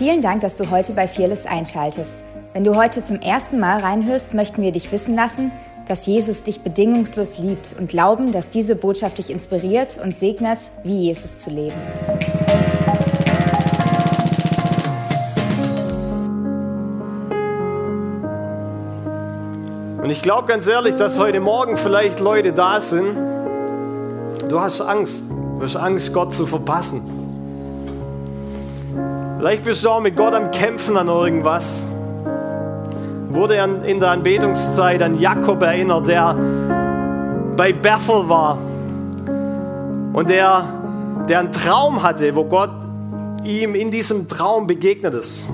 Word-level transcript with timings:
Vielen 0.00 0.22
Dank, 0.22 0.40
dass 0.40 0.56
du 0.56 0.70
heute 0.70 0.94
bei 0.94 1.06
Fearless 1.06 1.44
einschaltest. 1.44 2.22
Wenn 2.54 2.64
du 2.64 2.74
heute 2.74 3.04
zum 3.04 3.20
ersten 3.20 3.60
Mal 3.60 3.80
reinhörst, 3.80 4.32
möchten 4.32 4.62
wir 4.62 4.72
dich 4.72 4.90
wissen 4.92 5.14
lassen, 5.14 5.52
dass 5.88 6.06
Jesus 6.06 6.42
dich 6.42 6.62
bedingungslos 6.62 7.36
liebt 7.36 7.74
und 7.78 7.90
glauben, 7.90 8.32
dass 8.32 8.48
diese 8.48 8.76
Botschaft 8.76 9.18
dich 9.18 9.28
inspiriert 9.28 10.00
und 10.02 10.16
segnet, 10.16 10.58
wie 10.84 11.00
Jesus 11.00 11.36
zu 11.40 11.50
leben. 11.50 11.76
Und 20.02 20.08
ich 20.08 20.22
glaube 20.22 20.48
ganz 20.48 20.66
ehrlich, 20.66 20.94
dass 20.94 21.18
heute 21.18 21.40
Morgen 21.40 21.76
vielleicht 21.76 22.20
Leute 22.20 22.54
da 22.54 22.80
sind. 22.80 23.14
Du 24.48 24.60
hast 24.60 24.80
Angst. 24.80 25.24
Du 25.28 25.62
hast 25.62 25.76
Angst, 25.76 26.14
Gott 26.14 26.32
zu 26.32 26.46
verpassen. 26.46 27.19
Vielleicht 29.40 29.64
bist 29.64 29.82
du 29.82 29.88
auch 29.88 30.02
mit 30.02 30.16
Gott 30.16 30.34
am 30.34 30.50
Kämpfen 30.50 30.98
an 30.98 31.08
irgendwas 31.08 31.88
wurde 33.30 33.54
in 33.86 34.00
der 34.00 34.10
Anbetungszeit 34.10 35.00
an 35.00 35.18
Jakob 35.18 35.62
erinnert, 35.62 36.08
der 36.08 36.36
bei 37.56 37.72
Bethel 37.72 38.28
war 38.28 38.58
und 40.12 40.28
der, 40.28 40.64
der 41.26 41.38
einen 41.38 41.52
Traum 41.52 42.02
hatte, 42.02 42.36
wo 42.36 42.44
Gott 42.44 42.68
ihm 43.42 43.74
in 43.74 43.90
diesem 43.90 44.28
Traum 44.28 44.66
begegnet 44.66 45.14
ist. 45.14 45.46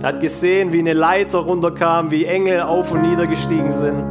Er 0.00 0.10
hat 0.10 0.20
gesehen, 0.20 0.72
wie 0.72 0.78
eine 0.78 0.92
Leiter 0.92 1.38
runterkam, 1.38 2.12
wie 2.12 2.26
Engel 2.26 2.60
auf 2.60 2.92
und 2.92 3.02
nieder 3.02 3.26
gestiegen 3.26 3.72
sind. 3.72 4.04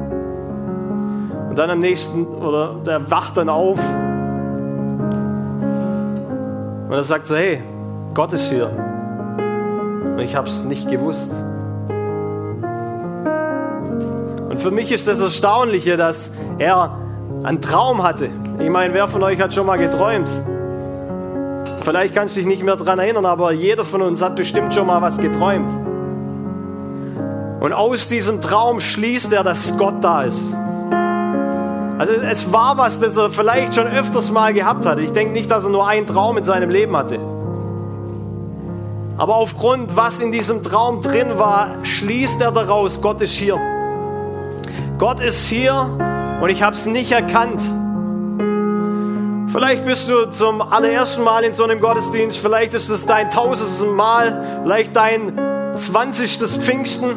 Und 1.49 1.57
dann 1.57 1.69
am 1.69 1.79
nächsten, 1.79 2.25
oder 2.25 2.81
der 2.85 3.09
wacht 3.09 3.37
dann 3.37 3.47
auf 3.47 3.79
und 6.89 6.91
er 6.91 7.03
sagt 7.03 7.27
so, 7.27 7.35
hey, 7.37 7.63
Gott 8.13 8.31
ist 8.33 8.51
hier. 8.51 8.67
Und 8.67 10.19
ich 10.19 10.35
habe 10.35 10.47
es 10.47 10.65
nicht 10.65 10.89
gewusst. 10.89 11.31
Und 14.49 14.59
für 14.59 14.69
mich 14.69 14.91
ist 14.91 15.07
das 15.07 15.19
Erstaunliche, 15.19 15.97
dass 15.97 16.31
er 16.59 16.95
einen 17.43 17.59
Traum 17.59 18.03
hatte. 18.03 18.29
Ich 18.59 18.69
meine, 18.69 18.93
wer 18.93 19.07
von 19.07 19.23
euch 19.23 19.41
hat 19.41 19.55
schon 19.55 19.65
mal 19.65 19.77
geträumt? 19.77 20.29
Vielleicht 21.81 22.13
kannst 22.13 22.35
du 22.35 22.39
dich 22.39 22.47
nicht 22.47 22.61
mehr 22.61 22.75
daran 22.75 22.99
erinnern, 22.99 23.25
aber 23.25 23.51
jeder 23.51 23.83
von 23.83 24.03
uns 24.03 24.21
hat 24.21 24.35
bestimmt 24.35 24.75
schon 24.75 24.85
mal 24.85 25.01
was 25.01 25.17
geträumt. 25.17 25.73
Und 27.61 27.73
aus 27.73 28.09
diesem 28.09 28.41
Traum 28.41 28.79
schließt 28.79 29.33
er, 29.33 29.43
dass 29.43 29.75
Gott 29.77 30.03
da 30.03 30.23
ist. 30.23 30.55
Also 31.97 32.13
es 32.13 32.53
war 32.53 32.77
was, 32.77 32.99
das 32.99 33.17
er 33.17 33.31
vielleicht 33.31 33.73
schon 33.73 33.87
öfters 33.87 34.29
mal 34.29 34.53
gehabt 34.53 34.85
hatte. 34.85 35.01
Ich 35.01 35.13
denke 35.13 35.33
nicht, 35.33 35.49
dass 35.49 35.63
er 35.63 35.71
nur 35.71 35.87
einen 35.87 36.05
Traum 36.05 36.37
in 36.37 36.43
seinem 36.43 36.69
Leben 36.69 36.95
hatte. 36.95 37.19
Aber 39.17 39.35
aufgrund, 39.35 39.95
was 39.95 40.19
in 40.19 40.31
diesem 40.31 40.63
Traum 40.63 41.01
drin 41.01 41.37
war, 41.37 41.83
schließt 41.83 42.41
er 42.41 42.51
daraus, 42.51 43.01
Gott 43.01 43.21
ist 43.21 43.33
hier. 43.33 43.59
Gott 44.97 45.19
ist 45.19 45.47
hier 45.47 45.89
und 46.41 46.49
ich 46.49 46.63
habe 46.63 46.75
es 46.75 46.85
nicht 46.85 47.11
erkannt. 47.11 47.61
Vielleicht 49.51 49.85
bist 49.85 50.09
du 50.09 50.29
zum 50.31 50.63
allerersten 50.63 51.23
Mal 51.23 51.43
in 51.43 51.53
so 51.53 51.63
einem 51.63 51.79
Gottesdienst, 51.79 52.39
vielleicht 52.39 52.73
ist 52.73 52.89
es 52.89 53.05
dein 53.05 53.29
tausendstes 53.29 53.87
Mal, 53.87 54.61
vielleicht 54.63 54.95
dein 54.95 55.37
zwanzigstes 55.75 56.57
Pfingsten. 56.57 57.11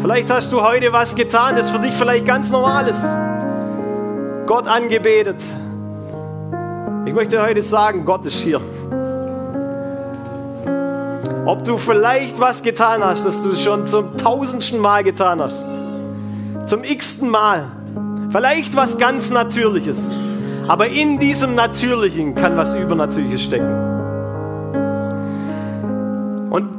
Vielleicht 0.00 0.30
hast 0.30 0.52
du 0.52 0.62
heute 0.62 0.92
was 0.92 1.16
getan, 1.16 1.56
das 1.56 1.70
für 1.70 1.80
dich 1.80 1.94
vielleicht 1.94 2.26
ganz 2.26 2.50
normal 2.52 2.86
ist. 2.86 3.02
Gott 4.46 4.68
angebetet. 4.68 5.42
Ich 7.06 7.12
möchte 7.12 7.42
heute 7.42 7.62
sagen, 7.62 8.06
Gott 8.06 8.24
ist 8.24 8.40
hier. 8.40 8.62
Ob 11.44 11.62
du 11.62 11.76
vielleicht 11.76 12.40
was 12.40 12.62
getan 12.62 13.04
hast, 13.04 13.26
das 13.26 13.42
du 13.42 13.54
schon 13.54 13.86
zum 13.86 14.16
tausendsten 14.16 14.80
Mal 14.80 15.04
getan 15.04 15.42
hast. 15.42 15.66
Zum 16.66 16.82
x-ten 16.82 17.28
Mal. 17.28 17.64
Vielleicht 18.30 18.74
was 18.74 18.96
ganz 18.96 19.30
Natürliches. 19.30 20.16
Aber 20.66 20.86
in 20.86 21.18
diesem 21.18 21.54
Natürlichen 21.54 22.34
kann 22.34 22.56
was 22.56 22.74
Übernatürliches 22.74 23.42
stecken. 23.42 23.68
Und 26.48 26.70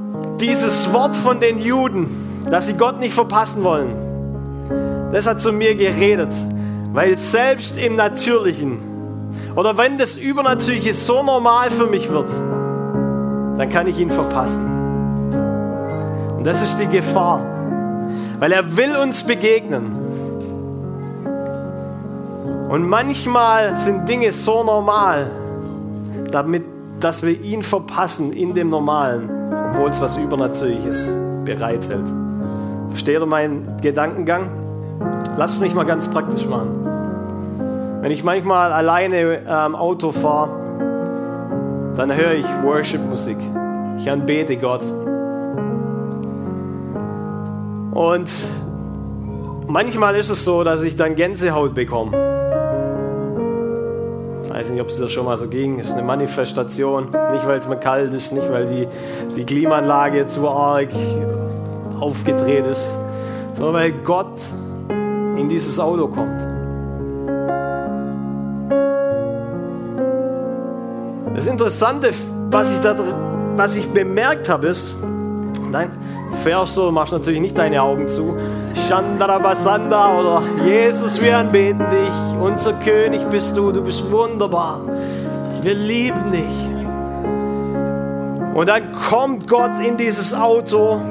dieses 0.42 0.92
Wort 0.92 1.16
von 1.16 1.40
den 1.40 1.60
Juden, 1.60 2.08
dass 2.50 2.66
sie 2.66 2.74
Gott 2.74 3.00
nicht 3.00 3.14
verpassen 3.14 3.64
wollen, 3.64 5.12
das 5.12 5.28
hat 5.28 5.40
zu 5.40 5.52
mir 5.52 5.76
geredet. 5.76 6.34
Weil 6.94 7.16
selbst 7.16 7.78
im 7.78 7.96
Natürlichen 7.96 8.95
oder 9.56 9.78
wenn 9.78 9.98
das 9.98 10.18
Übernatürliche 10.18 10.94
so 10.94 11.24
normal 11.24 11.70
für 11.70 11.88
mich 11.88 12.12
wird, 12.12 12.30
dann 13.58 13.70
kann 13.70 13.88
ich 13.88 14.00
ihn 14.00 14.10
verpassen. 14.10 14.66
Und 16.38 16.46
das 16.46 16.62
ist 16.62 16.78
die 16.78 16.88
Gefahr, 16.88 17.42
weil 18.40 18.52
er 18.52 18.76
will 18.76 18.96
uns 18.98 19.24
begegnen. 19.24 19.86
Und 22.70 22.88
manchmal 22.88 23.78
sind 23.78 24.10
Dinge 24.10 24.32
so 24.32 24.64
normal, 24.64 25.32
damit, 26.32 26.64
dass 27.00 27.24
wir 27.24 27.40
ihn 27.40 27.64
verpassen 27.64 28.34
in 28.34 28.54
dem 28.54 28.70
Normalen, 28.70 29.30
obwohl 29.72 29.90
es 29.90 30.02
was 30.02 30.18
Übernatürliches 30.18 31.16
bereithält. 31.46 32.06
Versteht 32.90 33.20
ihr 33.20 33.26
meinen 33.26 33.78
Gedankengang? 33.82 34.50
Lasst 35.38 35.60
mich 35.60 35.74
mal 35.74 35.86
ganz 35.86 36.08
praktisch 36.08 36.46
machen. 36.46 36.85
Wenn 38.06 38.12
ich 38.12 38.24
manchmal 38.24 38.72
alleine 38.72 39.48
am 39.48 39.76
Auto 39.76 40.12
fahre, 40.12 40.52
dann 41.98 42.16
höre 42.16 42.34
ich 42.34 42.46
Worship-Musik. 42.62 43.38
Ich 43.98 44.12
anbete 44.12 44.58
Gott. 44.58 44.84
Und 47.96 48.30
manchmal 49.68 50.16
ist 50.18 50.30
es 50.30 50.46
so, 50.46 50.64
dass 50.64 50.84
ich 50.84 50.96
dann 50.96 51.16
Gänsehaut 51.16 51.74
bekomme. 51.74 52.12
Ich 54.44 54.52
weiß 54.52 54.70
nicht, 54.70 54.82
ob 54.82 54.90
es 54.90 54.98
dir 54.98 55.10
schon 55.10 55.26
mal 55.26 55.38
so 55.38 55.48
ging. 55.48 55.80
Es 55.80 55.88
ist 55.88 55.94
eine 55.94 56.04
Manifestation. 56.04 57.06
Nicht, 57.06 57.48
weil 57.48 57.58
es 57.58 57.68
mir 57.68 57.78
kalt 57.78 58.14
ist, 58.14 58.32
nicht, 58.34 58.52
weil 58.52 58.68
die, 58.68 58.88
die 59.36 59.46
Klimaanlage 59.46 60.28
zu 60.28 60.48
arg 60.48 60.90
aufgedreht 62.00 62.68
ist, 62.68 62.96
sondern 63.54 63.74
weil 63.74 63.94
Gott 64.04 64.38
in 65.40 65.50
dieses 65.50 65.80
Auto 65.80 66.08
kommt. 66.08 66.55
Das 71.36 71.48
Interessante, 71.48 72.12
was 72.50 72.72
ich, 72.72 72.80
da, 72.80 72.96
was 73.58 73.76
ich 73.76 73.90
bemerkt 73.90 74.48
habe, 74.48 74.68
ist, 74.68 74.96
nein, 75.70 75.92
fährst 76.44 76.76
so, 76.76 76.90
machst 76.94 77.12
natürlich 77.12 77.42
nicht 77.42 77.58
deine 77.58 77.82
Augen 77.82 78.08
zu. 78.08 78.38
Shandarabasanda 78.88 80.18
oder 80.18 80.44
Jesus, 80.64 81.22
wir 81.22 81.38
anbeten 81.38 81.86
dich. 81.92 82.42
Unser 82.42 82.72
König 82.76 83.28
bist 83.28 83.58
du, 83.58 83.74
du 83.74 83.84
bist 83.84 84.10
wunderbar. 84.10 84.80
Wir 85.62 85.74
lieben 85.74 86.32
dich. 86.32 86.46
Und 88.54 88.70
dann 88.70 88.94
kommt 88.94 89.50
Gott 89.50 89.78
in 89.86 89.98
dieses 89.98 90.34
Auto 90.34 91.02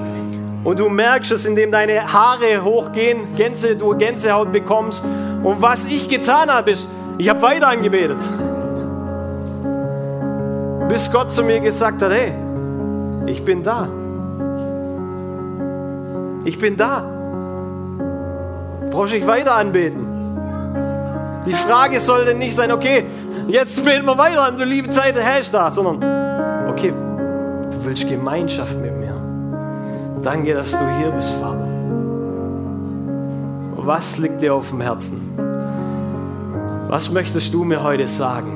und 0.65 0.81
du 0.81 0.89
merkst 0.89 1.33
es, 1.33 1.45
indem 1.45 1.71
deine 1.71 2.11
Haare 2.11 2.65
hochgehen, 2.65 3.37
Gänse, 3.37 3.77
du 3.77 3.95
Gänsehaut 3.95 4.53
bekommst. 4.53 5.05
Und 5.43 5.61
was 5.61 5.85
ich 5.85 6.09
getan 6.09 6.51
habe, 6.51 6.71
ist, 6.71 6.89
ich 7.19 7.29
habe 7.29 7.43
weiter 7.43 7.69
angebetet 7.69 8.23
bis 10.95 11.11
Gott 11.11 11.33
zu 11.33 11.43
mir 11.43 11.59
gesagt 11.59 12.01
hat, 12.03 12.13
hey, 12.13 12.33
ich 13.27 13.45
bin 13.45 13.65
da. 13.65 13.89
Ich 16.45 16.57
bin 16.57 16.77
da. 16.77 17.03
Brauchst 18.93 19.13
ich 19.13 19.27
weiter 19.27 19.57
anbeten? 19.57 20.07
Die 21.47 21.53
Frage 21.53 21.99
sollte 21.99 22.35
nicht 22.35 22.55
sein, 22.55 22.71
okay, 22.71 23.07
jetzt 23.49 23.85
beten 23.85 24.07
wir 24.07 24.17
weiter 24.17 24.45
an, 24.45 24.57
du 24.57 24.63
liebe 24.63 24.89
Zeit, 24.89 25.17
Herr 25.17 25.41
ist 25.41 25.53
da, 25.53 25.73
sondern, 25.73 25.97
okay, 26.71 26.93
du 27.73 27.85
willst 27.85 28.09
Gemeinschaft 28.09 28.81
mit 28.81 28.97
mir. 28.97 29.17
Danke, 30.23 30.55
dass 30.55 30.71
du 30.71 30.89
hier 30.97 31.11
bist, 31.11 31.35
Vater. 31.41 31.67
Was 33.79 34.19
liegt 34.19 34.43
dir 34.43 34.55
auf 34.55 34.71
dem 34.71 34.81
Herzen? 34.81 35.21
Was 36.89 37.11
möchtest 37.11 37.53
du 37.53 37.65
mir 37.65 37.83
heute 37.83 38.07
sagen? 38.07 38.53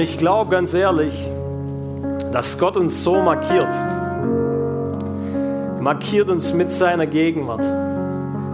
Und 0.00 0.04
ich 0.04 0.16
glaube 0.16 0.50
ganz 0.50 0.72
ehrlich, 0.72 1.12
dass 2.32 2.58
Gott 2.58 2.78
uns 2.78 3.04
so 3.04 3.16
markiert. 3.20 3.68
Markiert 5.78 6.30
uns 6.30 6.54
mit 6.54 6.72
seiner 6.72 7.06
Gegenwart. 7.06 7.62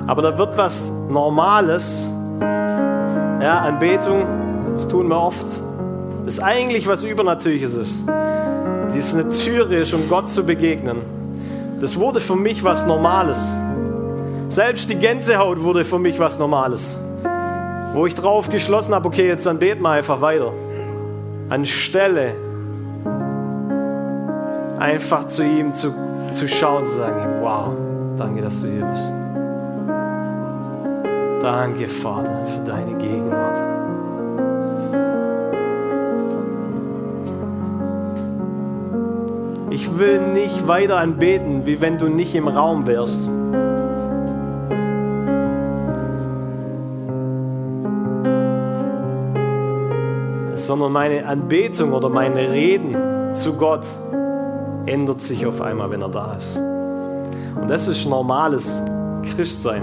Aber 0.09 0.23
da 0.23 0.39
wird 0.39 0.59
was 0.59 0.91
Normales, 1.09 2.09
ja, 2.41 3.61
Anbetung, 3.61 4.27
das 4.75 4.89
tun 4.89 5.07
wir 5.07 5.21
oft, 5.21 5.47
das 6.25 6.41
eigentlich 6.41 6.89
was 6.89 7.05
Übernatürliches 7.05 7.75
ist. 7.75 8.09
Das 8.09 9.15
eine 9.15 9.29
Türe 9.29 9.77
ist, 9.77 9.95
um 9.95 10.09
Gott 10.09 10.29
zu 10.29 10.43
begegnen. 10.43 10.97
das 11.81 11.97
wurde 11.97 12.19
für 12.19 12.35
mich 12.35 12.65
was 12.65 12.85
Normales. 12.87 13.39
Selbst 14.49 14.91
die 14.91 14.97
Gänsehaut 14.97 15.63
wurde 15.63 15.85
für 15.85 16.01
mich 16.01 16.19
was 16.19 16.41
Normales. 16.41 16.99
Wo 17.95 18.05
ich 18.05 18.17
drauf 18.17 18.51
geschlossen 18.51 18.97
habe, 18.97 19.07
okay, 19.07 19.29
jetzt 19.29 19.47
dann 19.47 19.61
beten 19.61 19.83
wir 19.83 19.91
einfach 19.91 20.21
weiter. 20.21 20.53
Anstelle 21.49 22.33
einfach 24.79 25.27
zu 25.27 25.45
ihm 25.45 25.75
zu, 25.75 25.95
zu 26.31 26.49
schauen, 26.49 26.85
zu 26.85 26.97
sagen, 26.97 27.41
wow, 27.41 27.69
danke, 28.17 28.43
dass 28.43 28.61
du 28.61 28.69
hier 28.69 28.85
bist. 28.85 29.13
Danke, 31.43 31.87
Vater, 31.87 32.45
für 32.47 32.65
deine 32.65 32.95
Gegenwart. 32.95 33.77
Ich 39.71 39.99
will 39.99 40.21
nicht 40.33 40.67
weiter 40.67 40.99
anbeten, 40.99 41.67
wie 41.67 41.81
wenn 41.81 41.99
du 41.99 42.09
nicht 42.09 42.35
im 42.35 42.49
Raum 42.49 42.87
wärst. 42.87 43.29
Sondern 50.67 50.91
meine 50.91 51.25
Anbetung 51.25 51.93
oder 51.93 52.09
meine 52.09 52.51
Reden 52.51 53.37
zu 53.37 53.53
Gott 53.53 53.87
ändert 54.85 55.21
sich 55.21 55.47
auf 55.47 55.61
einmal, 55.61 55.93
wenn 55.93 56.03
er 56.03 56.09
da 56.09 56.33
ist. 56.33 56.57
Und 56.57 57.69
das 57.69 57.87
ist 57.87 58.05
normales 58.07 58.83
Christsein. 59.23 59.83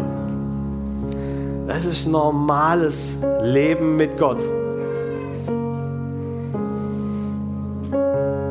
Das 1.67 1.85
ist 1.85 2.05
normales 2.05 3.15
Leben 3.43 3.95
mit 3.95 4.17
Gott. 4.17 4.39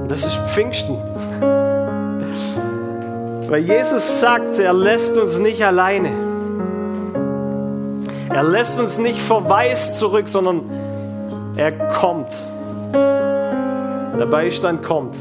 Das 0.08 0.24
ist 0.24 0.36
Pfingsten. 0.46 0.96
Weil 3.50 3.60
Jesus 3.60 4.20
sagt, 4.20 4.58
er 4.58 4.72
lässt 4.72 5.18
uns 5.18 5.38
nicht 5.38 5.62
alleine. 5.62 6.12
Er 8.30 8.42
lässt 8.42 8.80
uns 8.80 8.96
nicht 8.96 9.18
verwaist 9.18 9.98
zurück, 9.98 10.30
sondern 10.30 10.62
er 11.56 11.72
kommt. 11.88 12.34
Der 12.92 14.26
Beistand 14.26 14.82
kommt. 14.82 15.16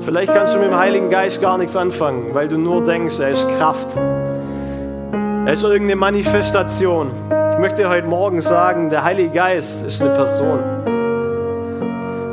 Vielleicht 0.00 0.32
kannst 0.32 0.54
du 0.54 0.58
mit 0.58 0.68
dem 0.68 0.76
Heiligen 0.76 1.10
Geist 1.10 1.40
gar 1.40 1.56
nichts 1.58 1.76
anfangen, 1.76 2.34
weil 2.34 2.48
du 2.48 2.58
nur 2.58 2.84
denkst, 2.84 3.20
er 3.20 3.30
ist 3.30 3.46
Kraft. 3.58 3.96
Er 3.96 5.52
ist 5.52 5.62
irgendeine 5.62 5.96
Manifestation. 5.96 7.10
Ich 7.52 7.58
möchte 7.58 7.88
heute 7.88 8.06
Morgen 8.06 8.40
sagen, 8.40 8.90
der 8.90 9.04
Heilige 9.04 9.30
Geist 9.30 9.86
ist 9.86 10.02
eine 10.02 10.12
Person. 10.12 10.60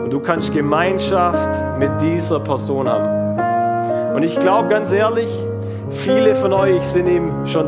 Und 0.03 0.11
du 0.11 0.19
kannst 0.19 0.53
Gemeinschaft 0.53 1.77
mit 1.77 1.91
dieser 2.01 2.39
Person 2.39 2.87
haben. 2.87 4.15
Und 4.15 4.23
ich 4.23 4.39
glaube 4.39 4.69
ganz 4.69 4.91
ehrlich, 4.91 5.29
viele 6.07 6.35
von 6.35 6.53
euch 6.53 6.83
sind 6.83 7.07
ihm 7.07 7.45
schon 7.45 7.67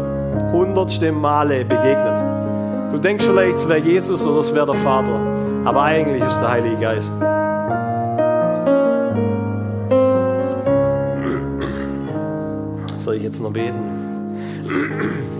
hundertste 0.54 1.12
Male 1.12 1.66
begegnet. 1.66 2.94
Du 2.94 2.98
denkst 2.98 3.26
vielleicht, 3.26 3.58
es 3.58 3.68
wäre 3.68 3.80
Jesus 3.80 4.26
oder 4.26 4.40
es 4.40 4.56
wäre 4.56 4.66
der 4.66 4.76
Vater. 4.76 5.20
Aber 5.66 5.84
eigentlich 5.84 6.24
ist 6.24 6.40
der 6.40 6.50
Heilige 6.50 6.78
Geist. 6.78 7.20
soll 13.00 13.16
ich 13.16 13.24
jetzt 13.24 13.42
noch 13.42 13.52
beten? 13.52 15.39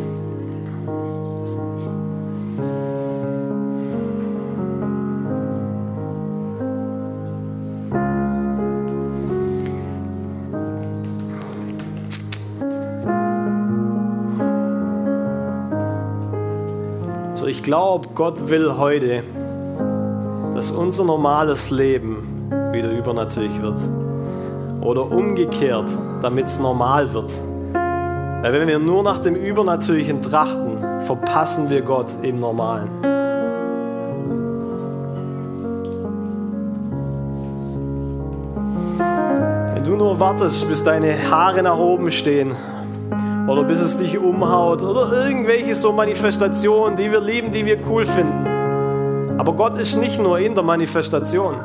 Ich 17.60 17.64
glaube, 17.64 18.08
Gott 18.16 18.50
will 18.50 18.78
heute, 18.78 19.22
dass 20.56 20.72
unser 20.72 21.04
normales 21.04 21.72
Leben 21.72 22.50
wieder 22.72 22.90
übernatürlich 22.90 23.62
wird. 23.62 23.78
Oder 24.80 25.12
umgekehrt, 25.12 25.90
damit 26.22 26.46
es 26.46 26.58
normal 26.58 27.14
wird. 27.14 27.30
Weil 27.74 28.54
wenn 28.54 28.66
wir 28.66 28.80
nur 28.80 29.04
nach 29.04 29.20
dem 29.20 29.36
Übernatürlichen 29.36 30.22
trachten, 30.22 31.04
verpassen 31.04 31.70
wir 31.70 31.82
Gott 31.82 32.08
im 32.22 32.40
Normalen. 32.40 32.88
Wenn 39.74 39.84
du 39.84 39.98
nur 39.98 40.18
wartest, 40.18 40.66
bis 40.70 40.82
deine 40.82 41.30
Haare 41.30 41.62
nach 41.62 41.78
oben 41.78 42.10
stehen 42.10 42.56
oder 43.50 43.64
bis 43.64 43.82
es 43.82 43.98
dich 43.98 44.18
umhaut 44.18 44.84
oder 44.84 45.26
irgendwelche 45.26 45.74
so 45.74 45.92
Manifestationen, 45.92 46.96
die 46.96 47.12
wir 47.12 47.20
lieben, 47.20 47.52
die 47.52 47.66
wir 47.66 47.80
cool 47.90 48.06
finden. 48.06 48.46
Aber 49.40 49.54
Gott 49.54 49.76
ist 49.78 49.96
nicht 49.96 50.22
nur 50.22 50.38
in 50.40 50.54
der 50.54 50.64
Manifestation. 50.64 51.56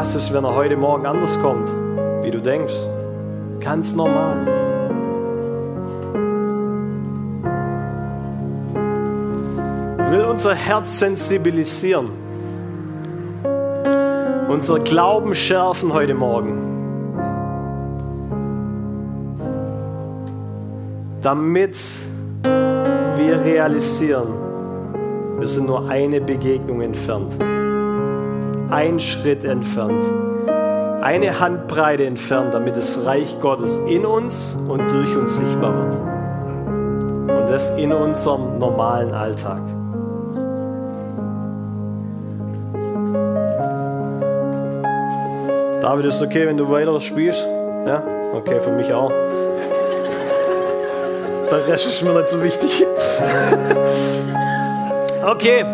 was 0.00 0.14
ist, 0.14 0.32
wenn 0.32 0.44
er 0.44 0.54
heute 0.54 0.78
Morgen 0.78 1.04
anders 1.04 1.38
kommt, 1.42 1.68
wie 2.22 2.30
du 2.30 2.40
denkst? 2.40 2.72
Ganz 3.60 3.94
normal. 3.94 4.46
Will 10.10 10.22
unser 10.22 10.54
Herz 10.54 10.98
sensibilisieren, 10.98 12.12
unser 14.50 14.80
Glauben 14.80 15.34
schärfen 15.34 15.94
heute 15.94 16.14
Morgen, 16.14 16.58
damit 21.22 21.76
wir 22.42 23.44
realisieren, 23.44 24.28
wir 25.38 25.46
sind 25.46 25.66
nur 25.66 25.88
eine 25.88 26.20
Begegnung 26.20 26.82
entfernt 26.82 27.36
ein 28.70 29.00
Schritt 29.00 29.44
entfernt, 29.44 30.02
eine 31.02 31.40
Handbreite 31.40 32.06
entfernt, 32.06 32.54
damit 32.54 32.76
das 32.76 33.04
Reich 33.04 33.38
Gottes 33.40 33.78
in 33.80 34.06
uns 34.06 34.56
und 34.68 34.80
durch 34.90 35.16
uns 35.16 35.36
sichtbar 35.36 35.74
wird. 35.74 35.94
Und 37.40 37.50
das 37.50 37.70
in 37.76 37.92
unserem 37.92 38.58
normalen 38.58 39.12
Alltag. 39.12 39.79
David, 45.90 46.04
ist 46.04 46.22
okay, 46.22 46.46
wenn 46.46 46.56
du 46.56 46.70
weiter 46.70 47.00
spielst? 47.00 47.44
Ja? 47.84 48.04
Okay, 48.32 48.60
für 48.60 48.70
mich 48.70 48.92
auch. 48.92 49.10
Der 51.50 51.66
Rest 51.66 51.84
ist 51.88 52.04
mir 52.04 52.12
nicht 52.12 52.28
so 52.28 52.40
wichtig. 52.40 52.86
okay 55.26 55.64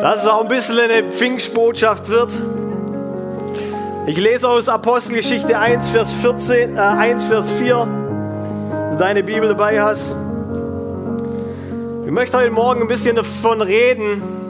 dass 0.00 0.22
es 0.22 0.28
auch 0.28 0.42
ein 0.42 0.48
bisschen 0.48 0.78
eine 0.78 1.10
Pfingstbotschaft 1.10 2.08
wird. 2.08 2.30
Ich 4.06 4.18
lese 4.18 4.48
aus 4.48 4.68
Apostelgeschichte 4.68 5.58
1, 5.58 5.88
Vers, 5.90 6.14
14, 6.14 6.76
äh, 6.76 6.78
1, 6.78 7.24
Vers 7.24 7.50
4, 7.50 7.76
wenn 7.78 8.90
du 8.92 8.96
deine 8.98 9.24
Bibel 9.24 9.48
dabei 9.48 9.82
hast. 9.82 10.14
Ich 12.04 12.10
möchte 12.12 12.36
heute 12.36 12.50
Morgen 12.50 12.82
ein 12.82 12.88
bisschen 12.88 13.16
davon 13.16 13.62
reden. 13.62 14.41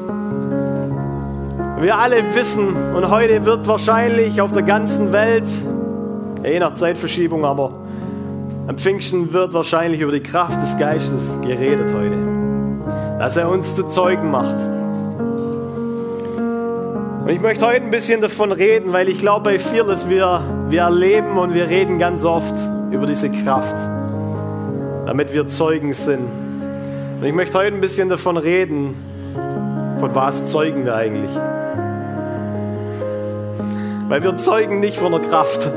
Wir 1.82 1.98
alle 1.98 2.36
wissen, 2.36 2.76
und 2.94 3.10
heute 3.10 3.44
wird 3.44 3.66
wahrscheinlich 3.66 4.40
auf 4.40 4.52
der 4.52 4.62
ganzen 4.62 5.10
Welt, 5.10 5.50
je 6.44 6.60
nach 6.60 6.74
Zeitverschiebung, 6.74 7.44
aber 7.44 7.72
am 8.68 8.78
Pfingsten 8.78 9.32
wird 9.32 9.52
wahrscheinlich 9.52 10.00
über 10.00 10.12
die 10.12 10.22
Kraft 10.22 10.62
des 10.62 10.78
Geistes 10.78 11.40
geredet 11.40 11.92
heute. 11.92 12.16
Dass 13.18 13.36
er 13.36 13.48
uns 13.48 13.74
zu 13.74 13.88
Zeugen 13.88 14.30
macht. 14.30 14.54
Und 17.24 17.28
ich 17.28 17.40
möchte 17.40 17.66
heute 17.66 17.84
ein 17.84 17.90
bisschen 17.90 18.20
davon 18.20 18.52
reden, 18.52 18.92
weil 18.92 19.08
ich 19.08 19.18
glaube 19.18 19.50
bei 19.50 19.58
Fearless, 19.58 20.08
wir, 20.08 20.40
wir 20.68 20.82
erleben 20.82 21.36
und 21.36 21.52
wir 21.52 21.68
reden 21.68 21.98
ganz 21.98 22.24
oft 22.24 22.54
über 22.92 23.06
diese 23.06 23.28
Kraft, 23.28 23.74
damit 25.04 25.34
wir 25.34 25.48
Zeugen 25.48 25.94
sind. 25.94 26.28
Und 27.20 27.24
ich 27.24 27.34
möchte 27.34 27.58
heute 27.58 27.74
ein 27.74 27.80
bisschen 27.80 28.08
davon 28.08 28.36
reden, 28.36 28.94
von 30.02 30.14
was 30.16 30.47
zeugen 30.47 30.85
wir 30.85 30.97
eigentlich. 30.97 31.30
Weil 34.09 34.25
wir 34.25 34.35
zeugen 34.35 34.80
nicht 34.80 34.97
von 34.97 35.12
der 35.12 35.21
Kraft. 35.21 35.71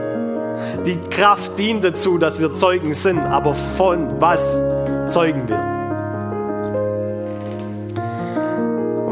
Die 0.84 0.98
Kraft 1.12 1.60
dient 1.60 1.86
dazu, 1.86 2.18
dass 2.18 2.40
wir 2.40 2.52
Zeugen 2.56 2.96
sind, 2.96 3.20
aber 3.20 3.54
von 3.54 4.20
was 4.20 4.64
zeugen 5.06 5.48
wir? 5.48 5.60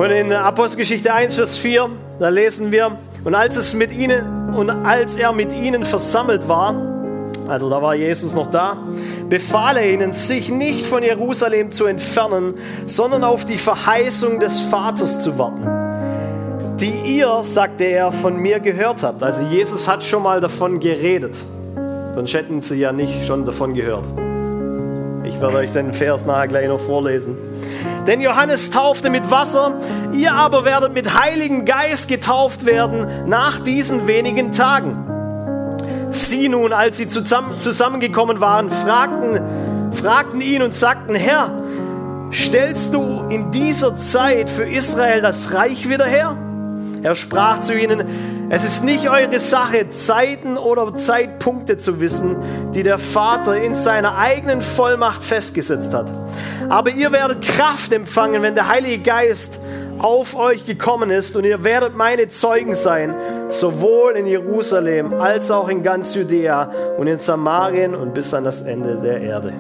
Und 0.04 0.10
in 0.10 0.34
Apostelgeschichte 0.34 1.14
1, 1.14 1.36
Vers 1.36 1.58
4 1.60 1.90
da 2.18 2.30
lesen 2.30 2.72
wir, 2.72 2.98
und 3.24 3.36
als 3.36 3.56
es 3.56 3.76
mit 3.76 3.92
ihnen 3.92 4.56
und 4.56 4.72
als 4.72 5.16
er 5.16 5.32
mit 5.32 5.54
ihnen 5.54 5.86
versammelt 5.86 6.48
war, 6.50 6.93
also 7.48 7.70
da 7.70 7.82
war 7.82 7.96
Jesus 7.96 8.34
noch 8.34 8.50
da, 8.50 8.78
befahl 9.30 9.78
er 9.78 9.92
ihnen, 9.92 10.14
sich 10.14 10.50
nicht 10.50 10.86
von 10.86 11.04
Jerusalem 11.04 11.72
zu 11.72 11.86
entfernen, 11.86 12.56
sondern 12.86 13.24
auf 13.24 13.46
die 13.46 13.58
Verheißung 13.58 14.40
des 14.40 14.62
Vaters 14.62 15.24
zu 15.24 15.38
warten, 15.38 16.78
die 16.78 17.18
ihr, 17.18 17.40
sagte 17.44 17.84
er, 17.86 18.12
von 18.12 18.38
mir 18.38 18.60
gehört 18.60 19.04
habt. 19.04 19.24
Also 19.24 19.44
Jesus 19.44 19.88
hat 19.88 20.04
schon 20.04 20.24
mal 20.24 20.40
davon 20.42 20.80
geredet, 20.80 21.36
sonst 22.16 22.34
hätten 22.34 22.62
sie 22.62 22.76
ja 22.76 22.92
nicht 22.92 23.26
schon 23.26 23.46
davon 23.46 23.74
gehört. 23.74 24.06
Ich 25.24 25.40
werde 25.40 25.58
euch 25.58 25.72
den 25.72 25.94
Vers 25.94 26.26
nachher 26.26 26.48
gleich 26.48 26.68
noch 26.68 26.80
vorlesen. 26.80 27.38
Denn 28.08 28.20
Johannes 28.20 28.72
taufte 28.72 29.10
mit 29.10 29.32
Wasser, 29.32 29.76
ihr 30.12 30.34
aber 30.34 30.66
werdet 30.66 30.94
mit 30.94 31.18
Heiligen 31.18 31.64
Geist 31.64 32.10
getauft 32.10 32.66
werden 32.66 33.08
nach 33.28 33.60
diesen 33.60 34.08
wenigen 34.08 34.52
Tagen. 34.52 35.13
Sie 36.14 36.48
nun, 36.48 36.74
als 36.74 36.98
sie 36.98 37.08
zusammen, 37.08 37.60
zusammengekommen 37.60 38.40
waren, 38.40 38.70
fragten, 38.70 39.92
fragten 39.94 40.42
ihn 40.42 40.62
und 40.62 40.74
sagten, 40.74 41.16
Herr, 41.16 41.52
stellst 42.32 42.94
du 42.94 43.26
in 43.30 43.50
dieser 43.50 43.98
Zeit 43.98 44.50
für 44.50 44.64
Israel 44.64 45.22
das 45.22 45.54
Reich 45.54 45.90
wieder 45.90 46.06
her? 46.06 46.38
Er 47.02 47.16
sprach 47.16 47.62
zu 47.62 47.78
ihnen, 47.78 48.06
es 48.50 48.64
ist 48.64 48.84
nicht 48.84 49.10
eure 49.10 49.40
Sache, 49.40 49.90
Zeiten 49.90 50.58
oder 50.58 50.96
Zeitpunkte 50.96 51.80
zu 51.80 52.00
wissen, 52.00 52.38
die 52.74 52.84
der 52.84 53.00
Vater 53.00 53.58
in 53.58 53.74
seiner 53.74 54.16
eigenen 54.16 54.62
Vollmacht 54.62 55.24
festgesetzt 55.24 55.94
hat. 55.94 56.14
Aber 56.70 56.92
ihr 56.92 57.12
werdet 57.12 57.42
Kraft 57.42 57.92
empfangen, 57.92 58.44
wenn 58.44 58.54
der 58.54 58.68
Heilige 58.68 59.02
Geist 59.02 59.60
auf 60.04 60.36
euch 60.36 60.66
gekommen 60.66 61.10
ist 61.10 61.38
und 61.38 61.46
ihr 61.46 61.64
werdet 61.64 61.96
meine 61.96 62.28
Zeugen 62.28 62.76
sein, 62.76 63.16
sowohl 63.50 64.18
in 64.18 64.28
Jerusalem 64.28 65.14
als 65.14 65.50
auch 65.50 65.70
in 65.70 65.82
ganz 65.82 66.14
Judäa 66.14 66.70
und 66.98 67.08
in 67.08 67.18
Samarien 67.18 67.96
und 67.96 68.14
bis 68.14 68.34
an 68.34 68.44
das 68.44 68.62
Ende 68.64 68.98
der 68.98 69.22
Erde. 69.22 69.54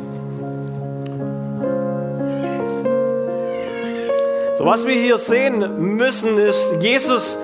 So 4.57 4.65
was 4.65 4.85
wir 4.85 4.95
hier 4.95 5.17
sehen 5.17 5.95
müssen 5.95 6.37
ist, 6.37 6.73
Jesus 6.81 7.37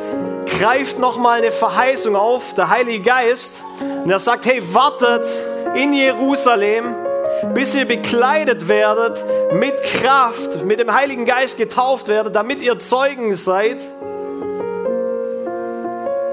greift 0.59 0.99
nochmal 0.99 1.39
eine 1.39 1.51
Verheißung 1.51 2.17
auf, 2.17 2.53
der 2.55 2.69
Heilige 2.69 3.03
Geist, 3.03 3.63
und 4.03 4.09
er 4.09 4.19
sagt, 4.19 4.45
hey, 4.45 4.61
wartet 4.73 5.25
in 5.73 5.93
Jerusalem, 5.93 6.95
bis 7.53 7.75
ihr 7.75 7.85
bekleidet 7.85 8.67
werdet 8.67 9.23
mit 9.53 9.81
Kraft, 9.81 10.63
mit 10.65 10.79
dem 10.79 10.93
Heiligen 10.93 11.25
Geist 11.25 11.57
getauft 11.57 12.07
werdet, 12.07 12.35
damit 12.35 12.61
ihr 12.61 12.79
Zeugen 12.79 13.35
seid. 13.35 13.81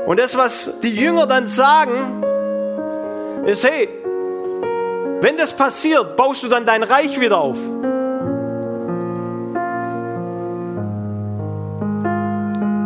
Und 0.07 0.19
das, 0.19 0.37
was 0.37 0.81
die 0.81 0.95
Jünger 0.95 1.27
dann 1.27 1.47
sagen, 1.47 2.23
ist, 3.47 3.65
hey, 3.65 3.89
wenn 5.21 5.37
das 5.37 5.53
passiert, 5.53 6.17
baust 6.17 6.43
du 6.43 6.49
dann 6.49 6.67
dein 6.67 6.83
Reich 6.83 7.21
wieder 7.21 7.39
auf. 7.39 7.57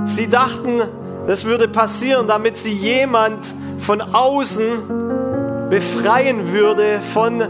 Sie 0.06 0.28
dachten, 0.28 0.82
das 1.26 1.44
würde 1.44 1.68
passieren, 1.68 2.26
damit 2.26 2.56
sie 2.56 2.72
jemand 2.72 3.52
von 3.78 4.00
außen 4.00 5.68
befreien 5.70 6.52
würde 6.52 7.00
von, 7.00 7.42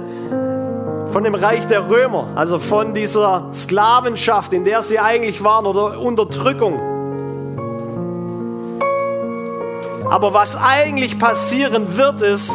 von 1.12 1.24
dem 1.24 1.34
Reich 1.34 1.66
der 1.66 1.90
Römer, 1.90 2.28
also 2.36 2.58
von 2.58 2.94
dieser 2.94 3.50
Sklavenschaft, 3.52 4.52
in 4.52 4.64
der 4.64 4.82
sie 4.82 5.00
eigentlich 5.00 5.42
waren, 5.42 5.66
oder 5.66 5.98
Unterdrückung. 5.98 6.78
Aber 10.08 10.34
was 10.34 10.56
eigentlich 10.56 11.18
passieren 11.18 11.96
wird, 11.96 12.20
ist, 12.20 12.52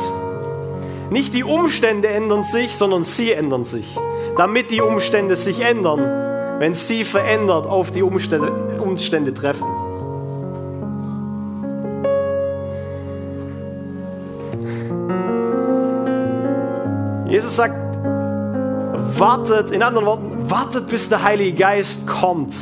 nicht 1.10 1.34
die 1.34 1.44
Umstände 1.44 2.08
ändern 2.08 2.44
sich, 2.44 2.76
sondern 2.76 3.04
sie 3.04 3.32
ändern 3.32 3.64
sich. 3.64 3.88
Damit 4.38 4.72
die 4.72 4.82
Umstände 4.82 5.36
sich 5.36 5.60
ändern, 5.62 6.60
wenn 6.60 6.74
sie 6.74 7.04
verändert 7.04 7.66
auf 7.66 7.92
die 7.92 8.04
Umstände, 8.04 8.52
Umstände 8.80 9.34
treffen. 9.34 9.68
Jesus 17.28 17.56
sagt, 17.56 17.85
wartet, 19.19 19.72
in 19.72 19.84
anderen 19.84 20.05
Worten, 20.05 20.50
wartet, 20.50 20.88
bis 20.88 21.10
der 21.10 21.24
Heilige 21.24 21.57
Geist 21.57 22.07
kommt. 22.07 22.53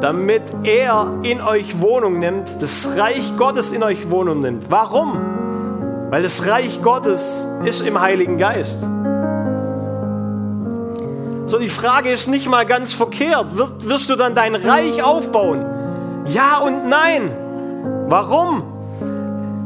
Damit 0.00 0.42
er 0.64 1.12
in 1.22 1.40
euch 1.40 1.80
Wohnung 1.80 2.18
nimmt, 2.18 2.60
das 2.60 2.96
Reich 2.96 3.36
Gottes 3.36 3.70
in 3.70 3.82
euch 3.82 4.10
Wohnung 4.10 4.40
nimmt. 4.40 4.70
Warum? 4.70 5.20
Weil 6.10 6.22
das 6.22 6.46
Reich 6.46 6.82
Gottes 6.82 7.46
ist 7.64 7.80
im 7.82 8.00
Heiligen 8.00 8.36
Geist. 8.36 8.84
So, 11.46 11.58
die 11.58 11.68
Frage 11.68 12.10
ist 12.10 12.28
nicht 12.28 12.48
mal 12.48 12.66
ganz 12.66 12.92
verkehrt. 12.92 13.56
Wirst, 13.56 14.10
du 14.10 14.16
dann 14.16 14.34
dein 14.34 14.54
Reich 14.54 15.02
aufbauen? 15.02 15.64
Ja 16.26 16.58
und 16.58 16.88
nein. 16.88 17.30
Warum? 18.08 18.71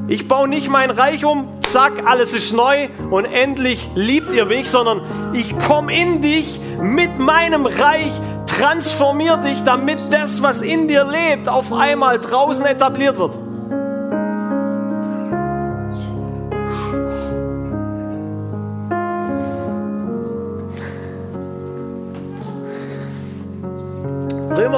Ich 0.09 0.29
baue 0.29 0.47
nicht 0.47 0.69
mein 0.69 0.91
Reich 0.91 1.25
um, 1.25 1.49
zack, 1.63 2.07
alles 2.07 2.33
ist 2.33 2.53
neu 2.53 2.89
und 3.11 3.25
endlich 3.25 3.89
liebt 3.97 4.33
ihr 4.33 4.45
mich, 4.45 4.71
sondern 4.71 5.03
ich 5.33 5.59
komme 5.59 5.93
in 5.93 6.23
dich 6.23 6.61
mit 6.81 7.19
meinem 7.19 7.67
Reich, 7.67 8.13
transformier 8.47 9.39
dich, 9.39 9.65
damit 9.65 10.01
das, 10.11 10.43
was 10.43 10.63
in 10.63 10.87
dir 10.87 11.05
lebt, 11.05 11.49
auf 11.49 11.73
einmal 11.73 12.21
draußen 12.21 12.65
etabliert 12.65 13.19
wird. 13.19 13.37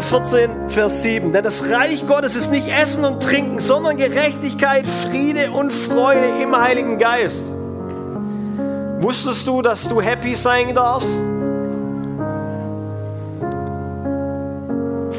14, 0.08 0.70
Vers 0.70 1.02
7. 1.02 1.32
Denn 1.34 1.44
das 1.44 1.68
Reich 1.68 2.06
Gottes 2.06 2.34
ist 2.34 2.50
nicht 2.50 2.66
Essen 2.68 3.04
und 3.04 3.22
Trinken, 3.22 3.58
sondern 3.58 3.98
Gerechtigkeit, 3.98 4.86
Friede 4.86 5.50
und 5.50 5.70
Freude 5.70 6.42
im 6.42 6.58
Heiligen 6.58 6.98
Geist. 6.98 7.52
Wusstest 9.00 9.46
du, 9.46 9.60
dass 9.60 9.86
du 9.86 10.00
happy 10.00 10.34
sein 10.34 10.74
darfst? 10.74 11.14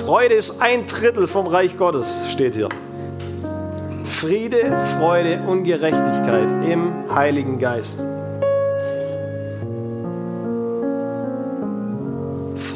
Freude 0.06 0.34
ist 0.34 0.60
ein 0.60 0.88
Drittel 0.88 1.28
vom 1.28 1.46
Reich 1.46 1.78
Gottes, 1.78 2.12
steht 2.32 2.56
hier. 2.56 2.70
Friede, 4.04 4.76
Freude 4.98 5.44
und 5.46 5.66
Gerechtigkeit 5.66 6.50
im 6.68 7.14
Heiligen 7.14 7.60
Geist. 7.60 8.04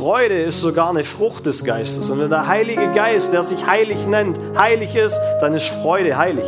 Freude 0.04 0.42
ist 0.42 0.60
sogar 0.60 0.90
eine 0.90 1.06
Frucht 1.06 1.46
des 1.46 1.64
Geistes. 1.64 2.10
Und 2.10 2.20
wenn 2.20 2.30
der 2.30 2.46
Heilige 2.46 2.92
Geist, 2.92 3.32
der 3.32 3.42
sich 3.42 3.66
heilig 3.66 4.06
nennt, 4.06 4.38
heilig 4.54 4.98
ist, 4.98 5.18
dann 5.40 5.54
ist 5.54 5.70
Freude 5.70 6.18
heilig. 6.18 6.44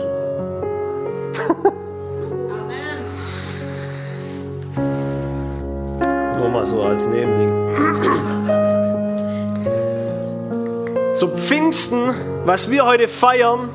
Nur 6.38 6.50
mal 6.50 6.66
so 6.66 6.84
als 6.84 7.08
Nebending. 7.08 7.54
So 11.14 11.30
Pfingsten, 11.30 12.14
was 12.44 12.70
wir 12.70 12.86
heute 12.86 13.08
feiern, 13.08 13.70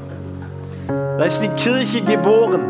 da 0.88 1.24
ist 1.24 1.40
die 1.40 1.48
Kirche 1.48 2.02
geboren. 2.02 2.60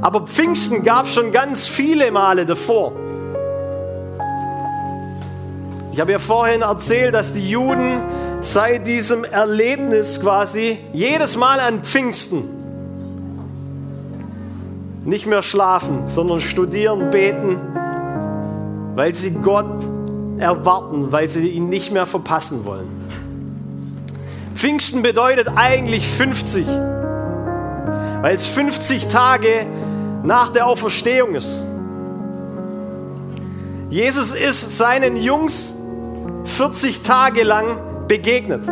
Aber 0.00 0.22
Pfingsten 0.22 0.82
gab 0.82 1.04
es 1.04 1.12
schon 1.12 1.30
ganz 1.30 1.68
viele 1.68 2.10
Male 2.10 2.46
davor. 2.46 2.92
Ich 5.92 6.00
habe 6.00 6.12
ja 6.12 6.18
vorhin 6.18 6.62
erzählt, 6.62 7.12
dass 7.12 7.34
die 7.34 7.50
Juden 7.50 8.02
seit 8.40 8.86
diesem 8.86 9.24
Erlebnis 9.24 10.22
quasi 10.22 10.78
jedes 10.94 11.36
Mal 11.36 11.60
an 11.60 11.82
Pfingsten 11.82 12.44
nicht 15.04 15.26
mehr 15.26 15.42
schlafen, 15.42 16.08
sondern 16.08 16.40
studieren, 16.40 17.10
beten, 17.10 17.58
weil 18.94 19.12
sie 19.12 19.32
Gott 19.32 19.84
erwarten, 20.38 21.12
weil 21.12 21.28
sie 21.28 21.48
ihn 21.48 21.68
nicht 21.68 21.92
mehr 21.92 22.06
verpassen 22.06 22.64
wollen. 22.64 22.88
Pfingsten 24.54 25.02
bedeutet 25.02 25.48
eigentlich 25.56 26.08
50, 26.08 26.66
weil 28.22 28.34
es 28.34 28.46
50 28.46 29.08
Tage 29.08 29.66
nach 30.22 30.48
der 30.48 30.66
Auferstehung 30.66 31.34
ist. 31.34 31.62
Jesus 33.90 34.32
ist 34.32 34.78
seinen 34.78 35.16
Jungs 35.16 35.74
40 36.44 37.02
Tage 37.02 37.42
lang 37.42 38.06
begegnet. 38.08 38.66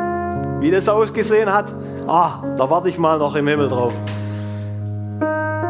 Wie 0.61 0.71
das 0.71 0.89
ausgesehen 0.89 1.53
hat, 1.53 1.73
ah, 2.07 2.43
da 2.57 2.69
warte 2.71 2.89
ich 2.89 2.99
mal 2.99 3.19
noch 3.19 3.35
im 3.35 3.47
Himmel 3.47 3.69
drauf. 3.69 3.95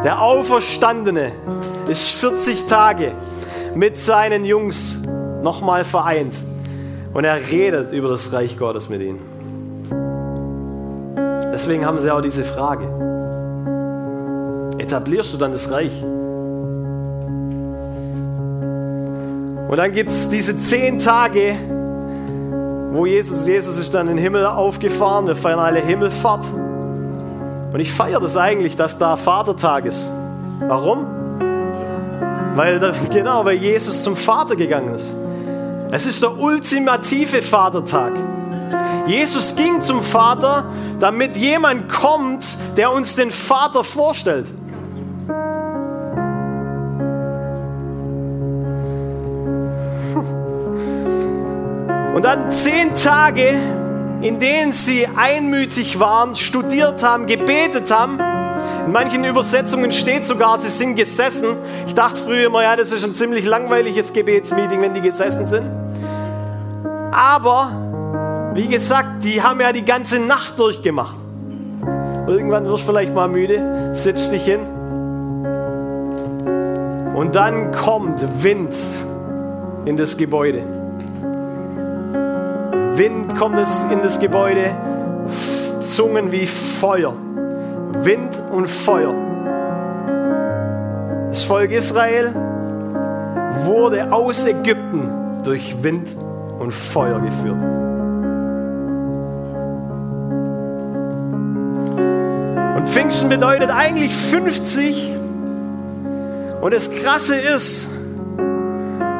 Der 0.03 0.21
Auferstandene 0.21 1.31
ist 1.87 2.11
40 2.11 2.65
Tage 2.65 3.13
mit 3.75 3.97
seinen 3.97 4.45
Jungs 4.45 5.01
nochmal 5.43 5.83
vereint 5.83 6.35
und 7.13 7.23
er 7.23 7.49
redet 7.49 7.91
über 7.91 8.09
das 8.09 8.33
Reich 8.33 8.57
Gottes 8.57 8.89
mit 8.89 9.01
ihnen. 9.01 9.19
Deswegen 11.53 11.85
haben 11.85 11.99
sie 11.99 12.11
auch 12.11 12.21
diese 12.21 12.43
Frage. 12.43 12.85
Etablierst 14.77 15.33
du 15.33 15.37
dann 15.37 15.51
das 15.51 15.69
Reich? 15.71 15.91
Und 19.69 19.77
dann 19.77 19.91
gibt 19.93 20.09
es 20.09 20.29
diese 20.29 20.57
zehn 20.57 20.99
Tage, 20.99 21.55
wo 22.91 23.05
Jesus, 23.05 23.47
Jesus 23.47 23.79
ist 23.79 23.93
dann 23.93 24.09
in 24.09 24.17
den 24.17 24.23
Himmel 24.23 24.45
aufgefahren. 24.45 25.25
Wir 25.25 25.35
feiern 25.35 25.59
alle 25.59 25.79
Himmelfahrt. 25.79 26.45
Und 27.71 27.79
ich 27.79 27.91
feiere 27.91 28.19
das 28.19 28.35
eigentlich, 28.35 28.75
dass 28.75 28.97
da 28.97 29.15
Vatertag 29.15 29.85
ist. 29.85 30.11
Warum? 30.67 31.05
Weil, 32.55 32.93
genau, 33.09 33.45
weil 33.45 33.55
Jesus 33.55 34.03
zum 34.03 34.17
Vater 34.17 34.57
gegangen 34.57 34.93
ist. 34.93 35.15
Es 35.91 36.05
ist 36.05 36.21
der 36.21 36.37
ultimative 36.37 37.41
Vatertag. 37.41 38.11
Jesus 39.07 39.55
ging 39.55 39.79
zum 39.79 40.03
Vater, 40.03 40.65
damit 40.99 41.37
jemand 41.37 41.89
kommt, 41.89 42.45
der 42.75 42.91
uns 42.91 43.15
den 43.15 43.31
Vater 43.31 43.83
vorstellt. 43.83 44.47
Und 52.13 52.25
dann 52.25 52.51
zehn 52.51 52.93
Tage, 52.93 53.57
in 54.21 54.39
denen 54.39 54.73
sie 54.73 55.07
einmütig 55.07 55.99
waren, 55.99 56.35
studiert 56.35 57.03
haben, 57.03 57.25
gebetet 57.25 57.89
haben. 57.89 58.19
In 58.85 58.91
manchen 58.91 59.23
Übersetzungen 59.23 59.93
steht 59.93 60.25
sogar, 60.25 60.57
sie 60.57 60.69
sind 60.69 60.95
gesessen. 60.95 61.55
Ich 61.87 61.95
dachte 61.95 62.17
früher 62.17 62.47
immer, 62.47 62.63
ja, 62.63 62.75
das 62.75 62.91
ist 62.91 63.05
ein 63.05 63.15
ziemlich 63.15 63.45
langweiliges 63.45 64.11
Gebetsmeeting, 64.11 64.81
wenn 64.81 64.93
die 64.93 65.01
gesessen 65.01 65.47
sind. 65.47 65.69
Aber, 67.11 68.51
wie 68.55 68.67
gesagt, 68.67 69.23
die 69.23 69.41
haben 69.41 69.61
ja 69.61 69.71
die 69.71 69.85
ganze 69.85 70.19
Nacht 70.19 70.59
durchgemacht. 70.59 71.15
Irgendwann 72.27 72.65
wirst 72.65 72.83
du 72.83 72.91
vielleicht 72.91 73.15
mal 73.15 73.29
müde, 73.29 73.93
sitzt 73.93 74.31
dich 74.33 74.43
hin. 74.43 74.59
Und 77.15 77.35
dann 77.35 77.71
kommt 77.71 78.43
Wind 78.43 78.75
in 79.85 79.95
das 79.95 80.17
Gebäude. 80.17 80.80
Wind 83.01 83.35
kommt 83.35 83.57
in 83.89 84.03
das 84.03 84.19
Gebäude, 84.19 84.75
Zungen 85.81 86.31
wie 86.31 86.45
Feuer. 86.45 87.15
Wind 88.03 88.39
und 88.51 88.67
Feuer. 88.67 89.15
Das 91.29 91.43
Volk 91.43 91.71
Israel 91.71 92.31
wurde 93.65 94.13
aus 94.13 94.45
Ägypten 94.45 95.39
durch 95.43 95.81
Wind 95.81 96.15
und 96.59 96.71
Feuer 96.71 97.19
geführt. 97.21 97.59
Und 102.77 102.87
Pfingsten 102.87 103.29
bedeutet 103.29 103.71
eigentlich 103.71 104.13
50. 104.13 105.11
Und 106.61 106.71
das 106.71 106.91
Krasse 106.91 107.35
ist, 107.35 107.87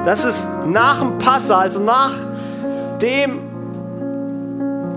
dass 0.06 0.24
es 0.24 0.46
nach 0.68 1.00
dem 1.00 1.18
Passa, 1.18 1.58
also 1.58 1.80
nach 1.80 2.14
dem 3.02 3.51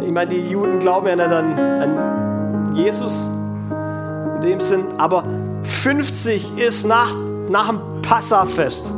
ich 0.04 0.12
meine, 0.12 0.30
die 0.30 0.49
Juden 0.49 0.78
glauben 0.78 1.06
ja 1.06 1.16
nicht 1.16 1.28
an, 1.28 1.58
an 1.58 2.76
Jesus 2.76 3.28
in 4.37 4.40
dem 4.42 4.61
Sinn, 4.61 4.84
aber 4.99 5.25
50 5.62 6.58
ist 6.58 6.87
nach, 6.87 7.14
nach 7.49 7.68
dem 7.68 8.02
Passafest. 8.02 8.92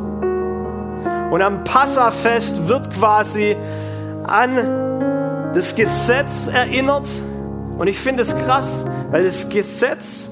Und 1.31 1.43
am 1.43 1.65
Passafest 1.65 2.69
wird 2.69 2.91
quasi 2.93 3.57
an 4.25 5.53
das 5.55 5.75
Gesetz 5.75 6.49
erinnert. 6.49 7.09
Und 7.79 7.89
ich 7.89 7.99
finde 7.99 8.23
es 8.23 8.37
krass, 8.45 8.85
weil 9.11 9.25
das 9.25 9.49
Gesetz, 9.49 10.31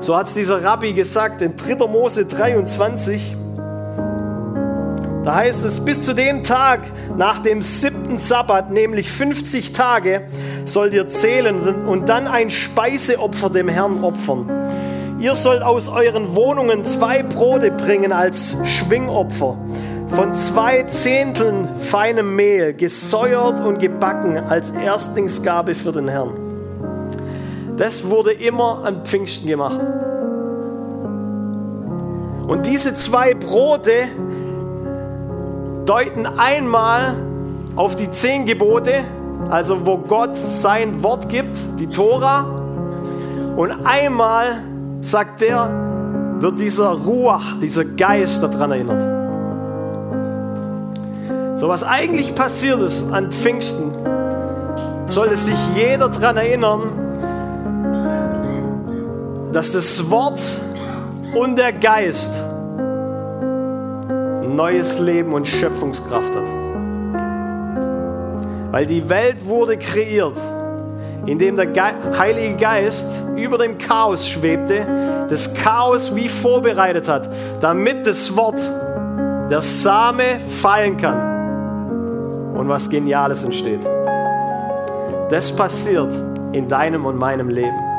so 0.00 0.16
hat 0.16 0.28
es 0.28 0.34
dieser 0.34 0.64
Rabbi 0.64 0.92
gesagt, 0.92 1.42
in 1.42 1.56
3. 1.56 1.86
Mose 1.86 2.26
23, 2.26 3.36
da 5.24 5.36
heißt 5.36 5.64
es, 5.64 5.82
bis 5.84 6.04
zu 6.04 6.12
dem 6.12 6.42
Tag 6.42 6.80
nach 7.16 7.38
dem 7.38 7.62
siebten 7.62 8.18
Sabbat, 8.18 8.70
nämlich 8.70 9.10
50 9.10 9.72
Tage, 9.72 10.26
sollt 10.66 10.92
ihr 10.92 11.08
zählen 11.08 11.86
und 11.86 12.10
dann 12.10 12.26
ein 12.26 12.50
Speiseopfer 12.50 13.48
dem 13.48 13.68
Herrn 13.68 14.04
opfern. 14.04 14.50
Ihr 15.18 15.34
sollt 15.34 15.62
aus 15.62 15.88
euren 15.88 16.34
Wohnungen 16.34 16.84
zwei 16.84 17.22
Brote 17.22 17.70
bringen 17.70 18.12
als 18.12 18.56
Schwingopfer, 18.64 19.56
von 20.08 20.34
zwei 20.34 20.82
Zehnteln 20.82 21.68
feinem 21.78 22.36
Mehl, 22.36 22.74
gesäuert 22.74 23.60
und 23.60 23.78
gebacken 23.78 24.36
als 24.36 24.70
Erstlingsgabe 24.70 25.74
für 25.74 25.92
den 25.92 26.08
Herrn. 26.08 26.32
Das 27.78 28.10
wurde 28.10 28.32
immer 28.32 28.84
an 28.84 29.04
Pfingsten 29.04 29.48
gemacht. 29.48 29.80
Und 32.46 32.66
diese 32.66 32.94
zwei 32.94 33.32
Brote 33.32 34.08
deuten 35.86 36.26
einmal 36.26 37.14
auf 37.76 37.96
die 37.96 38.10
zehn 38.10 38.46
Gebote, 38.46 39.04
also 39.50 39.84
wo 39.86 39.98
Gott 39.98 40.36
sein 40.36 41.02
Wort 41.02 41.28
gibt, 41.28 41.56
die 41.78 41.88
Tora. 41.88 42.44
Und 43.56 43.72
einmal, 43.84 44.62
sagt 45.00 45.42
er, 45.42 45.70
wird 46.38 46.60
dieser 46.60 46.90
Ruach, 46.90 47.58
dieser 47.60 47.84
Geist 47.84 48.42
daran 48.42 48.72
erinnert. 48.72 49.02
So 51.58 51.68
was 51.68 51.84
eigentlich 51.84 52.34
passiert 52.34 52.80
ist 52.80 53.12
an 53.12 53.30
Pfingsten, 53.30 53.92
sollte 55.06 55.36
sich 55.36 55.56
jeder 55.76 56.08
daran 56.08 56.36
erinnern, 56.36 56.82
dass 59.52 59.72
das 59.72 60.10
Wort 60.10 60.40
und 61.34 61.56
der 61.56 61.72
Geist 61.72 62.43
neues 64.54 64.98
Leben 64.98 65.32
und 65.32 65.46
Schöpfungskraft 65.46 66.34
hat. 66.34 66.46
Weil 68.70 68.86
die 68.86 69.08
Welt 69.08 69.46
wurde 69.46 69.76
kreiert, 69.78 70.36
indem 71.26 71.56
der 71.56 71.66
Ge 71.66 71.82
Heilige 72.18 72.56
Geist 72.56 73.22
über 73.36 73.58
dem 73.58 73.78
Chaos 73.78 74.28
schwebte, 74.28 75.26
das 75.28 75.54
Chaos 75.54 76.14
wie 76.14 76.28
vorbereitet 76.28 77.08
hat, 77.08 77.28
damit 77.60 78.06
das 78.06 78.36
Wort, 78.36 78.60
der 79.50 79.60
Same 79.60 80.40
fallen 80.60 80.96
kann 80.96 82.54
und 82.54 82.68
was 82.68 82.88
Geniales 82.88 83.44
entsteht. 83.44 83.80
Das 85.30 85.54
passiert 85.54 86.12
in 86.52 86.68
deinem 86.68 87.06
und 87.06 87.16
meinem 87.16 87.48
Leben. 87.48 87.93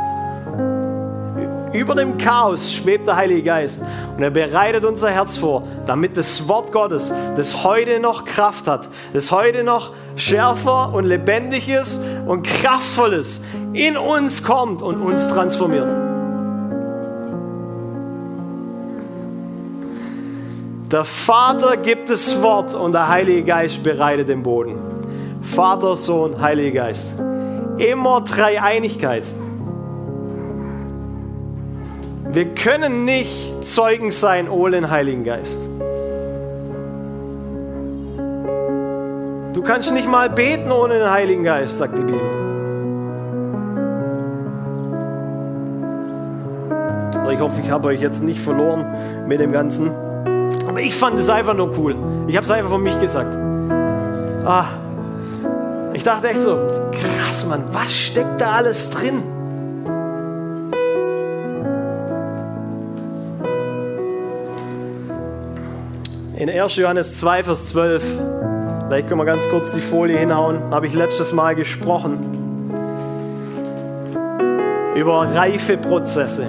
Über 1.76 1.94
dem 1.94 2.18
Chaos 2.18 2.72
schwebt 2.72 3.06
der 3.06 3.18
Heilige 3.18 3.44
Geist 3.44 3.84
und 4.16 4.24
er 4.24 4.30
bereitet 4.30 4.86
unser 4.86 5.10
Herz 5.10 5.36
vor, 5.36 5.64
damit 5.86 6.16
das 6.16 6.48
Wort 6.48 6.72
Gottes, 6.72 7.14
das 7.36 7.66
heute 7.66 8.00
noch 8.00 8.24
Kraft 8.24 8.66
hat, 8.68 8.88
das 9.12 9.30
heute 9.30 9.66
noch 9.66 9.92
schärfer 10.16 10.94
und 10.94 11.04
lebendig 11.04 11.68
ist 11.68 12.02
und 12.26 12.44
kraftvoll 12.48 13.12
ist, 13.14 13.44
in 13.74 13.98
uns 13.98 14.42
kommt 14.42 14.82
und 14.82 15.02
uns 15.02 15.28
transformiert. 15.28 15.92
Der 20.90 21.04
Vater 21.04 21.76
gibt 21.76 22.10
das 22.10 22.42
Wort 22.42 22.74
und 22.74 22.94
der 22.94 23.10
Heilige 23.10 23.44
Geist 23.44 23.84
bereitet 23.84 24.30
den 24.30 24.44
Boden. 24.44 24.78
Vater, 25.42 25.98
Sohn, 25.98 26.42
Heiliger 26.42 26.86
Geist. 26.86 27.16
Immer 27.78 28.22
Dreieinigkeit. 28.22 29.26
Wir 32.36 32.54
können 32.54 33.06
nicht 33.06 33.64
Zeugen 33.64 34.12
sein 34.12 34.50
ohne 34.50 34.82
den 34.82 34.92
Heiligen 34.92 35.24
Geist. 35.24 35.58
Du 39.54 39.62
kannst 39.62 39.94
nicht 39.94 40.06
mal 40.06 40.30
beten 40.30 40.70
ohne 40.70 40.96
den 40.96 41.10
Heiligen 41.10 41.46
Geist, 41.46 41.78
sagt 41.78 41.98
die 41.98 42.02
Bibel. 42.02 42.20
Ich 47.32 47.40
hoffe, 47.40 47.62
ich 47.64 47.72
habe 47.72 47.88
euch 47.88 48.02
jetzt 48.02 48.22
nicht 48.22 48.42
verloren 48.42 48.86
mit 49.30 49.40
dem 49.40 49.54
Ganzen. 49.54 49.92
Aber 50.68 50.82
ich 50.82 50.94
fand 50.94 51.18
es 51.18 51.30
einfach 51.30 51.54
nur 51.54 51.78
cool. 51.78 51.96
Ich 52.28 52.36
habe 52.36 52.44
es 52.44 52.52
einfach 52.52 52.72
von 52.72 52.84
mich 52.84 53.00
gesagt. 53.00 53.34
Ah, 54.44 54.66
ich 55.94 56.04
dachte 56.04 56.28
echt 56.28 56.42
so, 56.42 56.58
krass, 56.92 57.46
Mann, 57.46 57.64
was 57.72 57.94
steckt 57.94 58.42
da 58.42 58.52
alles 58.58 58.90
drin? 58.90 59.24
In 66.46 66.52
1. 66.52 66.76
Johannes 66.76 67.18
2, 67.18 67.42
Vers 67.42 67.70
12, 67.70 68.04
vielleicht 68.86 69.08
können 69.08 69.20
wir 69.20 69.26
ganz 69.26 69.50
kurz 69.50 69.72
die 69.72 69.82
Folie 69.82 70.16
hinhauen, 70.16 70.62
habe 70.70 70.86
ich 70.86 70.94
letztes 70.94 71.34
Mal 71.34 71.56
gesprochen 71.56 72.20
über 74.96 75.22
Reifeprozesse. 75.34 76.44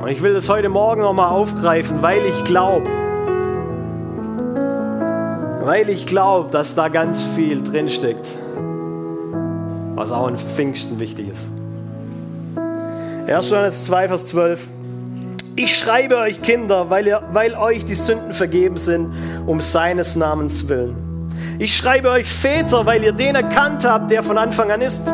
Und 0.00 0.08
ich 0.08 0.22
will 0.22 0.32
das 0.32 0.48
heute 0.48 0.70
Morgen 0.70 1.02
nochmal 1.02 1.28
aufgreifen, 1.28 2.00
weil 2.00 2.24
ich 2.24 2.44
glaube, 2.44 2.88
weil 5.60 5.90
ich 5.90 6.06
glaube, 6.06 6.50
dass 6.50 6.74
da 6.74 6.88
ganz 6.88 7.22
viel 7.36 7.62
drinsteckt. 7.62 8.26
was 9.96 10.10
auch 10.10 10.28
in 10.28 10.38
Pfingsten 10.38 10.98
wichtig 10.98 11.28
ist. 11.28 11.50
1. 13.26 13.50
Johannes 13.50 13.84
2, 13.84 14.08
Vers 14.08 14.28
12. 14.28 14.73
Ich 15.56 15.78
schreibe 15.78 16.18
euch 16.18 16.42
Kinder, 16.42 16.90
weil, 16.90 17.06
ihr, 17.06 17.22
weil 17.32 17.54
euch 17.54 17.84
die 17.84 17.94
Sünden 17.94 18.32
vergeben 18.32 18.76
sind, 18.76 19.12
um 19.46 19.60
seines 19.60 20.16
Namens 20.16 20.68
willen. 20.68 20.96
Ich 21.60 21.76
schreibe 21.76 22.10
euch 22.10 22.28
Väter, 22.28 22.86
weil 22.86 23.04
ihr 23.04 23.12
den 23.12 23.36
erkannt 23.36 23.84
habt, 23.84 24.10
der 24.10 24.24
von 24.24 24.36
Anfang 24.36 24.72
an 24.72 24.80
ist. 24.80 25.04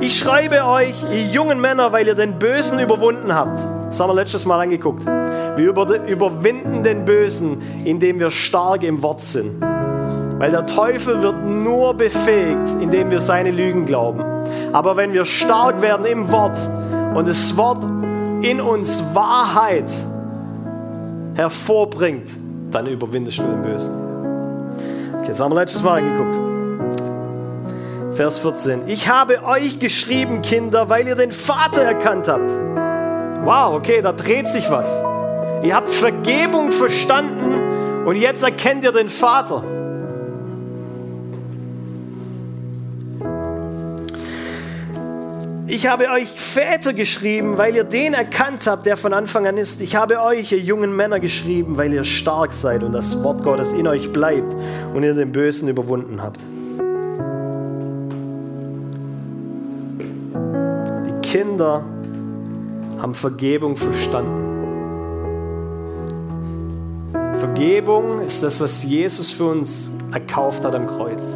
Ich 0.00 0.18
schreibe 0.18 0.66
euch, 0.66 0.94
ihr 1.10 1.22
jungen 1.28 1.58
Männer, 1.58 1.90
weil 1.92 2.06
ihr 2.06 2.14
den 2.14 2.38
Bösen 2.38 2.78
überwunden 2.80 3.34
habt. 3.34 3.58
Das 3.88 3.98
haben 3.98 4.10
wir 4.10 4.14
letztes 4.14 4.44
Mal 4.44 4.60
angeguckt. 4.60 5.06
Wir 5.06 5.70
überwinden 5.70 6.82
den 6.82 7.06
Bösen, 7.06 7.62
indem 7.86 8.20
wir 8.20 8.30
stark 8.30 8.82
im 8.82 9.00
Wort 9.02 9.22
sind. 9.22 9.62
Weil 9.62 10.50
der 10.50 10.66
Teufel 10.66 11.22
wird 11.22 11.46
nur 11.46 11.94
befähigt, 11.94 12.68
indem 12.82 13.10
wir 13.10 13.20
seine 13.20 13.50
Lügen 13.50 13.86
glauben. 13.86 14.22
Aber 14.74 14.98
wenn 14.98 15.14
wir 15.14 15.24
stark 15.24 15.80
werden 15.80 16.04
im 16.04 16.30
Wort 16.30 16.58
und 17.14 17.26
das 17.26 17.56
Wort 17.56 17.84
in 18.42 18.60
uns 18.60 19.02
Wahrheit 19.14 19.92
hervorbringt, 21.34 22.30
dann 22.70 22.86
überwindest 22.86 23.38
du 23.38 23.42
den 23.42 23.62
Bösen. 23.62 23.94
Okay, 25.18 25.28
das 25.28 25.40
haben 25.40 25.52
wir 25.52 25.60
letztes 25.60 25.82
Mal 25.82 26.02
angeguckt. 26.02 26.38
Vers 28.16 28.40
14. 28.40 28.88
Ich 28.88 29.08
habe 29.08 29.44
euch 29.44 29.78
geschrieben, 29.78 30.42
Kinder, 30.42 30.88
weil 30.88 31.06
ihr 31.06 31.14
den 31.14 31.32
Vater 31.32 31.82
erkannt 31.82 32.26
habt. 32.28 32.50
Wow, 33.44 33.74
okay, 33.74 34.02
da 34.02 34.12
dreht 34.12 34.48
sich 34.48 34.70
was. 34.70 34.92
Ihr 35.62 35.74
habt 35.74 35.88
Vergebung 35.88 36.72
verstanden 36.72 38.06
und 38.06 38.16
jetzt 38.16 38.42
erkennt 38.42 38.84
ihr 38.84 38.92
den 38.92 39.08
Vater. 39.08 39.62
Ich 45.70 45.86
habe 45.86 46.08
euch 46.08 46.30
Väter 46.30 46.94
geschrieben, 46.94 47.58
weil 47.58 47.76
ihr 47.76 47.84
den 47.84 48.14
erkannt 48.14 48.66
habt, 48.66 48.86
der 48.86 48.96
von 48.96 49.12
Anfang 49.12 49.46
an 49.46 49.58
ist. 49.58 49.82
Ich 49.82 49.96
habe 49.96 50.22
euch, 50.22 50.50
ihr 50.50 50.58
jungen 50.58 50.96
Männer, 50.96 51.20
geschrieben, 51.20 51.76
weil 51.76 51.92
ihr 51.92 52.04
stark 52.04 52.54
seid 52.54 52.82
und 52.82 52.92
das 52.92 53.22
Wort 53.22 53.42
Gottes 53.42 53.72
in 53.72 53.86
euch 53.86 54.10
bleibt 54.10 54.56
und 54.94 55.02
ihr 55.02 55.12
den 55.12 55.30
Bösen 55.30 55.68
überwunden 55.68 56.22
habt. 56.22 56.40
Die 61.06 61.28
Kinder 61.28 61.84
haben 62.98 63.14
Vergebung 63.14 63.76
verstanden. 63.76 64.46
Vergebung 67.40 68.22
ist 68.22 68.42
das, 68.42 68.58
was 68.58 68.82
Jesus 68.84 69.30
für 69.30 69.44
uns 69.44 69.90
erkauft 70.12 70.64
hat 70.64 70.74
am 70.74 70.86
Kreuz. 70.86 71.34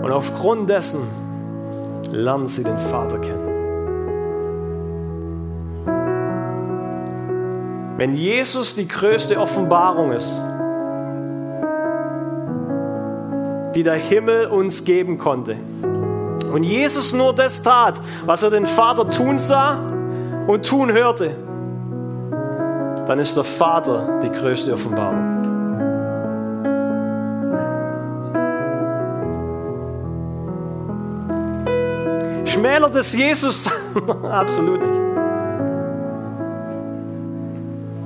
Und 0.00 0.12
aufgrund 0.12 0.70
dessen 0.70 1.23
lernen 2.14 2.46
sie 2.46 2.62
den 2.62 2.78
Vater 2.78 3.18
kennen. 3.18 3.54
Wenn 7.96 8.14
Jesus 8.14 8.74
die 8.74 8.88
größte 8.88 9.38
Offenbarung 9.38 10.12
ist, 10.12 10.42
die 13.74 13.82
der 13.82 13.94
Himmel 13.94 14.46
uns 14.46 14.84
geben 14.84 15.18
konnte, 15.18 15.56
und 16.52 16.62
Jesus 16.62 17.12
nur 17.12 17.34
das 17.34 17.62
tat, 17.62 18.00
was 18.26 18.44
er 18.44 18.50
den 18.50 18.66
Vater 18.66 19.08
tun 19.08 19.38
sah 19.38 19.76
und 20.46 20.64
tun 20.64 20.92
hörte, 20.92 21.36
dann 23.06 23.18
ist 23.18 23.36
der 23.36 23.44
Vater 23.44 24.20
die 24.22 24.30
größte 24.30 24.72
Offenbarung. 24.72 25.53
Schmälert 32.54 32.94
es 32.94 33.12
Jesus? 33.12 33.68
Absolut 34.30 34.80
nicht. 34.80 35.00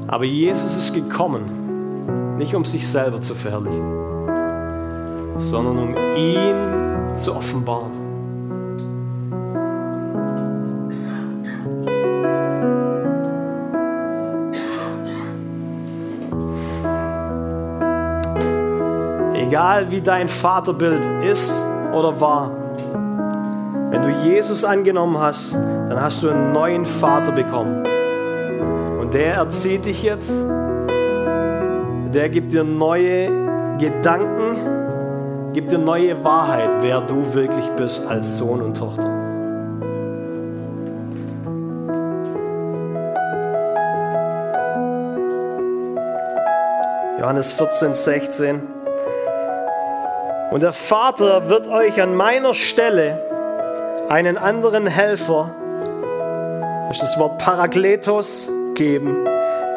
Aber 0.06 0.24
Jesus 0.24 0.74
ist 0.74 0.94
gekommen, 0.94 2.36
nicht 2.38 2.54
um 2.54 2.64
sich 2.64 2.88
selber 2.88 3.20
zu 3.20 3.34
verherrlichen, 3.34 3.92
sondern 5.36 5.78
um 5.78 5.94
ihn 6.16 7.18
zu 7.18 7.36
offenbaren. 7.36 7.92
Egal 19.34 19.90
wie 19.90 20.00
dein 20.00 20.26
Vaterbild 20.26 21.04
ist 21.22 21.62
oder 21.92 22.18
war, 22.18 22.67
wenn 23.90 24.02
du 24.02 24.10
Jesus 24.10 24.64
angenommen 24.64 25.18
hast, 25.18 25.54
dann 25.54 26.00
hast 26.00 26.22
du 26.22 26.28
einen 26.28 26.52
neuen 26.52 26.84
Vater 26.84 27.32
bekommen. 27.32 27.86
Und 29.00 29.14
der 29.14 29.34
erzieht 29.34 29.86
dich 29.86 30.02
jetzt, 30.02 30.30
der 32.12 32.28
gibt 32.28 32.52
dir 32.52 32.64
neue 32.64 33.30
Gedanken, 33.78 35.52
gibt 35.54 35.72
dir 35.72 35.78
neue 35.78 36.22
Wahrheit, 36.22 36.76
wer 36.82 37.00
du 37.00 37.32
wirklich 37.32 37.66
bist 37.76 38.06
als 38.06 38.36
Sohn 38.36 38.60
und 38.60 38.76
Tochter. 38.76 39.08
Johannes 47.18 47.52
14, 47.52 47.94
16. 47.94 48.60
Und 50.50 50.62
der 50.62 50.72
Vater 50.72 51.48
wird 51.48 51.66
euch 51.68 52.00
an 52.00 52.14
meiner 52.14 52.54
Stelle 52.54 53.27
einen 54.08 54.38
anderen 54.38 54.86
Helfer, 54.86 55.54
das 56.88 56.96
ist 56.96 57.02
das 57.02 57.18
Wort 57.18 57.38
Parakletos, 57.38 58.50
geben, 58.74 59.26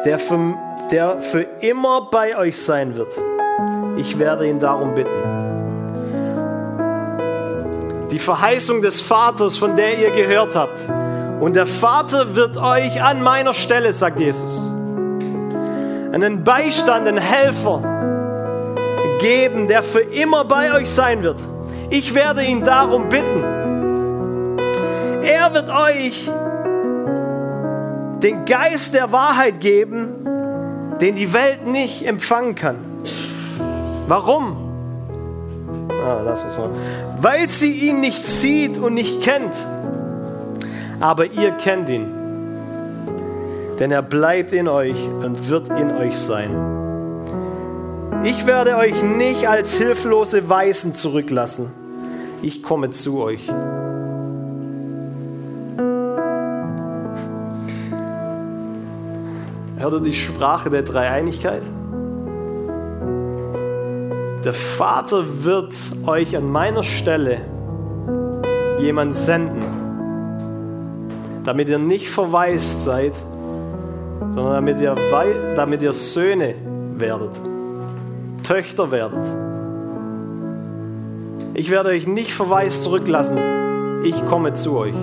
der 0.04 0.18
für, 0.18 0.54
der 0.90 1.20
für 1.20 1.42
immer 1.60 2.08
bei 2.10 2.36
euch 2.36 2.58
sein 2.58 2.96
wird. 2.96 3.12
Ich 3.96 4.18
werde 4.18 4.48
ihn 4.48 4.58
darum 4.58 4.94
bitten. 4.94 5.10
Die 8.10 8.18
Verheißung 8.18 8.80
des 8.80 9.00
Vaters, 9.00 9.58
von 9.58 9.76
der 9.76 9.98
ihr 9.98 10.10
gehört 10.10 10.56
habt. 10.56 10.80
Und 11.40 11.56
der 11.56 11.66
Vater 11.66 12.34
wird 12.34 12.56
euch 12.56 13.02
an 13.02 13.22
meiner 13.22 13.52
Stelle, 13.52 13.92
sagt 13.92 14.20
Jesus, 14.20 14.72
einen 16.12 16.44
Beistand, 16.44 17.08
einen 17.08 17.18
Helfer 17.18 17.82
geben, 19.20 19.68
der 19.68 19.82
für 19.82 20.00
immer 20.00 20.44
bei 20.44 20.72
euch 20.74 20.90
sein 20.90 21.22
wird. 21.22 21.40
Ich 21.90 22.14
werde 22.14 22.44
ihn 22.44 22.64
darum 22.64 23.08
bitten. 23.08 23.44
Er 25.52 25.66
wird 25.66 25.70
euch 25.70 26.30
den 28.22 28.46
Geist 28.46 28.94
der 28.94 29.12
Wahrheit 29.12 29.60
geben, 29.60 30.26
den 30.98 31.14
die 31.14 31.34
Welt 31.34 31.66
nicht 31.66 32.06
empfangen 32.06 32.54
kann. 32.54 32.76
Warum? 34.08 34.56
Ah, 35.90 36.22
das 36.24 36.42
was 36.42 36.56
Weil 37.20 37.50
sie 37.50 37.70
ihn 37.70 38.00
nicht 38.00 38.22
sieht 38.22 38.78
und 38.78 38.94
nicht 38.94 39.20
kennt. 39.20 39.54
Aber 41.00 41.26
ihr 41.26 41.50
kennt 41.52 41.90
ihn. 41.90 42.06
Denn 43.78 43.90
er 43.90 44.02
bleibt 44.02 44.54
in 44.54 44.68
euch 44.68 44.96
und 45.22 45.50
wird 45.50 45.68
in 45.68 45.90
euch 45.90 46.16
sein. 46.16 46.56
Ich 48.24 48.46
werde 48.46 48.78
euch 48.78 49.02
nicht 49.02 49.48
als 49.48 49.74
hilflose 49.74 50.48
Weisen 50.48 50.94
zurücklassen. 50.94 51.70
Ich 52.40 52.62
komme 52.62 52.88
zu 52.88 53.20
euch. 53.20 53.52
Hört 59.82 59.94
ihr 59.94 60.00
die 60.00 60.14
Sprache 60.14 60.70
der 60.70 60.84
Dreieinigkeit? 60.84 61.64
Der 64.44 64.52
Vater 64.52 65.24
wird 65.42 65.74
euch 66.06 66.36
an 66.36 66.48
meiner 66.52 66.84
Stelle 66.84 67.40
jemand 68.78 69.16
senden, 69.16 69.58
damit 71.42 71.68
ihr 71.68 71.80
nicht 71.80 72.08
verwaist 72.08 72.84
seid, 72.84 73.16
sondern 74.30 74.52
damit 74.52 74.80
ihr, 74.80 74.94
damit 75.56 75.82
ihr 75.82 75.92
Söhne 75.92 76.54
werdet, 76.96 77.40
Töchter 78.44 78.92
werdet. 78.92 79.26
Ich 81.54 81.72
werde 81.72 81.88
euch 81.88 82.06
nicht 82.06 82.32
verwaist 82.32 82.84
zurücklassen. 82.84 83.36
Ich 84.04 84.24
komme 84.26 84.54
zu 84.54 84.78
euch. 84.78 84.94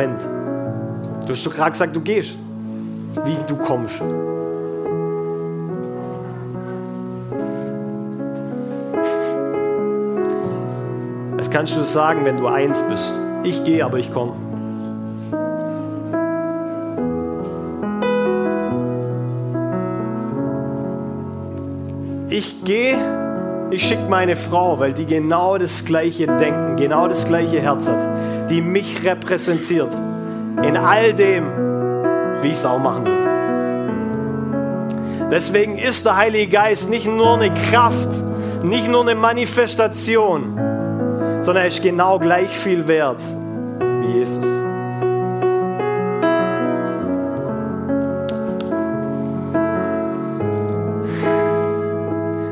Moment. 0.00 0.20
Du 1.26 1.32
hast 1.32 1.44
doch 1.46 1.54
gerade 1.54 1.72
gesagt, 1.72 1.94
du 1.94 2.00
gehst. 2.00 2.36
Wie 3.24 3.36
du 3.46 3.56
kommst. 3.56 4.00
Das 11.36 11.50
kannst 11.50 11.76
du 11.76 11.82
sagen, 11.82 12.24
wenn 12.24 12.38
du 12.38 12.46
eins 12.46 12.82
bist. 12.82 13.12
Ich 13.42 13.64
gehe, 13.64 13.84
aber 13.84 13.98
ich 13.98 14.10
komme. 14.12 14.34
ich 22.32 22.64
gehe, 22.64 22.96
ich 23.70 23.86
schicke 23.86 24.08
meine 24.08 24.36
Frau, 24.36 24.78
weil 24.78 24.92
die 24.92 25.04
genau 25.04 25.58
das 25.58 25.84
gleiche 25.84 26.26
Denken, 26.26 26.76
genau 26.76 27.08
das 27.08 27.26
gleiche 27.26 27.60
Herz 27.60 27.88
hat, 27.88 28.00
die 28.50 28.60
mich 28.60 29.04
repräsentiert. 29.04 29.92
In 30.62 30.76
all 30.76 31.14
dem, 31.14 31.46
wie 32.42 32.48
ich 32.48 32.54
es 32.54 32.66
auch 32.66 32.78
machen 32.78 33.06
würde. 33.06 33.28
Deswegen 35.30 35.78
ist 35.78 36.04
der 36.04 36.16
Heilige 36.16 36.50
Geist 36.50 36.90
nicht 36.90 37.06
nur 37.06 37.34
eine 37.34 37.54
Kraft, 37.54 38.08
nicht 38.64 38.88
nur 38.88 39.02
eine 39.02 39.14
Manifestation, 39.14 40.56
sondern 41.40 41.62
er 41.62 41.66
ist 41.68 41.82
genau 41.82 42.18
gleich 42.18 42.50
viel 42.50 42.88
wert 42.88 43.20
wie 44.00 44.18
Jesus. 44.18 44.44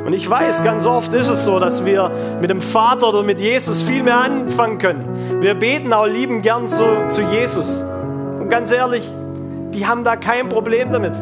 Und 0.06 0.14
ich 0.14 0.30
weiß, 0.30 0.62
ganz 0.62 0.86
oft 0.86 1.12
ist 1.12 1.28
es 1.28 1.44
so, 1.44 1.58
dass 1.58 1.84
wir 1.84 2.12
mit 2.40 2.48
dem 2.48 2.60
Vater 2.60 3.08
oder 3.08 3.24
mit 3.24 3.40
Jesus 3.40 3.82
viel 3.82 4.04
mehr 4.04 4.18
anfangen 4.18 4.78
können. 4.78 5.07
Wir 5.40 5.54
beten 5.54 5.92
auch 5.92 6.06
lieben 6.06 6.42
gern 6.42 6.68
zu, 6.68 6.84
zu 7.10 7.22
Jesus. 7.22 7.80
Und 7.80 8.48
ganz 8.48 8.72
ehrlich, 8.72 9.08
die 9.72 9.86
haben 9.86 10.02
da 10.02 10.16
kein 10.16 10.48
Problem 10.48 10.90
damit. 10.90 11.14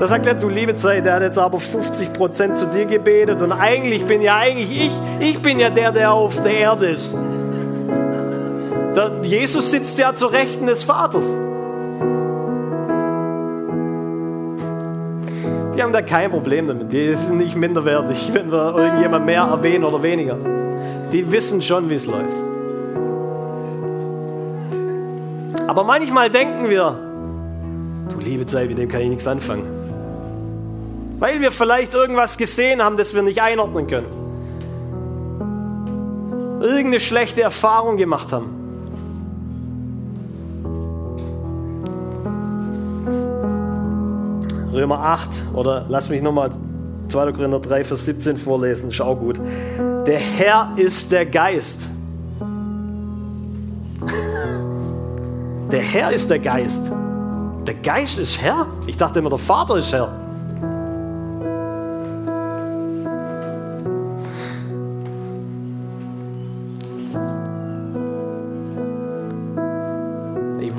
Da 0.00 0.08
sagt 0.08 0.26
er, 0.26 0.34
du 0.34 0.48
liebe 0.48 0.74
Zeit, 0.74 1.04
der 1.04 1.14
hat 1.14 1.22
jetzt 1.22 1.38
aber 1.38 1.60
50 1.60 2.12
Prozent 2.14 2.56
zu 2.56 2.66
dir 2.66 2.86
gebetet 2.86 3.42
und 3.42 3.52
eigentlich 3.52 4.06
bin 4.06 4.22
ja 4.22 4.38
eigentlich 4.38 4.86
ich, 4.86 4.92
ich 5.20 5.40
bin 5.40 5.60
ja 5.60 5.70
der, 5.70 5.92
der 5.92 6.12
auf 6.12 6.42
der 6.42 6.54
Erde 6.54 6.86
ist. 6.86 7.14
Der 8.96 9.12
Jesus 9.22 9.70
sitzt 9.70 9.96
ja 10.00 10.12
zur 10.14 10.32
Rechten 10.32 10.66
des 10.66 10.82
Vaters. 10.82 11.28
Die 15.76 15.82
haben 15.82 15.92
da 15.92 16.02
kein 16.02 16.30
Problem 16.30 16.66
damit. 16.66 16.90
Die 16.90 17.14
sind 17.14 17.38
nicht 17.38 17.54
minderwertig, 17.54 18.30
wenn 18.32 18.50
wir 18.50 18.74
irgendjemand 18.74 19.26
mehr 19.26 19.42
erwähnen 19.42 19.84
oder 19.84 20.02
weniger. 20.02 20.59
Die 21.12 21.30
wissen 21.32 21.60
schon, 21.60 21.90
wie 21.90 21.94
es 21.94 22.06
läuft. 22.06 22.36
Aber 25.66 25.84
manchmal 25.84 26.30
denken 26.30 26.68
wir, 26.68 26.96
du 28.08 28.18
liebe 28.18 28.46
Zeit, 28.46 28.68
mit 28.68 28.78
dem 28.78 28.88
kann 28.88 29.00
ich 29.02 29.08
nichts 29.08 29.26
anfangen. 29.26 29.64
Weil 31.18 31.40
wir 31.40 31.52
vielleicht 31.52 31.94
irgendwas 31.94 32.36
gesehen 32.38 32.82
haben, 32.82 32.96
das 32.96 33.14
wir 33.14 33.22
nicht 33.22 33.42
einordnen 33.42 33.86
können. 33.86 34.06
Irgendeine 36.60 37.00
schlechte 37.00 37.42
Erfahrung 37.42 37.96
gemacht 37.96 38.32
haben. 38.32 38.56
Römer 44.72 45.00
8 45.00 45.28
oder 45.54 45.84
lass 45.88 46.08
mich 46.08 46.22
nochmal 46.22 46.50
2. 47.08 47.32
Korinther 47.32 47.60
3, 47.60 47.84
Vers 47.84 48.06
17 48.06 48.36
vorlesen, 48.36 48.92
schau 48.92 49.16
gut. 49.16 49.40
Der 50.06 50.18
Herr 50.18 50.72
ist 50.76 51.12
der 51.12 51.26
Geist. 51.26 51.88
Der 55.70 55.82
Herr 55.82 56.10
ist 56.12 56.28
der 56.28 56.38
Geist. 56.38 56.90
Der 57.66 57.74
Geist 57.74 58.18
ist 58.18 58.40
Herr? 58.40 58.66
Ich 58.86 58.96
dachte 58.96 59.18
immer, 59.20 59.30
der 59.30 59.38
Vater 59.38 59.76
ist 59.76 59.92
Herr. 59.92 60.20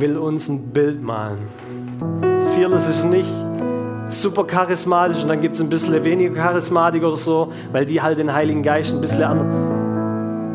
will 0.01 0.17
uns 0.17 0.49
ein 0.49 0.71
Bild 0.71 1.03
malen. 1.03 1.47
Fearless 2.55 2.87
ist 2.87 3.03
nicht 3.05 3.29
super 4.11 4.45
charismatisch 4.45 5.21
und 5.21 5.29
dann 5.29 5.41
gibt 5.41 5.55
es 5.55 5.61
ein 5.61 5.69
bisschen 5.69 6.03
weniger 6.03 6.35
Charismatik 6.35 7.03
oder 7.03 7.15
so, 7.15 7.51
weil 7.71 7.85
die 7.85 8.01
halt 8.01 8.19
den 8.19 8.33
Heiligen 8.33 8.63
Geist 8.63 8.93
ein 8.93 9.01
bisschen 9.01 9.23
anders. 9.23 9.47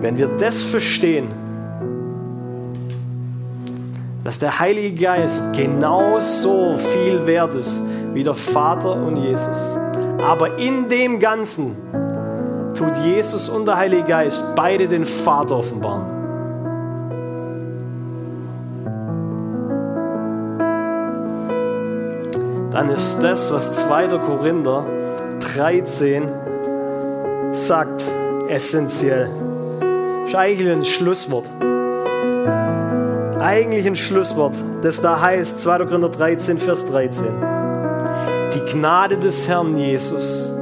Wenn 0.00 0.18
wir 0.18 0.28
das 0.28 0.62
verstehen, 0.62 1.28
dass 4.24 4.38
der 4.38 4.58
Heilige 4.58 5.00
Geist 5.04 5.52
genauso 5.52 6.76
viel 6.76 7.26
wert 7.26 7.54
ist 7.54 7.80
wie 8.12 8.24
der 8.24 8.34
Vater 8.34 8.94
und 8.94 9.16
Jesus. 9.16 9.78
Aber 10.18 10.58
in 10.58 10.88
dem 10.88 11.20
Ganzen 11.20 11.76
tut 12.74 12.96
Jesus 13.04 13.48
und 13.48 13.66
der 13.66 13.76
Heilige 13.76 14.04
Geist 14.04 14.42
beide 14.56 14.88
den 14.88 15.04
Vater 15.04 15.56
offenbaren. 15.56 16.15
Dann 22.76 22.90
ist 22.90 23.22
das, 23.22 23.50
was 23.50 23.72
2. 23.72 24.18
Korinther 24.18 24.84
13 25.54 26.30
sagt, 27.52 28.02
essentiell. 28.48 29.30
Ist 30.26 30.34
eigentlich 30.34 30.70
ein 30.70 30.84
Schlusswort. 30.84 31.46
Eigentlich 33.40 33.86
ein 33.86 33.96
Schlusswort, 33.96 34.54
das 34.82 35.00
da 35.00 35.18
heißt, 35.18 35.58
2. 35.58 35.86
Korinther 35.86 36.10
13, 36.10 36.58
Vers 36.58 36.84
13. 36.84 37.24
Die 38.52 38.72
Gnade 38.72 39.16
des 39.16 39.48
Herrn 39.48 39.78
Jesus 39.78 40.52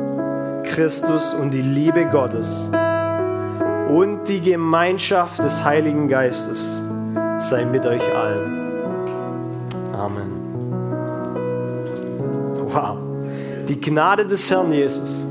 Christus 0.62 1.34
und 1.34 1.50
die 1.50 1.62
Liebe 1.62 2.06
Gottes 2.06 2.70
und 3.88 4.28
die 4.28 4.40
Gemeinschaft 4.40 5.40
des 5.40 5.64
Heiligen 5.64 6.08
Geistes 6.08 6.80
sei 7.38 7.64
mit 7.64 7.84
euch 7.84 8.14
allen. 8.14 9.02
Amen. 9.92 10.43
Die 13.68 13.80
Gnade 13.80 14.26
des 14.26 14.50
Herrn 14.50 14.72
Jesus, 14.72 15.26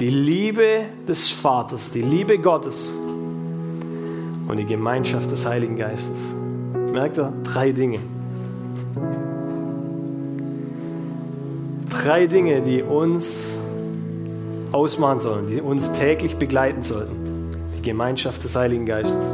die 0.00 0.08
Liebe 0.08 0.86
des 1.06 1.28
Vaters, 1.28 1.90
die 1.90 2.00
Liebe 2.00 2.38
Gottes 2.38 2.94
und 4.48 4.56
die 4.56 4.64
Gemeinschaft 4.64 5.30
des 5.30 5.44
Heiligen 5.44 5.76
Geistes. 5.76 6.34
Merkt 6.92 7.18
ihr? 7.18 7.32
Drei 7.44 7.72
Dinge. 7.72 7.98
Drei 11.90 12.26
Dinge, 12.26 12.62
die 12.62 12.82
uns 12.82 13.58
ausmachen 14.72 15.20
sollen, 15.20 15.46
die 15.46 15.60
uns 15.60 15.92
täglich 15.92 16.36
begleiten 16.36 16.82
sollten. 16.82 17.50
Die 17.76 17.82
Gemeinschaft 17.82 18.42
des 18.44 18.56
Heiligen 18.56 18.86
Geistes, 18.86 19.24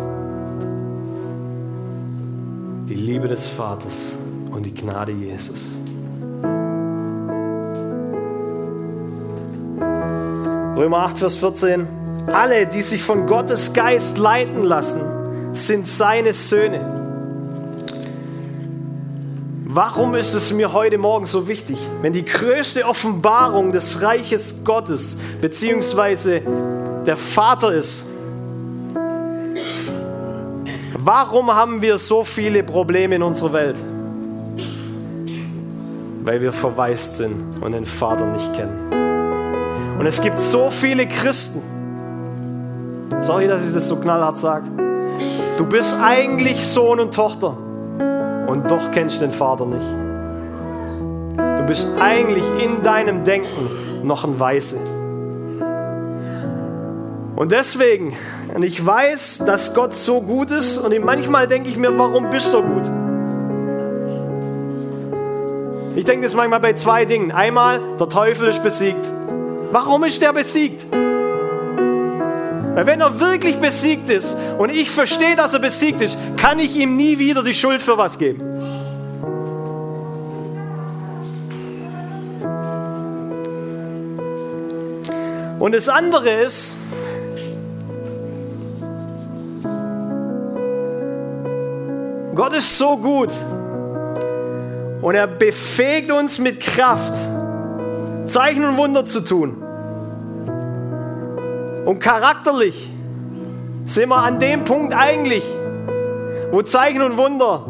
die 2.88 2.94
Liebe 2.94 3.28
des 3.28 3.46
Vaters 3.46 4.14
und 4.50 4.66
die 4.66 4.74
Gnade 4.74 5.12
Jesus. 5.12 5.76
Römer 10.80 11.00
8, 11.00 11.18
Vers 11.18 11.36
14. 11.36 11.86
Alle, 12.28 12.66
die 12.66 12.80
sich 12.80 13.02
von 13.02 13.26
Gottes 13.26 13.74
Geist 13.74 14.16
leiten 14.16 14.62
lassen, 14.62 15.02
sind 15.52 15.86
seine 15.86 16.32
Söhne. 16.32 16.80
Warum 19.64 20.14
ist 20.14 20.32
es 20.32 20.54
mir 20.54 20.72
heute 20.72 20.96
Morgen 20.96 21.26
so 21.26 21.48
wichtig, 21.48 21.76
wenn 22.00 22.14
die 22.14 22.24
größte 22.24 22.86
Offenbarung 22.86 23.72
des 23.72 24.00
Reiches 24.00 24.64
Gottes 24.64 25.18
beziehungsweise 25.42 26.40
der 27.04 27.18
Vater 27.18 27.74
ist? 27.74 28.06
Warum 30.94 31.54
haben 31.54 31.82
wir 31.82 31.98
so 31.98 32.24
viele 32.24 32.62
Probleme 32.62 33.16
in 33.16 33.22
unserer 33.22 33.52
Welt? 33.52 33.76
Weil 36.24 36.40
wir 36.40 36.52
verwaist 36.52 37.18
sind 37.18 37.60
und 37.60 37.72
den 37.72 37.84
Vater 37.84 38.24
nicht 38.24 38.54
kennen. 38.54 39.09
Und 40.00 40.06
es 40.06 40.22
gibt 40.22 40.38
so 40.38 40.70
viele 40.70 41.06
Christen. 41.06 41.60
Sorry, 43.20 43.46
dass 43.46 43.66
ich 43.66 43.74
das 43.74 43.86
so 43.86 43.96
knallhart 43.96 44.38
sage. 44.38 44.64
Du 45.58 45.66
bist 45.66 45.94
eigentlich 46.02 46.66
Sohn 46.66 47.00
und 47.00 47.14
Tochter 47.14 47.54
und 48.46 48.70
doch 48.70 48.92
kennst 48.92 49.20
du 49.20 49.26
den 49.26 49.30
Vater 49.30 49.66
nicht. 49.66 49.84
Du 51.36 51.66
bist 51.66 51.86
eigentlich 52.00 52.44
in 52.64 52.82
deinem 52.82 53.24
Denken 53.24 53.68
noch 54.02 54.24
ein 54.24 54.40
Weise. 54.40 54.78
Und 57.36 57.52
deswegen, 57.52 58.16
und 58.54 58.62
ich 58.62 58.84
weiß, 58.84 59.42
dass 59.44 59.74
Gott 59.74 59.92
so 59.92 60.22
gut 60.22 60.50
ist, 60.50 60.78
und 60.78 60.98
manchmal 61.04 61.46
denke 61.46 61.68
ich 61.68 61.76
mir, 61.76 61.98
warum 61.98 62.30
bist 62.30 62.46
du 62.46 62.50
so 62.52 62.62
gut? 62.62 62.90
Ich 65.94 66.06
denke 66.06 66.24
das 66.24 66.34
manchmal 66.34 66.60
bei 66.60 66.72
zwei 66.72 67.04
Dingen. 67.04 67.32
Einmal, 67.32 67.80
der 67.98 68.08
Teufel 68.08 68.48
ist 68.48 68.62
besiegt. 68.62 69.19
Warum 69.72 70.02
ist 70.02 70.20
der 70.20 70.32
besiegt? 70.32 70.84
Weil 72.74 72.86
wenn 72.86 73.00
er 73.00 73.20
wirklich 73.20 73.56
besiegt 73.56 74.08
ist 74.10 74.36
und 74.58 74.70
ich 74.70 74.90
verstehe, 74.90 75.36
dass 75.36 75.54
er 75.54 75.60
besiegt 75.60 76.00
ist, 76.00 76.18
kann 76.36 76.58
ich 76.58 76.76
ihm 76.76 76.96
nie 76.96 77.18
wieder 77.18 77.44
die 77.44 77.54
Schuld 77.54 77.80
für 77.80 77.96
was 77.96 78.18
geben. 78.18 78.40
Und 85.60 85.74
das 85.74 85.88
andere 85.88 86.30
ist, 86.30 86.72
Gott 92.34 92.54
ist 92.54 92.78
so 92.78 92.96
gut 92.96 93.30
und 95.02 95.14
er 95.14 95.26
befähigt 95.26 96.10
uns 96.10 96.38
mit 96.38 96.60
Kraft 96.60 97.14
Zeichen 98.30 98.64
und 98.64 98.76
Wunder 98.76 99.04
zu 99.04 99.20
tun. 99.20 99.56
Und 101.84 101.98
charakterlich 101.98 102.88
sind 103.86 104.08
wir 104.08 104.18
an 104.18 104.38
dem 104.38 104.64
Punkt 104.64 104.94
eigentlich, 104.94 105.44
wo 106.52 106.62
Zeichen 106.62 107.02
und 107.02 107.16
Wunder 107.16 107.66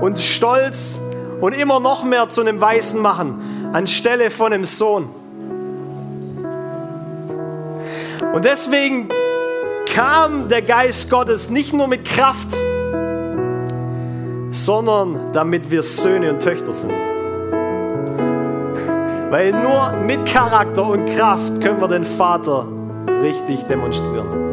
und 0.00 0.18
Stolz 0.18 0.98
und 1.40 1.52
immer 1.52 1.78
noch 1.80 2.02
mehr 2.02 2.28
zu 2.28 2.40
einem 2.40 2.60
Weißen 2.60 3.00
machen, 3.00 3.70
anstelle 3.72 4.30
von 4.30 4.52
einem 4.52 4.64
Sohn. 4.64 5.08
Und 8.34 8.44
deswegen 8.44 9.08
kam 9.94 10.48
der 10.48 10.62
Geist 10.62 11.10
Gottes 11.10 11.50
nicht 11.50 11.72
nur 11.72 11.86
mit 11.86 12.04
Kraft, 12.04 12.48
sondern 14.50 15.32
damit 15.32 15.70
wir 15.70 15.82
Söhne 15.82 16.30
und 16.30 16.40
Töchter 16.40 16.72
sind. 16.72 17.07
Weil 19.30 19.52
nur 19.52 19.92
mit 20.06 20.24
Charakter 20.24 20.86
und 20.86 21.04
Kraft 21.14 21.60
können 21.60 21.80
wir 21.80 21.88
den 21.88 22.04
Vater 22.04 22.66
richtig 23.22 23.62
demonstrieren. 23.64 24.48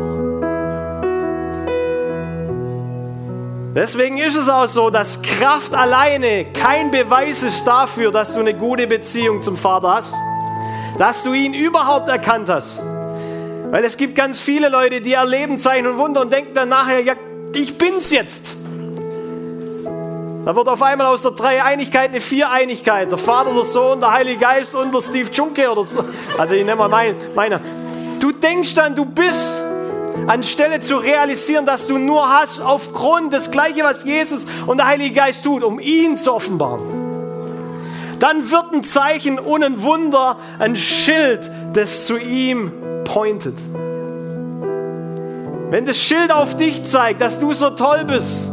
Deswegen 3.74 4.18
ist 4.18 4.38
es 4.38 4.50
auch 4.50 4.68
so, 4.68 4.90
dass 4.90 5.22
Kraft 5.22 5.74
alleine 5.74 6.46
kein 6.54 6.92
Beweis 6.92 7.44
ist 7.44 7.66
dafür, 7.66 8.12
dass 8.12 8.34
du 8.34 8.40
eine 8.40 8.54
gute 8.54 8.88
Beziehung 8.88 9.42
zum 9.42 9.58
Vater 9.58 9.96
hast, 9.96 10.14
dass 10.98 11.24
du 11.24 11.34
ihn 11.34 11.54
überhaupt 11.54 12.10
erkannt 12.10 12.50
hast. 12.50 12.82
Weil 13.72 13.84
es 13.84 13.98
gibt 13.98 14.16
ganz 14.16 14.40
viele 14.40 14.70
Leute, 14.70 15.02
die 15.02 15.14
erleben 15.14 15.58
Zeichen 15.58 15.88
und 15.88 15.98
Wunder 15.98 16.22
und 16.22 16.32
denken 16.32 16.54
dann 16.54 16.70
nachher, 16.70 17.02
ja, 17.02 17.16
ich 17.54 17.78
bin's 17.78 18.12
jetzt. 18.12 18.58
Da 20.46 20.56
wird 20.56 20.70
auf 20.70 20.84
einmal 20.84 21.08
aus 21.08 21.24
der 21.24 21.32
Dreieinigkeit 21.32 22.10
eine 22.10 22.22
Viereinigkeit. 22.22 23.10
Der 23.10 23.18
Vater, 23.18 23.52
der 23.52 23.64
Sohn, 23.64 24.00
der 24.00 24.12
Heilige 24.14 24.42
Geist 24.42 24.76
und 24.76 24.94
der 24.94 25.02
Steve 25.02 25.32
Junke 25.32 25.72
oder 25.72 25.84
so. 25.84 26.06
Also 26.38 26.54
ich 26.54 26.64
nehme 26.64 26.76
mal 26.76 26.88
meine. 26.88 27.16
meine. 27.34 27.60
Du 28.20 28.32
denkst 28.32 28.76
dann, 28.76 28.96
du 28.96 29.06
bist 29.06 29.60
anstelle 30.28 30.80
zu 30.82 30.98
realisieren, 30.98 31.66
dass 31.66 31.88
du 31.88 31.98
nur 31.98 32.30
hast 32.30 32.62
aufgrund 32.62 33.34
des 33.34 33.50
Gleiche, 33.50 33.84
was 33.84 34.04
Jesus 34.06 34.46
und 34.68 34.78
der 34.78 34.86
Heilige 34.86 35.16
Geist 35.16 35.44
tut, 35.44 35.64
um 35.64 35.80
ihn 35.80 36.16
zu 36.16 36.32
offenbaren. 36.32 36.84
Dann 38.20 38.52
wird 38.52 38.72
ein 38.72 38.84
Zeichen 38.84 39.40
und 39.40 39.64
ein 39.64 39.82
Wunder 39.82 40.38
ein 40.60 40.76
Schild, 40.76 41.50
das 41.74 42.06
zu 42.06 42.18
ihm 42.18 42.72
pointet. 43.04 43.58
Wenn 45.72 45.88
das 45.88 45.98
Schild 45.98 46.32
auf 46.32 46.56
dich 46.56 46.84
zeigt, 46.84 47.20
dass 47.22 47.40
du 47.40 47.52
so 47.52 47.72
toll 47.72 48.06
bist, 48.06 48.52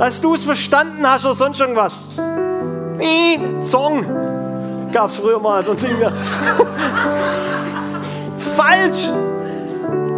dass 0.00 0.20
du 0.22 0.34
es 0.34 0.44
verstanden 0.44 1.06
hast 1.06 1.26
oder 1.26 1.34
sonst 1.34 1.60
irgendwas. 1.60 1.92
Zong 3.64 4.06
gab 4.92 5.10
es 5.10 5.16
früher 5.16 5.38
mal 5.38 5.62
so 5.62 5.72
ein 5.72 5.76
Ding. 5.76 5.90
Falsch. 8.56 9.08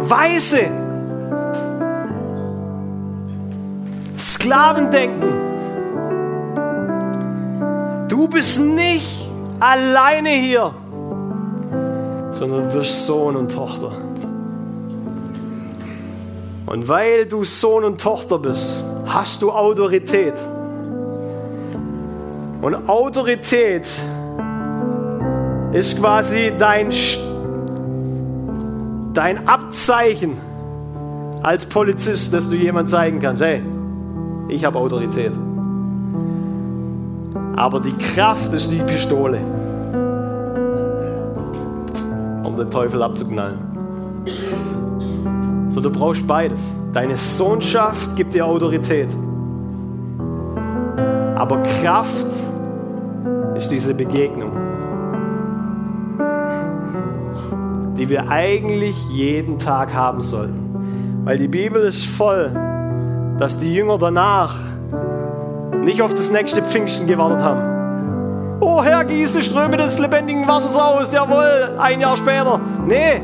Weise. 0.03 0.71
Sklavendenken. 4.17 5.33
Du 8.07 8.29
bist 8.29 8.61
nicht 8.61 9.29
alleine 9.59 10.29
hier, 10.29 10.73
sondern 12.31 12.71
bist 12.71 13.05
Sohn 13.05 13.35
und 13.35 13.51
Tochter. 13.51 13.91
Und 16.67 16.87
weil 16.87 17.25
du 17.25 17.43
Sohn 17.43 17.83
und 17.83 17.99
Tochter 17.99 18.39
bist, 18.39 18.81
hast 19.05 19.41
du 19.41 19.51
Autorität. 19.51 20.33
Und 22.61 22.87
Autorität 22.87 23.87
ist 25.73 25.99
quasi 25.99 26.53
dein, 26.57 26.89
dein 29.13 29.47
Abzeichen 29.47 30.37
als 31.41 31.65
Polizist, 31.65 32.33
dass 32.33 32.49
du 32.49 32.55
jemand 32.55 32.89
zeigen 32.89 33.19
kannst, 33.19 33.41
hey, 33.41 33.61
ich 34.47 34.63
habe 34.63 34.79
Autorität. 34.79 35.33
Aber 37.55 37.79
die 37.79 37.93
Kraft 37.97 38.53
ist 38.53 38.71
die 38.71 38.79
Pistole, 38.79 39.39
um 42.43 42.55
den 42.55 42.71
Teufel 42.71 43.03
abzuknallen. 43.03 43.59
So, 45.73 45.81
du 45.81 45.89
brauchst 45.89 46.25
beides. 46.27 46.73
Deine 46.93 47.17
Sohnschaft 47.17 48.15
gibt 48.15 48.33
dir 48.33 48.45
Autorität. 48.45 49.09
Aber 51.35 51.61
Kraft 51.81 52.27
ist 53.55 53.69
diese 53.69 53.93
Begegnung, 53.93 54.51
die 57.97 58.07
wir 58.07 58.29
eigentlich 58.29 58.95
jeden 59.09 59.57
Tag 59.57 59.93
haben 59.93 60.21
sollten. 60.21 61.21
Weil 61.25 61.37
die 61.37 61.47
Bibel 61.47 61.81
ist 61.83 62.05
voll 62.05 62.51
dass 63.39 63.57
die 63.57 63.73
Jünger 63.73 63.97
danach 63.97 64.55
nicht 65.83 66.01
auf 66.01 66.13
das 66.13 66.31
nächste 66.31 66.61
Pfingsten 66.61 67.07
gewartet 67.07 67.43
haben. 67.43 68.59
Oh 68.61 68.81
Herr, 68.81 69.03
gieße 69.03 69.41
Ströme 69.43 69.75
des 69.75 69.99
lebendigen 69.99 70.47
Wassers 70.47 70.77
aus, 70.77 71.11
jawohl, 71.11 71.77
ein 71.77 71.99
Jahr 71.99 72.15
später. 72.15 72.61
Nee, 72.87 73.21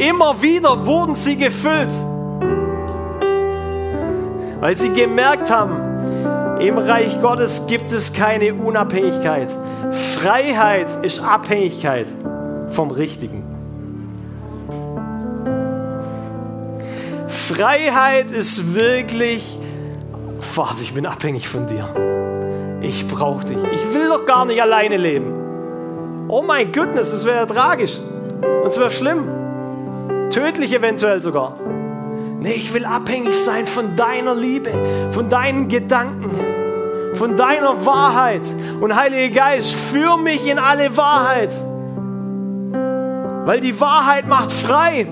immer 0.00 0.40
wieder 0.40 0.86
wurden 0.86 1.14
sie 1.14 1.36
gefüllt, 1.36 1.92
weil 4.60 4.76
sie 4.76 4.90
gemerkt 4.92 5.50
haben, 5.50 6.58
im 6.60 6.78
Reich 6.78 7.20
Gottes 7.20 7.66
gibt 7.66 7.92
es 7.92 8.12
keine 8.12 8.54
Unabhängigkeit. 8.54 9.50
Freiheit 9.92 10.88
ist 11.02 11.20
Abhängigkeit 11.20 12.06
vom 12.68 12.90
Richtigen. 12.90 13.44
Freiheit 17.28 18.30
ist 18.30 18.74
wirklich, 18.74 19.58
Vater, 20.38 20.76
ich 20.82 20.94
bin 20.94 21.06
abhängig 21.06 21.48
von 21.48 21.66
dir. 21.66 21.88
Ich 22.80 23.06
brauche 23.06 23.44
dich. 23.44 23.58
Ich 23.72 23.94
will 23.94 24.08
doch 24.08 24.24
gar 24.24 24.46
nicht 24.46 24.62
alleine 24.62 24.96
leben. 24.96 26.26
Oh 26.28 26.42
mein 26.42 26.72
Gott, 26.72 26.90
das 26.94 27.24
wäre 27.26 27.46
tragisch. 27.46 27.98
Das 28.64 28.78
wäre 28.78 28.90
schlimm. 28.90 29.39
Tödlich 30.30 30.72
eventuell 30.72 31.20
sogar. 31.22 31.56
Nee, 32.40 32.54
ich 32.54 32.72
will 32.72 32.84
abhängig 32.84 33.34
sein 33.34 33.66
von 33.66 33.96
deiner 33.96 34.34
Liebe, 34.34 34.70
von 35.10 35.28
deinen 35.28 35.68
Gedanken, 35.68 36.30
von 37.14 37.36
deiner 37.36 37.84
Wahrheit. 37.84 38.42
Und 38.80 38.94
Heiliger 38.96 39.34
Geist, 39.34 39.74
führ 39.74 40.16
mich 40.16 40.48
in 40.50 40.58
alle 40.58 40.96
Wahrheit. 40.96 41.52
Weil 43.44 43.60
die 43.60 43.78
Wahrheit 43.80 44.26
macht 44.26 44.52
frei. 44.52 45.06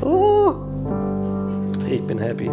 Oh, 0.00 0.54
ich 1.88 2.04
bin 2.06 2.18
happy. 2.18 2.50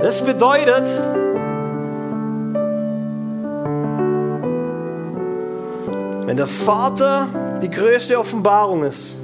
Das 0.00 0.24
bedeutet, 0.24 0.88
wenn 6.28 6.36
der 6.36 6.46
Vater 6.46 7.26
die 7.62 7.70
größte 7.70 8.18
Offenbarung 8.18 8.82
ist. 8.82 9.16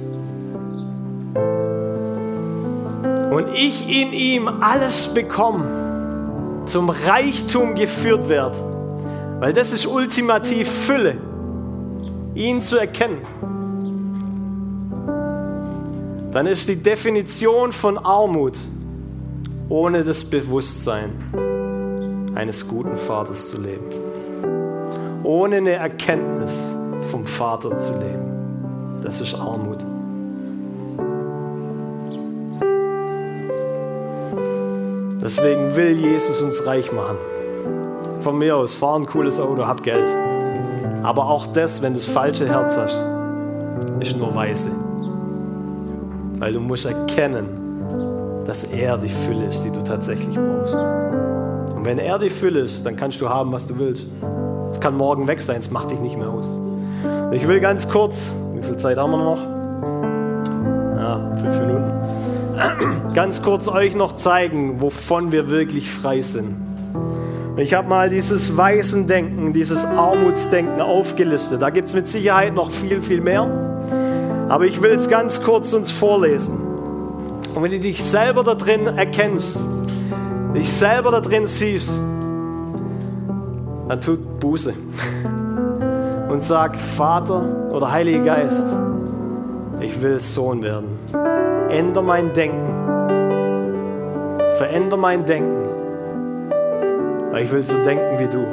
Und 3.29 3.47
ich 3.53 3.87
in 3.87 4.11
ihm 4.11 4.47
alles 4.47 5.13
bekomme, 5.13 6.63
zum 6.65 6.89
Reichtum 6.89 7.75
geführt 7.75 8.27
werde, 8.27 8.57
weil 9.39 9.53
das 9.53 9.71
ist 9.71 9.85
ultimativ 9.85 10.67
Fülle, 10.67 11.17
ihn 12.33 12.59
zu 12.63 12.79
erkennen. 12.79 13.21
Dann 16.31 16.47
ist 16.47 16.67
die 16.67 16.77
Definition 16.77 17.71
von 17.71 17.99
Armut 17.99 18.57
ohne 19.69 20.03
das 20.03 20.23
Bewusstsein 20.23 21.11
eines 22.33 22.67
guten 22.67 22.97
Vaters 22.97 23.49
zu 23.49 23.61
leben. 23.61 23.91
Ohne 25.23 25.57
eine 25.57 25.73
Erkenntnis 25.73 26.75
vom 27.05 27.25
Vater 27.25 27.77
zu 27.77 27.93
leben. 27.93 28.99
Das 29.03 29.21
ist 29.21 29.35
Armut. 29.35 29.85
Deswegen 35.21 35.75
will 35.75 35.97
Jesus 35.97 36.41
uns 36.41 36.65
reich 36.67 36.91
machen. 36.91 37.17
Von 38.19 38.37
mir 38.37 38.55
aus, 38.55 38.75
fahr 38.75 38.95
ein 38.97 39.05
cooles 39.07 39.39
Auto, 39.39 39.65
hab 39.65 39.81
Geld. 39.81 40.07
Aber 41.01 41.27
auch 41.27 41.47
das, 41.47 41.81
wenn 41.81 41.93
du 41.93 41.99
das 41.99 42.07
falsche 42.07 42.47
Herz 42.47 42.77
hast, 42.77 43.05
ist 43.99 44.17
nur 44.17 44.33
Weise. 44.35 44.69
Weil 46.37 46.53
du 46.53 46.59
musst 46.59 46.85
erkennen, 46.85 48.43
dass 48.45 48.65
er 48.65 48.97
die 48.97 49.09
Fülle 49.09 49.45
ist, 49.47 49.63
die 49.63 49.71
du 49.71 49.83
tatsächlich 49.83 50.35
brauchst. 50.35 50.75
Und 51.75 51.85
wenn 51.85 51.97
er 51.97 52.19
die 52.19 52.29
Fülle 52.29 52.59
ist, 52.59 52.85
dann 52.85 52.95
kannst 52.95 53.19
du 53.21 53.29
haben, 53.29 53.51
was 53.51 53.65
du 53.65 53.77
willst. 53.77 54.07
Es 54.71 54.79
kann 54.79 54.95
morgen 54.95 55.27
weg 55.27 55.41
sein, 55.41 55.59
es 55.59 55.71
macht 55.71 55.91
dich 55.91 55.99
nicht 55.99 56.17
mehr 56.17 56.29
aus. 56.29 56.59
Ich 57.31 57.47
will 57.47 57.59
ganz 57.59 57.89
kurz, 57.89 58.31
wie 58.53 58.61
viel 58.61 58.77
Zeit 58.77 58.97
haben 58.97 59.11
wir 59.11 59.17
noch? 59.17 59.55
Ja, 60.97 61.35
fünf 61.35 61.59
Minuten. 61.59 63.13
Ganz 63.13 63.41
kurz 63.41 63.67
euch 63.67 63.95
noch 63.95 64.13
zeigen, 64.13 64.81
wovon 64.81 65.31
wir 65.31 65.49
wirklich 65.49 65.89
frei 65.89 66.21
sind. 66.21 66.55
Ich 67.57 67.73
habe 67.73 67.87
mal 67.87 68.09
dieses 68.09 68.57
Weisendenken, 68.57 69.53
dieses 69.53 69.85
Armutsdenken 69.85 70.81
aufgelistet. 70.81 71.61
Da 71.61 71.69
gibt 71.69 71.87
es 71.87 71.93
mit 71.93 72.07
Sicherheit 72.07 72.53
noch 72.53 72.69
viel, 72.69 73.01
viel 73.01 73.21
mehr. 73.21 73.47
Aber 74.49 74.65
ich 74.65 74.81
will 74.81 74.91
es 74.91 75.09
ganz 75.09 75.41
kurz 75.41 75.73
uns 75.73 75.91
vorlesen. 75.91 76.59
Und 77.53 77.63
wenn 77.63 77.71
du 77.71 77.79
dich 77.79 78.03
selber 78.03 78.43
da 78.43 78.55
drin 78.55 78.87
erkennst, 78.87 79.63
dich 80.53 80.71
selber 80.71 81.11
da 81.11 81.21
drin 81.21 81.47
siehst, 81.47 81.91
dann 83.87 84.01
tut 84.01 84.39
Buße. 84.39 84.73
Und 86.29 86.41
sag, 86.41 86.77
Vater 86.77 87.43
oder 87.71 87.91
Heiliger 87.91 88.23
Geist, 88.23 88.75
ich 89.79 90.01
will 90.01 90.19
Sohn 90.19 90.63
werden. 90.63 90.97
Änder 91.69 92.01
mein 92.01 92.33
Denken. 92.33 92.67
Veränder 94.57 94.97
mein 94.97 95.25
Denken. 95.25 95.69
Weil 97.31 97.43
ich 97.43 97.51
will 97.51 97.65
so 97.65 97.75
denken 97.83 98.19
wie 98.19 98.27
du. 98.27 98.43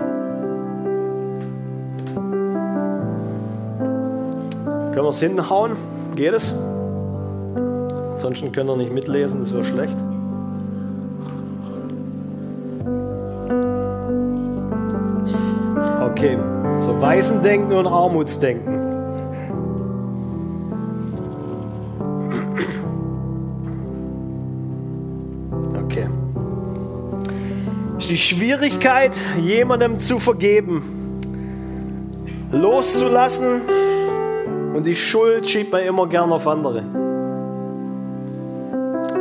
Können 4.93 5.05
wir 5.05 5.09
es 5.09 5.21
hinhauen? 5.21 5.73
Geht 6.15 6.35
es? 6.35 6.55
Ansonsten 8.15 8.53
können 8.53 8.69
wir 8.69 8.77
nicht 8.77 8.93
mitlesen, 8.93 9.41
das 9.41 9.53
wäre 9.53 9.65
schlecht. 9.65 9.97
Okay, 16.05 16.37
so 17.03 17.07
Weisendenken 17.07 17.73
und 17.73 17.87
Armutsdenken. 17.87 18.81
Okay. 25.85 26.07
Ist 27.99 28.11
die 28.11 28.19
Schwierigkeit, 28.19 29.17
jemandem 29.41 29.99
zu 29.99 30.19
vergeben, 30.19 31.19
loszulassen 32.53 33.63
und 34.75 34.87
die 34.87 34.97
Schuld 34.97 35.49
schiebt 35.49 35.73
man 35.73 35.83
immer 35.83 36.07
gern 36.07 36.33
auf 36.33 36.47
andere. 36.47 36.85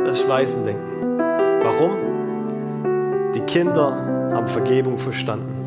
Das 0.06 0.20
ist 0.20 0.28
Weisendenken. 0.28 1.18
Warum? 1.18 1.92
Die 3.34 3.40
Kinder 3.40 4.30
haben 4.32 4.46
Vergebung 4.46 4.98
verstanden. 4.98 5.61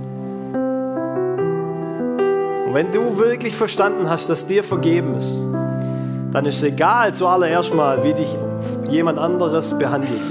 Wenn 2.75 2.91
du 2.91 3.17
wirklich 3.17 3.55
verstanden 3.55 4.09
hast, 4.09 4.29
dass 4.29 4.47
dir 4.47 4.61
vergeben 4.61 5.15
ist, 5.15 5.33
dann 6.33 6.45
ist 6.45 6.57
es 6.57 6.63
egal 6.63 7.13
zuallererst 7.13 7.73
mal, 7.73 8.03
wie 8.03 8.13
dich 8.13 8.27
jemand 8.89 9.17
anderes 9.17 9.79
behandelt. 9.79 10.25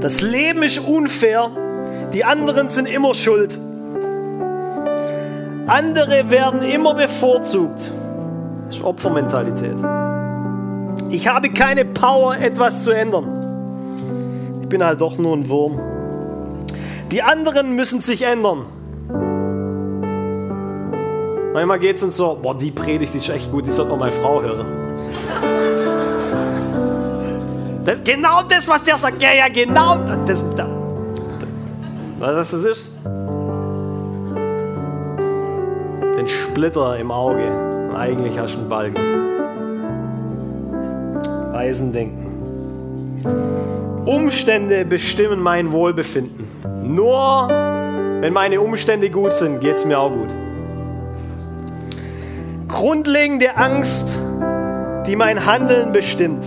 Das 0.00 0.22
Leben 0.22 0.62
ist 0.62 0.78
unfair, 0.78 1.50
die 2.14 2.24
anderen 2.24 2.70
sind 2.70 2.88
immer 2.88 3.12
schuld. 3.12 3.58
Andere 5.66 6.30
werden 6.30 6.62
immer 6.62 6.94
bevorzugt. 6.94 7.90
Das 8.68 8.76
ist 8.76 8.84
Opfermentalität. 8.84 9.76
Ich 11.10 11.28
habe 11.28 11.50
keine 11.50 11.84
Power, 11.84 12.38
etwas 12.38 12.84
zu 12.84 12.92
ändern. 12.92 14.58
Ich 14.62 14.68
bin 14.70 14.82
halt 14.82 15.02
doch 15.02 15.18
nur 15.18 15.36
ein 15.36 15.46
Wurm. 15.46 15.89
Die 17.10 17.22
anderen 17.22 17.74
müssen 17.74 18.00
sich 18.00 18.22
ändern. 18.22 18.66
Manchmal 21.52 21.78
geht 21.80 21.96
es 21.96 22.02
uns 22.02 22.16
so, 22.16 22.38
boah, 22.40 22.56
die 22.56 22.70
Predigt 22.70 23.14
ist 23.14 23.28
echt 23.28 23.50
gut, 23.50 23.66
die 23.66 23.70
sollte 23.70 23.90
noch 23.90 23.98
meine 23.98 24.12
Frau 24.12 24.40
hören. 24.40 24.66
genau 28.04 28.42
das, 28.48 28.68
was 28.68 28.82
der 28.84 28.96
sagt, 28.96 29.20
ja, 29.20 29.32
ja, 29.32 29.48
genau 29.48 29.96
das. 30.26 30.42
das 30.56 30.66
was 32.18 32.50
das 32.50 32.64
ist? 32.64 32.92
den 36.20 36.28
Splitter 36.28 36.98
im 36.98 37.10
Auge. 37.10 37.46
Und 37.88 37.96
eigentlich 37.96 38.38
hast 38.38 38.54
du 38.54 38.60
einen 38.60 38.68
Balken. 38.68 39.02
Weisendenken. 41.52 42.26
Umstände 44.04 44.84
bestimmen 44.84 45.40
mein 45.40 45.72
Wohlbefinden. 45.72 46.46
Nur 46.82 47.48
wenn 48.20 48.32
meine 48.32 48.60
Umstände 48.60 49.10
gut 49.10 49.36
sind, 49.36 49.60
geht 49.60 49.76
es 49.76 49.84
mir 49.84 49.98
auch 49.98 50.10
gut. 50.10 50.34
Grundlegende 52.68 53.56
Angst, 53.56 54.08
die 55.06 55.16
mein 55.16 55.44
Handeln 55.44 55.92
bestimmt. 55.92 56.44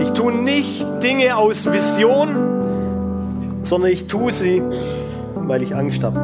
Ich 0.00 0.10
tue 0.12 0.32
nicht 0.32 0.86
Dinge 1.02 1.36
aus 1.36 1.70
Vision, 1.70 2.36
sondern 3.62 3.90
ich 3.90 4.06
tue 4.06 4.32
sie, 4.32 4.62
weil 5.34 5.62
ich 5.62 5.74
Angst 5.76 6.02
habe. 6.02 6.23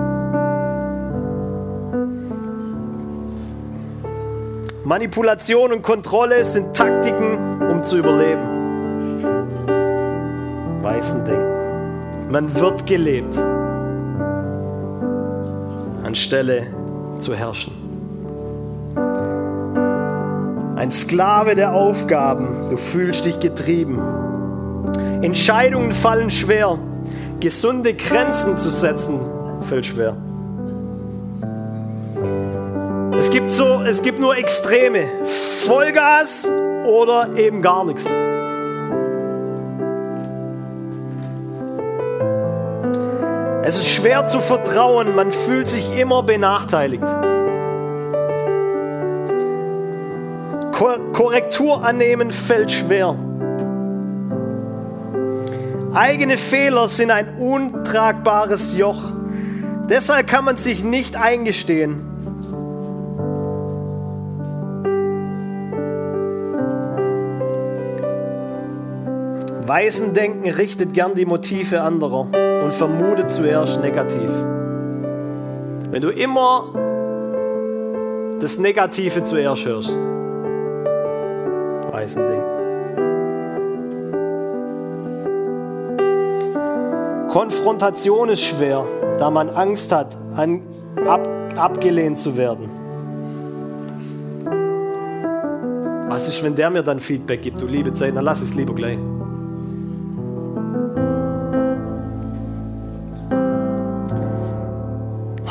Manipulation 4.91 5.71
und 5.73 5.83
Kontrolle 5.83 6.45
sind 6.45 6.75
Taktiken, 6.75 7.63
um 7.71 7.85
zu 7.85 7.99
überleben. 7.99 8.43
Weißen 10.83 11.25
Denken. 11.25 12.33
Man 12.33 12.53
wird 12.57 12.87
gelebt, 12.87 13.39
anstelle 16.03 16.75
zu 17.21 17.37
herrschen. 17.37 17.73
Ein 20.75 20.91
Sklave 20.91 21.55
der 21.55 21.73
Aufgaben, 21.73 22.69
du 22.69 22.77
fühlst 22.77 23.27
dich 23.27 23.39
getrieben. 23.39 24.03
Entscheidungen 25.23 25.93
fallen 25.93 26.31
schwer 26.31 26.81
gesunde 27.39 27.95
Grenzen 27.95 28.59
zu 28.59 28.71
setzen, 28.71 29.21
fällt 29.61 29.87
schwer. 29.87 30.17
Es 33.21 33.31
gibt, 33.31 33.51
so, 33.51 33.83
es 33.83 34.01
gibt 34.01 34.19
nur 34.19 34.35
Extreme. 34.35 35.07
Vollgas 35.67 36.49
oder 36.87 37.29
eben 37.37 37.61
gar 37.61 37.85
nichts. 37.85 38.07
Es 43.63 43.77
ist 43.77 43.91
schwer 43.91 44.25
zu 44.25 44.41
vertrauen, 44.41 45.15
man 45.15 45.33
fühlt 45.33 45.69
sich 45.69 45.95
immer 45.99 46.23
benachteiligt. 46.23 47.05
Korrektur 51.13 51.85
annehmen 51.85 52.31
fällt 52.31 52.71
schwer. 52.71 53.17
Eigene 55.93 56.39
Fehler 56.39 56.89
sind 56.89 57.11
ein 57.11 57.37
untragbares 57.37 58.79
Joch. 58.79 59.03
Deshalb 59.91 60.27
kann 60.27 60.47
man 60.47 60.57
sich 60.57 60.83
nicht 60.83 61.17
eingestehen. 61.17 62.07
Weisendenken 69.67 70.51
richtet 70.51 70.95
gern 70.95 71.15
die 71.15 71.27
Motive 71.27 71.83
anderer 71.83 72.27
und 72.65 72.73
vermutet 72.73 73.31
zuerst 73.31 73.81
negativ. 73.81 74.31
Wenn 75.91 76.03
du 76.03 76.11
immer 76.11 76.67
das 78.41 78.59
Negative 78.59 79.23
zuerst 79.25 79.67
hörst, 79.67 79.97
Weisendenken. 81.91 82.61
Konfrontation 87.29 88.29
ist 88.29 88.43
schwer, 88.43 88.85
da 89.19 89.31
man 89.31 89.51
Angst 89.51 89.93
hat, 89.93 90.17
an, 90.35 90.63
ab, 91.07 91.29
abgelehnt 91.57 92.19
zu 92.19 92.37
werden. 92.37 92.69
Was 96.09 96.27
ist, 96.27 96.43
wenn 96.43 96.57
der 96.57 96.71
mir 96.71 96.83
dann 96.83 96.99
Feedback 96.99 97.43
gibt, 97.43 97.63
du 97.63 97.67
liebe 97.67 97.93
Zeit, 97.93 98.17
dann 98.17 98.25
lass 98.25 98.41
es 98.41 98.55
lieber 98.55 98.75
gleich. 98.75 98.99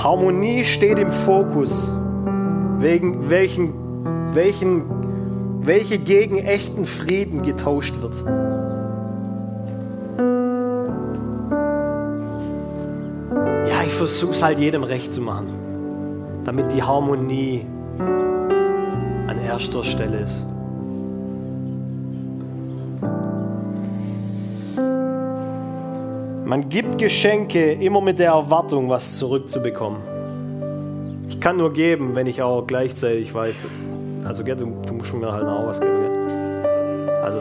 Harmonie 0.04 0.64
steht 0.64 0.98
im 0.98 1.12
Fokus, 1.12 1.94
wegen 2.80 3.30
welchen, 3.30 3.74
welchen, 4.34 4.86
welche 5.66 6.00
gegen 6.00 6.38
echten 6.38 6.86
Frieden 6.86 7.42
getauscht 7.42 7.96
wird. 8.02 8.16
versuche 14.00 14.32
es 14.32 14.42
halt 14.42 14.60
jedem 14.60 14.84
recht 14.84 15.14
zu 15.14 15.20
machen, 15.20 15.50
damit 16.46 16.72
die 16.72 16.82
Harmonie 16.82 17.66
an 18.00 19.38
erster 19.44 19.84
Stelle 19.84 20.22
ist. 20.22 20.48
Man 26.50 26.68
gibt 26.68 26.98
Geschenke 26.98 27.74
immer 27.74 28.02
mit 28.02 28.18
der 28.18 28.32
Erwartung, 28.32 28.90
was 28.90 29.18
zurückzubekommen. 29.18 30.02
Ich 31.30 31.40
kann 31.40 31.58
nur 31.58 31.72
geben, 31.72 32.16
wenn 32.16 32.26
ich 32.26 32.42
auch 32.42 32.66
gleichzeitig 32.66 33.32
weiß, 33.32 33.66
Also, 34.26 34.44
gell, 34.44 34.56
du, 34.56 34.66
du 34.84 34.94
musst 34.96 35.14
mir 35.14 35.32
halt 35.32 35.46
auch 35.46 35.68
was 35.68 35.80
geben. 35.80 36.00
Gell? 36.02 37.22
Also, 37.24 37.38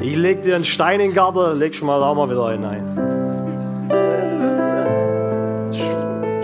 ich 0.00 0.16
leg 0.16 0.42
dir 0.42 0.54
einen 0.54 0.64
Stein 0.64 1.00
in 1.00 1.08
den 1.08 1.14
Garten, 1.16 1.58
leg 1.58 1.74
schon 1.74 1.88
mal 1.88 1.98
da 1.98 2.14
mal 2.14 2.30
wieder 2.30 2.52
hinein. 2.52 2.84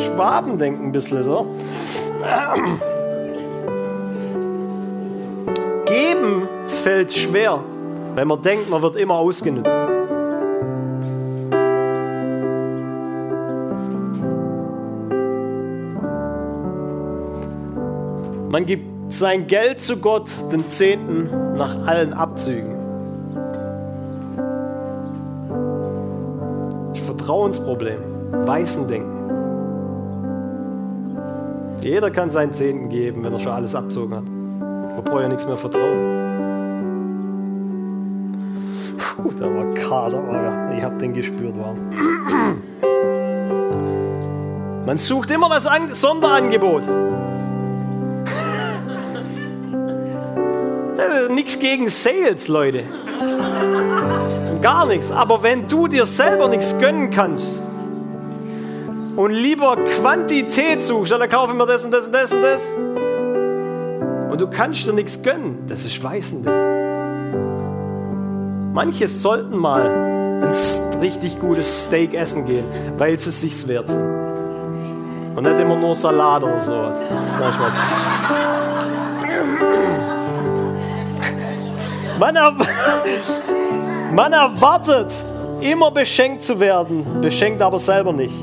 Schwaben 0.01 0.59
denken 0.59 0.87
ein 0.87 0.93
bisschen 0.93 1.23
so. 1.23 1.55
Geben 5.85 6.49
fällt 6.67 7.13
schwer, 7.13 7.61
wenn 8.17 8.27
man 8.27 8.43
denkt, 8.43 8.69
man 8.69 8.83
wird 8.83 8.97
immer 8.97 9.15
ausgenutzt. 9.15 9.96
Man 18.57 18.65
gibt 18.65 19.13
sein 19.13 19.47
Geld 19.47 19.83
zu 19.83 19.99
Gott, 19.99 20.31
den 20.51 20.67
Zehnten, 20.67 21.29
nach 21.59 21.87
allen 21.87 22.15
Abzügen. 22.15 22.75
Vertrauensproblem, 27.05 28.01
Weißendenken. 28.47 29.13
Jeder 31.83 32.11
kann 32.11 32.31
seinen 32.31 32.55
Zehnten 32.55 32.89
geben, 32.89 33.25
wenn 33.25 33.35
er 33.35 33.41
schon 33.41 33.53
alles 33.53 33.75
abzogen 33.75 34.15
hat. 34.15 34.25
Man 34.25 35.05
braucht 35.05 35.21
ja 35.21 35.29
nichts 35.29 35.47
mehr 35.47 35.59
vertrauen. 35.59 35.99
Puh, 38.97 39.33
da 39.39 39.55
war 39.55 39.67
Kader, 39.75 40.17
aber 40.17 40.75
ich 40.75 40.83
habe 40.83 40.97
den 40.97 41.13
gespürt. 41.13 41.59
War. 41.59 41.75
Man 44.87 44.97
sucht 44.97 45.31
immer 45.31 45.51
das 45.51 45.69
Sonderangebot. 46.01 46.85
Nichts 51.31 51.59
gegen 51.59 51.89
Sales, 51.89 52.49
Leute. 52.49 52.85
Gar 54.63 54.87
nichts. 54.87 55.11
Aber 55.11 55.43
wenn 55.43 55.69
du 55.69 55.87
dir 55.89 56.07
selber 56.07 56.49
nichts 56.49 56.79
gönnen 56.79 57.11
kannst 57.11 57.63
und 59.17 59.31
lieber 59.31 59.77
Quantität 59.77 60.81
suchst, 60.81 61.13
dann 61.13 61.29
kaufe 61.29 61.53
ich 61.53 61.59
mir 61.59 61.67
das 61.67 61.85
und 61.85 61.91
das 61.91 62.07
und 62.07 62.13
das 62.13 62.33
und 62.33 62.43
das. 62.43 62.73
Und 64.31 64.41
du 64.41 64.49
kannst 64.49 64.87
dir 64.87 64.93
nichts 64.93 65.23
gönnen, 65.23 65.65
das 65.69 65.85
ist 65.85 66.03
Weißende. 66.03 66.51
Manche 68.73 69.09
sollten 69.09 69.57
mal 69.57 69.87
ein 70.43 70.99
richtig 71.01 71.41
gutes 71.41 71.85
Steak 71.85 72.13
essen 72.13 72.45
gehen, 72.45 72.65
weil 72.99 73.15
es 73.15 73.41
sich 73.41 73.67
wert 73.69 73.89
sind. 73.89 74.05
Und 75.37 75.43
nicht 75.43 75.59
immer 75.59 75.77
nur 75.77 75.95
Salat 75.95 76.43
oder 76.43 76.61
sowas. 76.61 77.05
Nein, 77.41 77.53
Spaß. 77.53 78.96
Man, 82.19 82.35
er 82.35 82.53
man 84.13 84.33
erwartet, 84.33 85.13
immer 85.61 85.91
beschenkt 85.91 86.43
zu 86.43 86.59
werden, 86.59 87.21
beschenkt 87.21 87.61
aber 87.61 87.79
selber 87.79 88.13
nicht. 88.13 88.35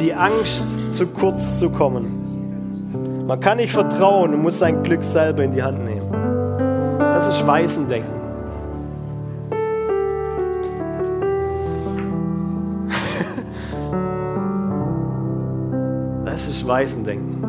Die 0.00 0.12
Angst, 0.12 0.92
zu 0.92 1.06
kurz 1.06 1.60
zu 1.60 1.70
kommen. 1.70 3.24
Man 3.26 3.38
kann 3.40 3.58
nicht 3.58 3.72
vertrauen 3.72 4.34
und 4.34 4.42
muss 4.42 4.58
sein 4.58 4.82
Glück 4.82 5.04
selber 5.04 5.44
in 5.44 5.52
die 5.52 5.62
Hand 5.62 5.84
nehmen. 5.84 6.10
Das 6.98 7.28
ist 7.28 7.46
Weißendenken. 7.46 8.10
Das 16.24 16.46
ist 16.46 16.66
Weißendenken. 16.66 17.44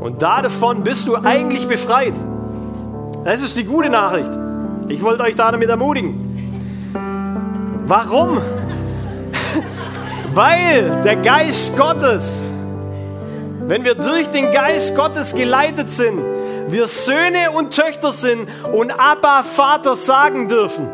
Und 0.00 0.20
davon 0.20 0.84
bist 0.84 1.08
du 1.08 1.16
eigentlich 1.16 1.66
befreit. 1.66 2.12
Das 3.24 3.40
ist 3.40 3.56
die 3.56 3.64
gute 3.64 3.88
Nachricht. 3.88 4.30
Ich 4.88 5.02
wollte 5.02 5.22
euch 5.22 5.34
da 5.34 5.50
damit 5.50 5.70
ermutigen. 5.70 6.14
Warum? 7.86 8.38
Weil 10.34 11.00
der 11.02 11.16
Geist 11.16 11.74
Gottes, 11.74 12.44
wenn 13.66 13.82
wir 13.82 13.94
durch 13.94 14.28
den 14.28 14.52
Geist 14.52 14.94
Gottes 14.94 15.34
geleitet 15.34 15.88
sind, 15.88 16.20
wir 16.68 16.86
Söhne 16.86 17.50
und 17.56 17.74
Töchter 17.74 18.12
sind 18.12 18.46
und 18.72 18.90
Abba 18.90 19.42
Vater 19.42 19.96
sagen 19.96 20.48
dürfen. 20.48 20.86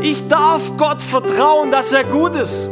Ich 0.00 0.28
darf 0.28 0.78
Gott 0.78 1.02
vertrauen, 1.02 1.70
dass 1.70 1.92
er 1.92 2.04
gut 2.04 2.34
ist. 2.36 2.66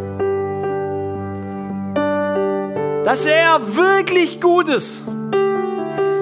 Dass 3.05 3.27
er 3.27 3.77
wirklich 3.77 4.41
gut 4.41 4.71
ist. 4.71 5.03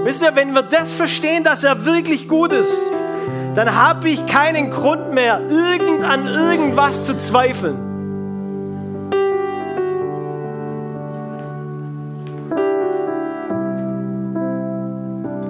Wisst 0.07 0.23
ihr, 0.23 0.37
wenn 0.37 0.53
wir 0.53 0.63
das 0.63 0.93
verstehen, 0.93 1.43
dass 1.43 1.65
er 1.65 1.85
wirklich 1.85 2.29
gut 2.29 2.53
ist, 2.53 2.73
dann 3.57 3.75
habe 3.75 4.09
ich 4.09 4.25
keinen 4.27 4.71
Grund 4.71 5.13
mehr, 5.13 5.41
irgend 5.49 6.05
an 6.05 6.29
irgendwas 6.29 7.07
zu 7.07 7.19
zweifeln. 7.19 7.75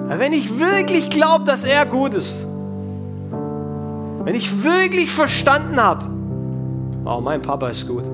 Wenn 0.07 0.33
ich 0.33 0.59
wirklich 0.59 1.11
glaube, 1.11 1.45
dass 1.45 1.63
er 1.63 1.85
gut 1.85 2.15
ist, 2.15 2.47
wenn 4.23 4.33
ich 4.33 4.63
wirklich 4.63 5.11
verstanden 5.11 5.79
habe, 5.79 6.03
oh, 7.05 7.21
mein 7.21 7.43
Papa 7.43 7.69
ist 7.69 7.87
gut, 7.87 8.09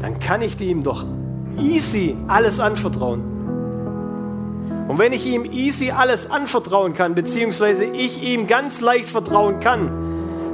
dann 0.00 0.18
kann 0.18 0.40
ich 0.40 0.58
ihm 0.62 0.82
doch 0.82 1.04
easy 1.58 2.16
alles 2.26 2.58
anvertrauen. 2.58 3.37
Und 4.88 4.98
wenn 4.98 5.12
ich 5.12 5.26
ihm 5.26 5.44
easy 5.44 5.90
alles 5.90 6.30
anvertrauen 6.30 6.94
kann, 6.94 7.14
beziehungsweise 7.14 7.84
ich 7.84 8.22
ihm 8.22 8.46
ganz 8.46 8.80
leicht 8.80 9.08
vertrauen 9.08 9.60
kann, 9.60 9.90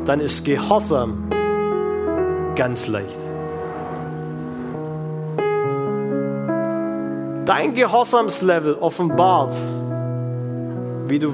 dann 0.05 0.19
ist 0.19 0.45
Gehorsam 0.45 1.29
ganz 2.57 2.89
leicht. 2.89 3.17
Dein 7.47 7.75
Gehorsamslevel 7.75 8.75
offenbart, 8.75 9.55
wie 11.07 11.21
du, 11.21 11.33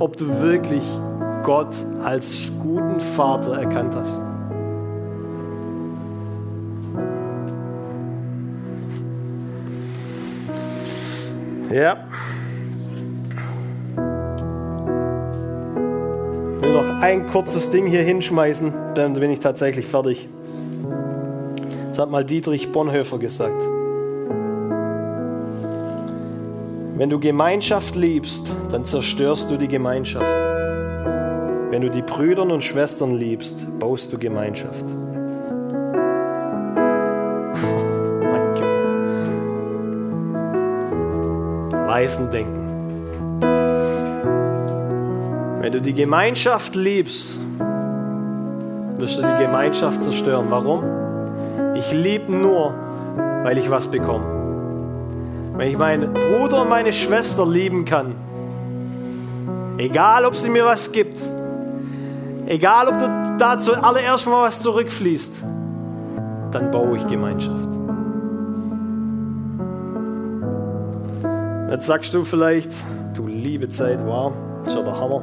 ob 0.00 0.16
du 0.16 0.40
wirklich 0.40 0.82
Gott 1.44 1.76
als 2.02 2.50
guten 2.60 3.00
Vater 3.00 3.56
erkannt 3.56 3.94
hast. 3.94 4.25
Ja. 11.70 12.06
Ich 16.56 16.62
will 16.62 16.72
noch 16.72 17.00
ein 17.00 17.26
kurzes 17.26 17.70
Ding 17.70 17.86
hier 17.86 18.02
hinschmeißen, 18.02 18.72
dann 18.94 19.14
bin 19.14 19.30
ich 19.30 19.40
tatsächlich 19.40 19.86
fertig. 19.86 20.28
Das 21.88 21.98
hat 21.98 22.10
mal 22.10 22.24
Dietrich 22.24 22.72
Bonhoeffer 22.72 23.18
gesagt. 23.18 23.62
Wenn 26.96 27.10
du 27.10 27.20
Gemeinschaft 27.20 27.94
liebst, 27.94 28.54
dann 28.70 28.84
zerstörst 28.84 29.50
du 29.50 29.56
die 29.56 29.68
Gemeinschaft. 29.68 30.26
Wenn 31.70 31.82
du 31.82 31.90
die 31.90 32.02
Brüder 32.02 32.42
und 32.42 32.62
Schwestern 32.62 33.16
liebst, 33.16 33.66
baust 33.78 34.12
du 34.12 34.18
Gemeinschaft. 34.18 34.84
Weisen 41.96 42.30
denken. 42.30 43.40
Wenn 45.62 45.72
du 45.72 45.80
die 45.80 45.94
Gemeinschaft 45.94 46.74
liebst, 46.74 47.38
wirst 48.98 49.16
du 49.16 49.22
die 49.22 49.42
Gemeinschaft 49.42 50.02
zerstören. 50.02 50.48
Warum? 50.50 50.84
Ich 51.74 51.90
liebe 51.94 52.30
nur, 52.30 52.74
weil 53.44 53.56
ich 53.56 53.70
was 53.70 53.86
bekomme. 53.86 54.26
Wenn 55.54 55.70
ich 55.70 55.78
meinen 55.78 56.12
Bruder 56.12 56.60
und 56.60 56.68
meine 56.68 56.92
Schwester 56.92 57.46
lieben 57.46 57.86
kann, 57.86 58.14
egal 59.78 60.26
ob 60.26 60.34
sie 60.34 60.50
mir 60.50 60.66
was 60.66 60.92
gibt, 60.92 61.18
egal 62.44 62.88
ob 62.88 62.98
dazu 63.38 63.72
allererst 63.72 64.26
mal 64.26 64.42
was 64.42 64.60
zurückfließt, 64.60 65.42
dann 66.50 66.70
baue 66.70 66.98
ich 66.98 67.06
Gemeinschaft. 67.06 67.65
Jetzt 71.68 71.86
sagst 71.86 72.14
du 72.14 72.24
vielleicht, 72.24 72.70
du 73.14 73.26
liebe 73.26 73.68
Zeit, 73.68 73.98
wow, 74.06 74.32
ist 74.64 74.76
ja 74.76 74.82
der 74.82 75.00
Hammer. 75.00 75.22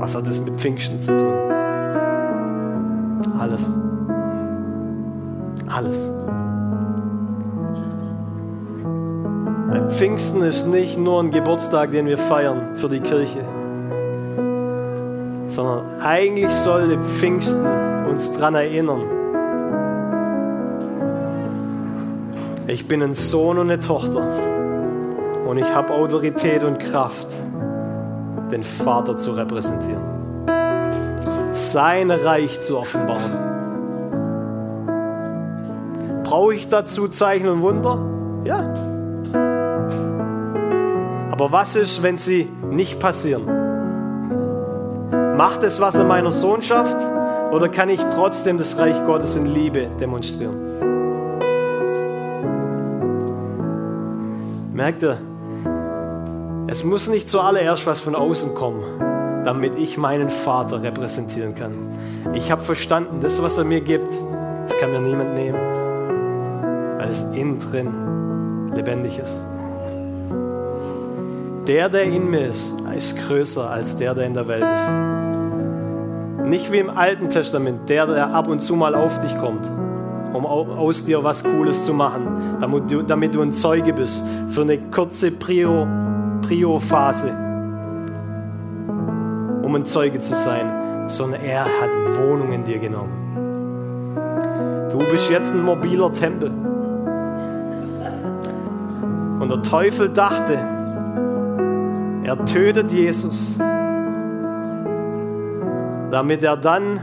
Was 0.00 0.16
hat 0.16 0.26
das 0.26 0.40
mit 0.40 0.58
Pfingsten 0.60 1.00
zu 1.00 1.16
tun? 1.16 1.32
Alles. 3.38 3.70
Alles. 5.68 6.10
Ein 9.70 9.88
Pfingsten 9.90 10.42
ist 10.42 10.66
nicht 10.66 10.98
nur 10.98 11.22
ein 11.22 11.30
Geburtstag, 11.30 11.92
den 11.92 12.06
wir 12.06 12.18
feiern 12.18 12.74
für 12.74 12.88
die 12.88 13.00
Kirche, 13.00 13.44
sondern 15.50 16.00
eigentlich 16.00 16.50
sollte 16.50 16.98
Pfingsten 17.04 17.64
uns 18.06 18.32
daran 18.32 18.56
erinnern, 18.56 19.17
Ich 22.68 22.86
bin 22.86 23.02
ein 23.02 23.14
Sohn 23.14 23.56
und 23.56 23.70
eine 23.70 23.80
Tochter 23.80 24.26
und 25.46 25.56
ich 25.56 25.74
habe 25.74 25.94
Autorität 25.94 26.62
und 26.62 26.78
Kraft, 26.78 27.26
den 28.52 28.62
Vater 28.62 29.16
zu 29.16 29.30
repräsentieren, 29.30 30.02
sein 31.54 32.10
Reich 32.10 32.60
zu 32.60 32.76
offenbaren. 32.76 33.48
Brauche 36.24 36.54
ich 36.54 36.68
dazu 36.68 37.08
Zeichen 37.08 37.48
und 37.48 37.62
Wunder? 37.62 37.98
Ja. 38.44 38.58
Aber 41.32 41.50
was 41.50 41.74
ist, 41.74 42.02
wenn 42.02 42.18
sie 42.18 42.52
nicht 42.70 43.00
passieren? 43.00 43.46
Macht 45.38 45.62
es 45.62 45.80
was 45.80 45.96
an 45.96 46.06
meiner 46.06 46.32
Sohnschaft 46.32 46.98
oder 47.50 47.70
kann 47.70 47.88
ich 47.88 48.02
trotzdem 48.14 48.58
das 48.58 48.76
Reich 48.76 49.02
Gottes 49.06 49.36
in 49.36 49.46
Liebe 49.46 49.88
demonstrieren? 49.98 50.77
Merkt 54.78 55.02
ihr? 55.02 55.18
Es 56.68 56.84
muss 56.84 57.08
nicht 57.08 57.28
zuallererst 57.28 57.84
was 57.84 58.00
von 58.00 58.14
außen 58.14 58.54
kommen, 58.54 58.84
damit 59.44 59.76
ich 59.76 59.98
meinen 59.98 60.30
Vater 60.30 60.84
repräsentieren 60.84 61.56
kann. 61.56 61.74
Ich 62.32 62.52
habe 62.52 62.62
verstanden, 62.62 63.18
das, 63.20 63.42
was 63.42 63.58
er 63.58 63.64
mir 63.64 63.80
gibt, 63.80 64.12
das 64.68 64.78
kann 64.78 64.92
mir 64.92 65.00
niemand 65.00 65.34
nehmen, 65.34 65.58
weil 66.96 67.08
es 67.08 67.22
innen 67.22 67.58
drin 67.58 68.72
lebendig 68.72 69.18
ist. 69.18 69.42
Der, 71.66 71.88
der 71.88 72.04
in 72.04 72.30
mir 72.30 72.46
ist, 72.46 72.72
ist 72.96 73.18
größer 73.26 73.68
als 73.68 73.96
der, 73.96 74.14
der 74.14 74.26
in 74.26 74.34
der 74.34 74.46
Welt 74.46 74.62
ist. 74.62 76.46
Nicht 76.46 76.70
wie 76.70 76.78
im 76.78 76.90
Alten 76.90 77.30
Testament, 77.30 77.88
der, 77.88 78.06
der 78.06 78.32
ab 78.32 78.46
und 78.46 78.60
zu 78.60 78.76
mal 78.76 78.94
auf 78.94 79.18
dich 79.18 79.36
kommt, 79.38 79.68
um 80.32 80.46
aus 80.46 81.04
dir 81.04 81.24
was 81.24 81.42
Cooles 81.42 81.84
zu 81.84 81.94
machen, 81.94 82.58
damit 82.60 82.90
du, 82.90 83.02
damit 83.02 83.34
du 83.34 83.42
ein 83.42 83.52
Zeuge 83.52 83.92
bist 83.92 84.24
für 84.48 84.62
eine 84.62 84.78
kurze 84.90 85.30
Prio, 85.30 85.86
Prio-Phase, 86.42 87.30
um 89.62 89.74
ein 89.74 89.84
Zeuge 89.84 90.18
zu 90.18 90.34
sein, 90.34 91.08
sondern 91.08 91.40
er 91.42 91.64
hat 91.64 91.90
Wohnung 92.18 92.52
in 92.52 92.64
dir 92.64 92.78
genommen. 92.78 93.28
Du 94.90 94.98
bist 95.10 95.30
jetzt 95.30 95.54
ein 95.54 95.62
mobiler 95.62 96.12
Tempel. 96.12 96.50
Und 99.40 99.50
der 99.50 99.62
Teufel 99.62 100.08
dachte, 100.08 100.58
er 102.24 102.44
tötet 102.44 102.90
Jesus, 102.92 103.56
damit 106.10 106.42
er 106.42 106.56
dann 106.56 107.00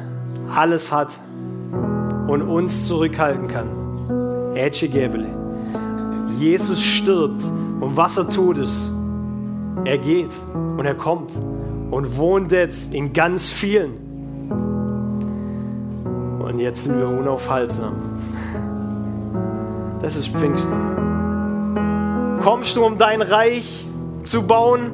alles 0.53 0.91
hat 0.91 1.17
und 2.28 2.41
uns 2.41 2.88
zurückhalten 2.88 3.47
kann. 3.47 3.67
Jesus 6.38 6.82
stirbt 6.82 7.43
und 7.80 7.97
was 7.97 8.17
er 8.17 8.30
tut 8.30 8.57
ist, 8.57 8.91
er 9.84 9.97
geht 9.97 10.32
und 10.78 10.86
er 10.86 10.95
kommt 10.95 11.34
und 11.91 12.17
wohnt 12.17 12.51
jetzt 12.51 12.93
in 12.93 13.13
ganz 13.13 13.49
vielen. 13.49 13.93
Und 16.39 16.59
jetzt 16.59 16.84
sind 16.84 16.97
wir 16.97 17.07
unaufhaltsam. 17.07 17.95
Das 20.01 20.15
ist 20.15 20.28
Pfingsten. 20.30 20.73
Kommst 22.41 22.76
du, 22.76 22.86
um 22.86 22.97
dein 22.97 23.21
Reich 23.21 23.86
zu 24.23 24.43
bauen? 24.43 24.91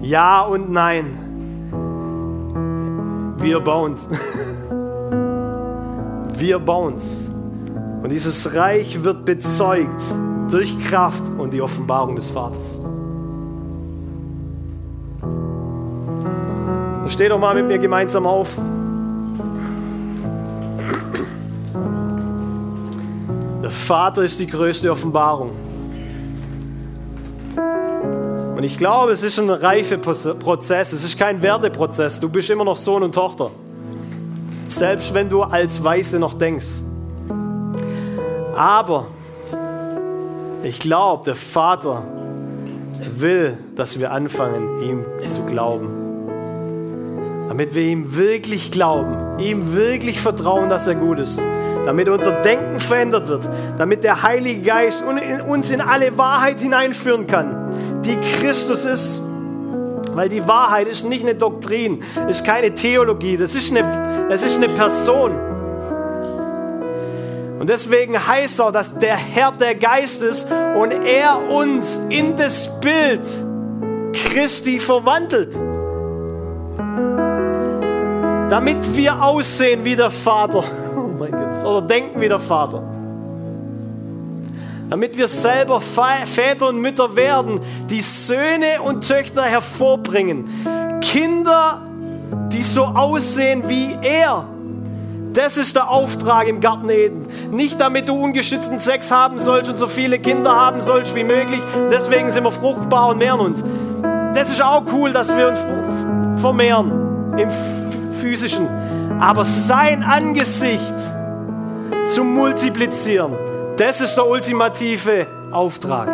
Ja 0.00 0.42
und 0.42 0.70
nein. 0.70 1.18
Wir 3.38 3.60
bauen's. 3.60 4.08
Wir 6.38 6.58
bauen's. 6.58 7.26
Und 8.02 8.12
dieses 8.12 8.54
Reich 8.54 9.02
wird 9.02 9.24
bezeugt 9.24 10.02
durch 10.50 10.78
Kraft 10.78 11.22
und 11.38 11.52
die 11.52 11.62
Offenbarung 11.62 12.14
des 12.14 12.30
Vaters. 12.30 12.78
Und 17.02 17.10
steh 17.10 17.28
doch 17.28 17.38
mal 17.38 17.54
mit 17.54 17.66
mir 17.66 17.78
gemeinsam 17.78 18.26
auf. 18.26 18.54
Der 23.62 23.70
Vater 23.70 24.22
ist 24.22 24.38
die 24.38 24.46
größte 24.46 24.92
Offenbarung. 24.92 25.52
Und 28.56 28.62
ich 28.62 28.76
glaube, 28.76 29.12
es 29.12 29.22
ist 29.22 29.38
ein 29.38 29.50
Reifeprozess, 29.50 30.92
es 30.92 31.02
ist 31.02 31.18
kein 31.18 31.42
Werdeprozess. 31.42 32.20
Du 32.20 32.28
bist 32.28 32.50
immer 32.50 32.64
noch 32.64 32.76
Sohn 32.76 33.02
und 33.02 33.14
Tochter. 33.14 33.50
Selbst 34.76 35.14
wenn 35.14 35.28
du 35.28 35.42
als 35.42 35.82
Weiße 35.82 36.18
noch 36.18 36.34
denkst. 36.34 36.66
Aber 38.54 39.06
ich 40.62 40.78
glaube, 40.78 41.24
der 41.24 41.34
Vater 41.34 42.02
will, 43.10 43.56
dass 43.74 43.98
wir 43.98 44.12
anfangen, 44.12 44.82
ihm 44.82 45.04
zu 45.28 45.42
glauben. 45.44 45.88
Damit 47.48 47.74
wir 47.74 47.84
ihm 47.84 48.16
wirklich 48.16 48.70
glauben, 48.70 49.38
ihm 49.38 49.74
wirklich 49.74 50.20
vertrauen, 50.20 50.68
dass 50.68 50.86
er 50.86 50.94
gut 50.94 51.20
ist. 51.20 51.40
Damit 51.84 52.08
unser 52.08 52.42
Denken 52.42 52.80
verändert 52.80 53.28
wird. 53.28 53.48
Damit 53.78 54.04
der 54.04 54.22
Heilige 54.22 54.62
Geist 54.62 55.02
uns 55.46 55.70
in 55.70 55.80
alle 55.80 56.18
Wahrheit 56.18 56.60
hineinführen 56.60 57.26
kann 57.26 57.66
die 58.06 58.16
Christus 58.16 58.84
ist. 58.84 59.20
Weil 60.16 60.30
die 60.30 60.48
Wahrheit 60.48 60.88
ist 60.88 61.04
nicht 61.04 61.22
eine 61.22 61.34
Doktrin, 61.34 62.02
ist 62.26 62.42
keine 62.42 62.74
Theologie, 62.74 63.36
das 63.36 63.54
ist 63.54 63.70
eine, 63.70 64.26
das 64.30 64.42
ist 64.44 64.56
eine 64.56 64.70
Person. 64.70 65.32
Und 67.60 67.68
deswegen 67.68 68.26
heißt 68.26 68.62
auch, 68.62 68.72
dass 68.72 68.98
der 68.98 69.16
Herr 69.16 69.52
der 69.52 69.74
Geist 69.74 70.22
ist 70.22 70.48
und 70.74 70.90
er 70.90 71.50
uns 71.50 72.00
in 72.08 72.34
das 72.34 72.70
Bild 72.80 73.28
Christi 74.14 74.78
verwandelt. 74.78 75.54
Damit 78.48 78.96
wir 78.96 79.22
aussehen 79.22 79.84
wie 79.84 79.96
der 79.96 80.10
Vater. 80.10 80.64
Oh 80.96 81.18
mein 81.18 81.30
Gott. 81.30 81.64
Oder 81.64 81.82
denken 81.82 82.20
wie 82.20 82.28
der 82.28 82.40
Vater 82.40 82.95
damit 84.88 85.16
wir 85.16 85.28
selber 85.28 85.80
Väter 85.80 86.68
und 86.68 86.80
Mütter 86.80 87.16
werden, 87.16 87.60
die 87.90 88.00
Söhne 88.00 88.82
und 88.82 89.06
Töchter 89.06 89.42
hervorbringen. 89.42 91.00
Kinder, 91.00 91.82
die 92.52 92.62
so 92.62 92.84
aussehen 92.84 93.68
wie 93.68 93.96
er. 94.02 94.46
Das 95.32 95.58
ist 95.58 95.76
der 95.76 95.90
Auftrag 95.90 96.48
im 96.48 96.60
Garten 96.60 96.88
Eden. 96.88 97.26
Nicht 97.50 97.78
damit 97.78 98.08
du 98.08 98.14
ungeschützten 98.14 98.78
Sex 98.78 99.10
haben 99.10 99.38
sollst 99.38 99.68
und 99.68 99.76
so 99.76 99.86
viele 99.86 100.18
Kinder 100.18 100.54
haben 100.54 100.80
sollst 100.80 101.14
wie 101.14 101.24
möglich. 101.24 101.60
Deswegen 101.90 102.30
sind 102.30 102.44
wir 102.44 102.52
fruchtbar 102.52 103.08
und 103.08 103.18
mehren 103.18 103.40
uns. 103.40 103.62
Das 104.34 104.48
ist 104.50 104.62
auch 104.62 104.84
cool, 104.92 105.12
dass 105.12 105.28
wir 105.36 105.48
uns 105.48 105.58
vermehren 106.40 107.34
im 107.36 107.50
physischen. 108.12 108.66
Aber 109.20 109.44
sein 109.44 110.02
Angesicht 110.02 110.94
zu 112.14 112.24
multiplizieren, 112.24 113.36
das 113.76 114.00
ist 114.00 114.16
der 114.16 114.26
ultimative 114.26 115.26
Auftrag. 115.52 116.08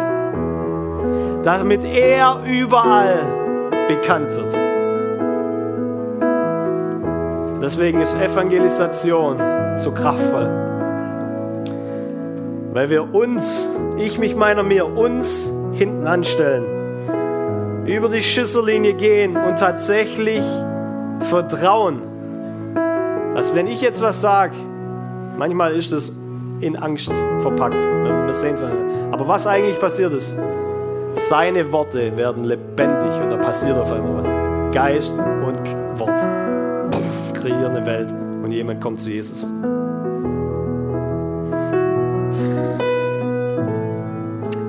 Damit 1.44 1.84
er 1.84 2.40
überall 2.44 3.26
bekannt 3.88 4.30
wird. 4.30 4.54
Deswegen 7.62 8.00
ist 8.00 8.14
Evangelisation 8.14 9.36
so 9.76 9.92
kraftvoll. 9.92 10.48
Weil 12.72 12.90
wir 12.90 13.14
uns, 13.14 13.68
ich 13.98 14.18
mich 14.18 14.34
meiner 14.34 14.62
mir, 14.62 14.86
uns 14.86 15.50
hinten 15.72 16.06
anstellen, 16.06 16.64
über 17.86 18.08
die 18.08 18.22
Schüssellinie 18.22 18.94
gehen 18.94 19.36
und 19.36 19.58
tatsächlich 19.58 20.42
vertrauen, 21.20 22.02
dass 23.34 23.54
wenn 23.54 23.66
ich 23.66 23.80
jetzt 23.80 24.02
was 24.02 24.20
sage, 24.20 24.54
manchmal 25.36 25.76
ist 25.76 25.92
es 25.92 26.12
in 26.62 26.76
Angst 26.76 27.12
verpackt. 27.40 27.74
Wir 27.74 28.34
sehen 28.34 28.54
es 28.54 28.62
Aber 28.62 29.28
was 29.28 29.46
eigentlich 29.46 29.78
passiert 29.78 30.14
ist, 30.14 30.34
seine 31.28 31.70
Worte 31.70 32.16
werden 32.16 32.44
lebendig 32.44 33.20
und 33.22 33.30
da 33.30 33.36
passiert 33.36 33.76
auf 33.76 33.92
einmal 33.92 34.22
was. 34.22 34.74
Geist 34.74 35.18
und 35.18 35.98
Wort 35.98 36.90
Puff, 36.90 37.32
kreieren 37.34 37.76
eine 37.76 37.84
Welt 37.84 38.08
und 38.42 38.52
jemand 38.52 38.80
kommt 38.80 39.00
zu 39.00 39.10
Jesus. 39.10 39.46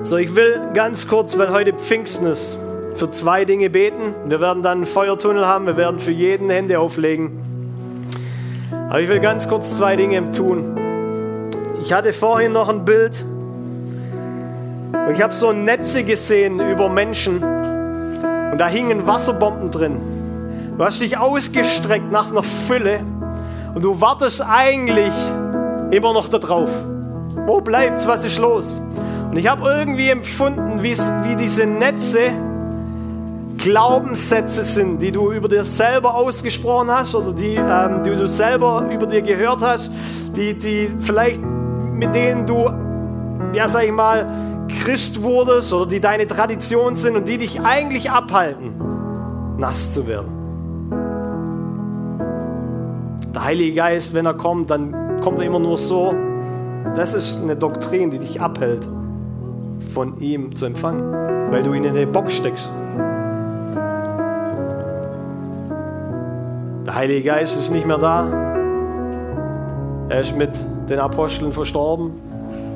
So, 0.04 0.18
ich 0.18 0.36
will 0.36 0.60
ganz 0.74 1.08
kurz, 1.08 1.38
weil 1.38 1.52
heute 1.52 1.74
Pfingsten 1.74 2.28
ist, 2.28 2.58
für 2.96 3.10
zwei 3.10 3.46
Dinge 3.46 3.70
beten. 3.70 4.14
Wir 4.26 4.42
werden 4.42 4.62
dann 4.62 4.80
einen 4.80 4.86
Feuertunnel 4.86 5.46
haben, 5.46 5.66
wir 5.66 5.78
werden 5.78 6.00
für 6.00 6.12
jeden 6.12 6.50
Hände 6.50 6.80
auflegen. 6.80 7.32
Aber 8.90 9.00
ich 9.00 9.10
will 9.10 9.20
ganz 9.20 9.48
kurz 9.48 9.78
zwei 9.78 9.96
Dinge 9.96 10.32
tun. 10.32 10.83
Ich 11.86 11.92
hatte 11.92 12.14
vorhin 12.14 12.54
noch 12.54 12.70
ein 12.70 12.86
Bild. 12.86 13.26
Und 14.94 15.14
ich 15.14 15.22
habe 15.22 15.34
so 15.34 15.52
Netze 15.52 16.06
gesehen 16.06 16.62
über 16.62 16.88
Menschen. 16.88 17.44
Und 17.44 18.58
da 18.58 18.70
hingen 18.70 19.06
Wasserbomben 19.06 19.70
drin. 19.70 19.98
Du 20.78 20.84
hast 20.86 21.02
dich 21.02 21.18
ausgestreckt 21.18 22.10
nach 22.10 22.32
einer 22.32 22.42
Fülle. 22.42 23.02
Und 23.76 23.84
du 23.84 24.00
wartest 24.00 24.42
eigentlich 24.42 25.12
immer 25.92 26.14
noch 26.14 26.30
darauf. 26.30 26.70
Wo 27.46 27.60
bleibt's? 27.60 28.08
Was 28.08 28.24
ist 28.24 28.40
los? 28.40 28.80
Und 29.30 29.36
ich 29.36 29.48
habe 29.48 29.68
irgendwie 29.68 30.08
empfunden, 30.10 30.82
wie 30.84 31.36
diese 31.36 31.66
Netze 31.66 32.32
Glaubenssätze 33.58 34.64
sind, 34.64 35.00
die 35.00 35.12
du 35.12 35.34
über 35.34 35.50
dir 35.50 35.66
selber 35.66 36.16
ausgesprochen 36.16 36.90
hast 36.90 37.14
oder 37.14 37.34
die, 37.34 37.56
ähm, 37.56 38.04
die 38.06 38.10
du 38.12 38.28
selber 38.28 38.90
über 38.90 39.06
dir 39.06 39.22
gehört 39.22 39.62
hast, 39.62 39.92
die, 40.36 40.58
die 40.58 40.90
vielleicht 41.00 41.40
mit 42.04 42.16
denen 42.16 42.46
du, 42.46 42.70
ja 43.54 43.70
sag 43.70 43.86
ich 43.86 43.92
mal, 43.92 44.28
Christ 44.84 45.24
wurdest 45.24 45.72
oder 45.72 45.86
die 45.86 46.02
deine 46.02 46.28
Tradition 46.28 46.98
sind 46.98 47.16
und 47.16 47.30
die 47.30 47.38
dich 47.38 47.62
eigentlich 47.62 48.12
abhalten, 48.12 48.74
nass 49.58 49.94
zu 49.94 50.06
werden. 50.06 50.28
Der 53.34 53.46
Heilige 53.46 53.74
Geist, 53.76 54.14
wenn 54.14 54.26
er 54.26 54.34
kommt, 54.34 54.70
dann 54.70 55.22
kommt 55.22 55.40
er 55.40 55.46
immer 55.46 55.60
nur 55.60 55.78
so. 55.78 56.14
Das 56.96 57.14
ist 57.14 57.42
eine 57.42 57.56
Doktrin, 57.56 58.12
die 58.12 58.20
dich 58.20 58.42
abhält, 58.42 58.86
von 59.94 60.20
ihm 60.20 60.56
zu 60.58 60.66
empfangen, 60.66 61.10
weil 61.52 61.64
du 61.64 61.74
ihn 61.74 61.86
in 61.86 61.94
den 61.94 62.12
Bock 62.12 62.30
steckst. 62.30 62.70
Der 66.86 66.96
Heilige 66.96 67.24
Geist 67.30 67.58
ist 67.58 67.72
nicht 67.72 67.88
mehr 67.88 67.98
da. 67.98 68.28
Er 70.10 70.20
ist 70.20 70.36
mit 70.36 70.52
den 70.90 71.00
Aposteln 71.00 71.52
verstorben. 71.52 72.14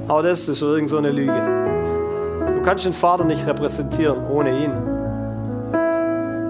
Aber 0.08 0.24
das 0.24 0.48
ist 0.48 0.62
irgend 0.62 0.90
so 0.90 0.98
eine 0.98 1.12
Lüge. 1.12 1.58
Du 2.56 2.62
kannst 2.64 2.86
den 2.86 2.94
Vater 2.94 3.24
nicht 3.24 3.46
repräsentieren 3.46 4.26
ohne 4.30 4.64
ihn, 4.64 4.72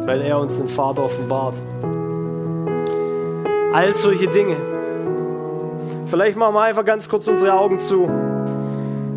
weil 0.06 0.22
er 0.22 0.40
uns 0.40 0.58
den 0.58 0.68
Vater 0.68 1.04
offenbart. 1.04 1.56
All 3.74 3.96
solche 3.96 4.28
Dinge. 4.28 4.56
Vielleicht 6.06 6.38
machen 6.38 6.54
wir 6.56 6.62
einfach 6.62 6.86
ganz 6.86 7.10
kurz 7.10 7.28
unsere 7.28 7.54
Augen 7.54 7.80
zu. 7.80 8.10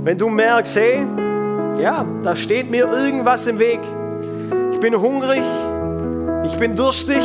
Wenn 0.02 0.18
du 0.18 0.28
merkst, 0.28 0.76
hey, 0.76 1.06
ja, 1.80 2.04
da 2.22 2.34
steht 2.34 2.70
mir 2.70 2.88
irgendwas 2.90 3.46
im 3.46 3.58
Weg. 3.58 3.80
Ich 4.72 4.80
bin 4.80 4.98
hungrig, 4.98 5.42
ich 6.44 6.58
bin 6.58 6.74
durstig, 6.74 7.22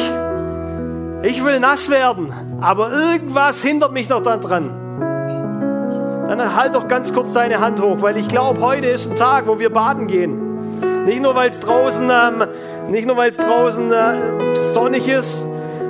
ich 1.24 1.43
will 1.43 1.59
nass 1.59 1.89
werden, 1.89 2.32
aber 2.61 2.91
irgendwas 2.91 3.63
hindert 3.63 3.93
mich 3.93 4.07
doch 4.07 4.22
daran. 4.22 4.84
Dann 6.28 6.55
halt 6.55 6.73
doch 6.73 6.88
ganz 6.88 7.13
kurz 7.13 7.34
deine 7.34 7.59
Hand 7.59 7.82
hoch, 7.82 7.97
weil 8.01 8.17
ich 8.17 8.28
glaube, 8.28 8.59
heute 8.61 8.88
ist 8.88 9.11
ein 9.11 9.15
Tag, 9.15 9.47
wo 9.47 9.59
wir 9.59 9.69
baden 9.69 10.07
gehen. 10.07 11.05
Nicht 11.05 11.21
nur, 11.21 11.36
weil 11.36 11.49
es 11.49 11.59
draußen, 11.59 12.09
ähm, 12.09 12.47
nicht 12.89 13.05
nur, 13.05 13.15
weil 13.15 13.30
es 13.30 13.38
draußen 13.38 13.91
äh, 13.91 14.55
sonnig 14.55 15.07
ist, 15.07 15.45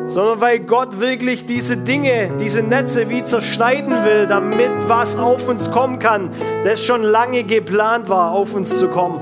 sondern 0.08 0.42
weil 0.42 0.60
Gott 0.60 1.00
wirklich 1.00 1.46
diese 1.46 1.78
Dinge, 1.78 2.32
diese 2.40 2.62
Netze 2.62 3.10
wie 3.10 3.24
zerschneiden 3.24 4.04
will, 4.04 4.28
damit 4.28 4.72
was 4.88 5.18
auf 5.18 5.48
uns 5.48 5.72
kommen 5.72 6.00
kann, 6.00 6.32
das 6.64 6.84
schon 6.84 7.02
lange 7.02 7.44
geplant 7.44 8.10
war, 8.10 8.32
auf 8.32 8.54
uns 8.54 8.78
zu 8.78 8.90
kommen. 8.90 9.22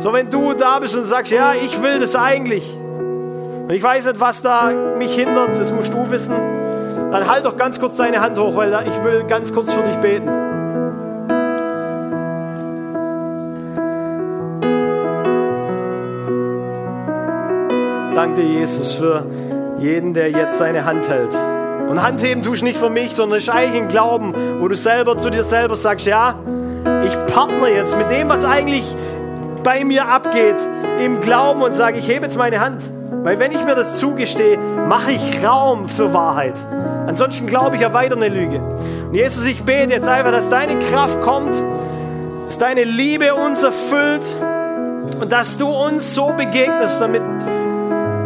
So, 0.00 0.12
wenn 0.12 0.30
du 0.30 0.52
da 0.52 0.80
bist 0.80 0.96
und 0.96 1.04
sagst, 1.04 1.32
ja, 1.32 1.54
ich 1.54 1.80
will 1.80 2.00
das 2.00 2.16
eigentlich, 2.16 2.76
und 2.76 3.72
ich 3.72 3.82
weiß 3.82 4.04
nicht, 4.04 4.20
was 4.20 4.42
da 4.42 4.72
mich 4.98 5.14
hindert, 5.14 5.58
das 5.58 5.70
musst 5.70 5.92
du 5.92 6.10
wissen, 6.10 6.34
dann 7.20 7.30
halt 7.30 7.44
doch 7.44 7.56
ganz 7.56 7.78
kurz 7.78 7.96
deine 7.96 8.20
Hand 8.20 8.38
hoch, 8.38 8.56
weil 8.56 8.72
ich 8.88 9.04
will 9.04 9.22
ganz 9.24 9.52
kurz 9.54 9.72
für 9.72 9.82
dich 9.82 9.96
beten. 9.98 10.26
Danke 18.14 18.42
Jesus, 18.42 18.94
für 18.94 19.26
jeden, 19.78 20.12
der 20.12 20.30
jetzt 20.30 20.58
seine 20.58 20.84
Hand 20.84 21.08
hält. 21.08 21.36
Und 21.88 22.02
Handheben 22.02 22.42
tust 22.42 22.62
du 22.62 22.66
nicht 22.66 22.78
für 22.78 22.90
mich, 22.90 23.14
sondern 23.14 23.38
ist 23.38 23.48
eigentlich 23.48 23.82
ein 23.82 23.88
Glauben, 23.88 24.34
wo 24.60 24.66
du 24.66 24.76
selber 24.76 25.16
zu 25.16 25.30
dir 25.30 25.44
selber 25.44 25.76
sagst, 25.76 26.06
ja, 26.06 26.34
ich 27.04 27.26
partner 27.32 27.68
jetzt 27.68 27.96
mit 27.96 28.10
dem, 28.10 28.28
was 28.28 28.44
eigentlich 28.44 28.84
bei 29.62 29.84
mir 29.84 30.08
abgeht, 30.08 30.56
im 30.98 31.20
Glauben 31.20 31.62
und 31.62 31.72
sage, 31.72 31.98
ich 31.98 32.08
hebe 32.08 32.24
jetzt 32.24 32.36
meine 32.36 32.60
Hand. 32.60 32.82
Weil 33.22 33.38
wenn 33.38 33.52
ich 33.52 33.64
mir 33.64 33.74
das 33.76 33.98
zugestehe, 33.98 34.58
mache 34.58 35.12
ich 35.12 35.46
Raum 35.46 35.88
für 35.88 36.12
Wahrheit. 36.12 36.54
Ansonsten 37.06 37.46
glaube 37.46 37.76
ich 37.76 37.82
ja 37.82 37.92
weiter 37.92 38.16
eine 38.16 38.28
Lüge. 38.28 38.58
Und 38.58 39.14
Jesus, 39.14 39.44
ich 39.44 39.62
bete 39.62 39.92
jetzt 39.92 40.08
einfach, 40.08 40.32
dass 40.32 40.50
deine 40.50 40.78
Kraft 40.78 41.20
kommt, 41.20 41.54
dass 42.46 42.58
deine 42.58 42.84
Liebe 42.84 43.34
uns 43.34 43.62
erfüllt 43.62 44.24
und 45.20 45.30
dass 45.30 45.58
du 45.58 45.68
uns 45.68 46.14
so 46.14 46.32
begegnest, 46.36 47.00
damit, 47.00 47.22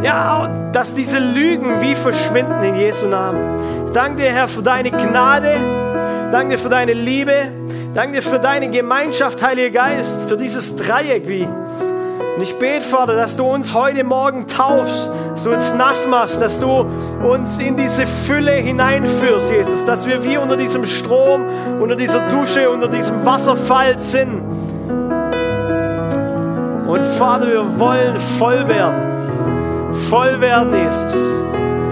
ja, 0.02 0.48
dass 0.72 0.94
diese 0.94 1.18
Lügen 1.18 1.80
wie 1.80 1.94
verschwinden 1.94 2.62
in 2.62 2.76
Jesu 2.76 3.06
Namen. 3.06 3.90
Danke 3.92 4.22
dir, 4.22 4.32
Herr, 4.32 4.48
für 4.48 4.62
deine 4.62 4.90
Gnade. 4.90 5.54
Danke 6.30 6.50
dir 6.50 6.58
für 6.58 6.68
deine 6.68 6.92
Liebe. 6.92 7.32
Danke 7.94 8.16
dir 8.16 8.22
für 8.22 8.38
deine 8.38 8.70
Gemeinschaft, 8.70 9.42
Heiliger 9.42 9.70
Geist, 9.70 10.28
für 10.28 10.36
dieses 10.36 10.76
Dreieck, 10.76 11.26
wie 11.26 11.48
und 12.38 12.42
ich 12.42 12.56
bete, 12.56 12.84
Vater, 12.84 13.14
dass 13.14 13.36
du 13.36 13.44
uns 13.44 13.74
heute 13.74 14.04
Morgen 14.04 14.46
taufst, 14.46 15.10
dass 15.32 15.42
du 15.42 15.50
uns 15.50 15.74
nass 15.74 16.06
machst, 16.06 16.40
dass 16.40 16.60
du 16.60 16.86
uns 17.20 17.58
in 17.58 17.76
diese 17.76 18.06
Fülle 18.06 18.52
hineinführst, 18.52 19.50
Jesus, 19.50 19.84
dass 19.86 20.06
wir 20.06 20.22
wie 20.22 20.36
unter 20.36 20.56
diesem 20.56 20.86
Strom, 20.86 21.46
unter 21.80 21.96
dieser 21.96 22.28
Dusche, 22.28 22.70
unter 22.70 22.86
diesem 22.86 23.26
Wasserfall 23.26 23.98
sind. 23.98 24.44
Und 26.86 27.00
Vater, 27.18 27.48
wir 27.48 27.80
wollen 27.80 28.16
voll 28.38 28.68
werden. 28.68 29.94
Voll 30.08 30.40
werden, 30.40 30.72
Jesus. 30.76 31.16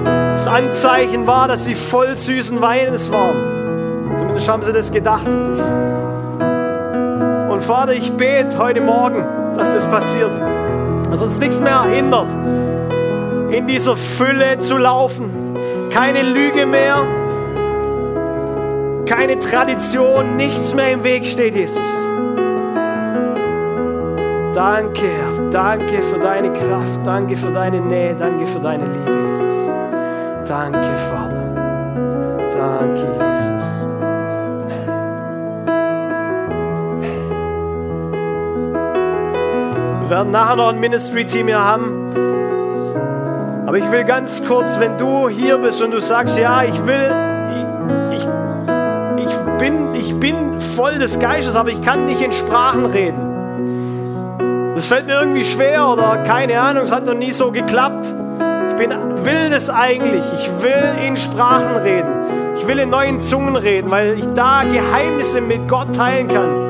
Das 0.04 0.46
Anzeichen 0.46 1.26
war, 1.26 1.48
dass 1.48 1.64
sie 1.64 1.74
voll 1.74 2.14
süßen 2.14 2.60
Weines 2.60 3.10
waren. 3.10 4.14
Zumindest 4.16 4.48
haben 4.48 4.62
sie 4.62 4.72
das 4.72 4.92
gedacht. 4.92 5.26
Und 7.56 7.64
Vater, 7.64 7.94
ich 7.94 8.12
bete 8.12 8.58
heute 8.58 8.82
Morgen, 8.82 9.24
dass 9.56 9.72
das 9.72 9.86
passiert. 9.86 10.30
Dass 11.10 11.22
uns 11.22 11.40
nichts 11.40 11.58
mehr 11.58 11.84
hindert, 11.84 12.30
in 13.50 13.66
dieser 13.66 13.96
Fülle 13.96 14.58
zu 14.58 14.76
laufen. 14.76 15.56
Keine 15.88 16.20
Lüge 16.20 16.66
mehr, 16.66 16.98
keine 19.06 19.38
Tradition, 19.38 20.36
nichts 20.36 20.74
mehr 20.74 20.92
im 20.92 21.02
Weg 21.02 21.24
steht, 21.24 21.54
Jesus. 21.54 21.88
Danke, 24.52 25.08
danke 25.50 26.02
für 26.02 26.18
deine 26.18 26.52
Kraft, 26.52 27.00
danke 27.06 27.36
für 27.36 27.52
deine 27.52 27.80
Nähe, 27.80 28.14
danke 28.16 28.44
für 28.44 28.60
deine 28.60 28.84
Liebe, 28.84 29.28
Jesus. 29.28 29.56
Danke, 30.46 30.94
Vater. 31.08 31.54
Danke, 32.54 33.00
Jesus. 33.00 33.85
Wir 40.06 40.10
werden 40.10 40.30
nachher 40.30 40.54
noch 40.54 40.68
ein 40.68 40.78
Ministry-Team 40.78 41.48
hier 41.48 41.58
haben. 41.58 42.06
Aber 43.66 43.76
ich 43.76 43.90
will 43.90 44.04
ganz 44.04 44.40
kurz, 44.46 44.78
wenn 44.78 44.96
du 44.98 45.28
hier 45.28 45.58
bist 45.58 45.82
und 45.82 45.90
du 45.90 46.00
sagst, 46.00 46.38
ja, 46.38 46.62
ich 46.62 46.86
will, 46.86 47.12
ich, 48.12 48.24
ich, 49.26 49.36
bin, 49.58 49.96
ich 49.96 50.14
bin 50.14 50.60
voll 50.60 51.00
des 51.00 51.18
Geistes, 51.18 51.56
aber 51.56 51.70
ich 51.70 51.82
kann 51.82 52.06
nicht 52.06 52.22
in 52.22 52.30
Sprachen 52.30 52.86
reden. 52.86 54.74
Das 54.76 54.86
fällt 54.86 55.06
mir 55.06 55.18
irgendwie 55.18 55.44
schwer 55.44 55.88
oder 55.88 56.18
keine 56.18 56.60
Ahnung, 56.60 56.84
es 56.84 56.92
hat 56.92 57.04
noch 57.04 57.14
nie 57.14 57.32
so 57.32 57.50
geklappt. 57.50 58.06
Ich 58.70 58.76
bin, 58.76 58.90
will 59.24 59.50
das 59.50 59.68
eigentlich. 59.68 60.22
Ich 60.38 60.48
will 60.62 61.04
in 61.04 61.16
Sprachen 61.16 61.78
reden. 61.78 62.12
Ich 62.54 62.68
will 62.68 62.78
in 62.78 62.90
neuen 62.90 63.18
Zungen 63.18 63.56
reden, 63.56 63.90
weil 63.90 64.16
ich 64.16 64.26
da 64.34 64.62
Geheimnisse 64.62 65.40
mit 65.40 65.66
Gott 65.66 65.96
teilen 65.96 66.28
kann. 66.28 66.65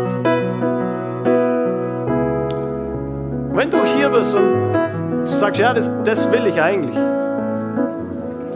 Wenn 3.57 3.71
du 3.71 3.83
hier 3.85 4.11
bist 4.11 4.35
und 4.35 4.85
du 5.21 5.27
sagst, 5.27 5.59
ja, 5.59 5.73
das, 5.73 5.91
das 6.05 6.31
will 6.31 6.47
ich 6.47 6.61
eigentlich. 6.61 6.97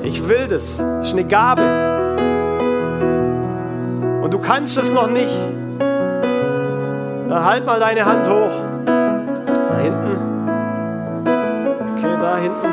Ich 0.03 0.29
will 0.29 0.47
das. 0.47 0.79
Das 0.79 1.07
ist 1.07 1.13
eine 1.15 1.25
Gabe. 1.25 1.63
Und 4.23 4.33
du 4.33 4.39
kannst 4.39 4.77
es 4.77 4.93
noch 4.93 5.11
nicht. 5.11 5.35
Dann 5.79 7.45
halt 7.45 7.65
mal 7.65 7.81
deine 7.81 8.05
Hand 8.05 8.29
hoch. 8.29 8.53
Da 8.85 9.79
hinten. 9.81 10.19
Okay, 11.97 12.17
da 12.21 12.37
hinten. 12.37 12.69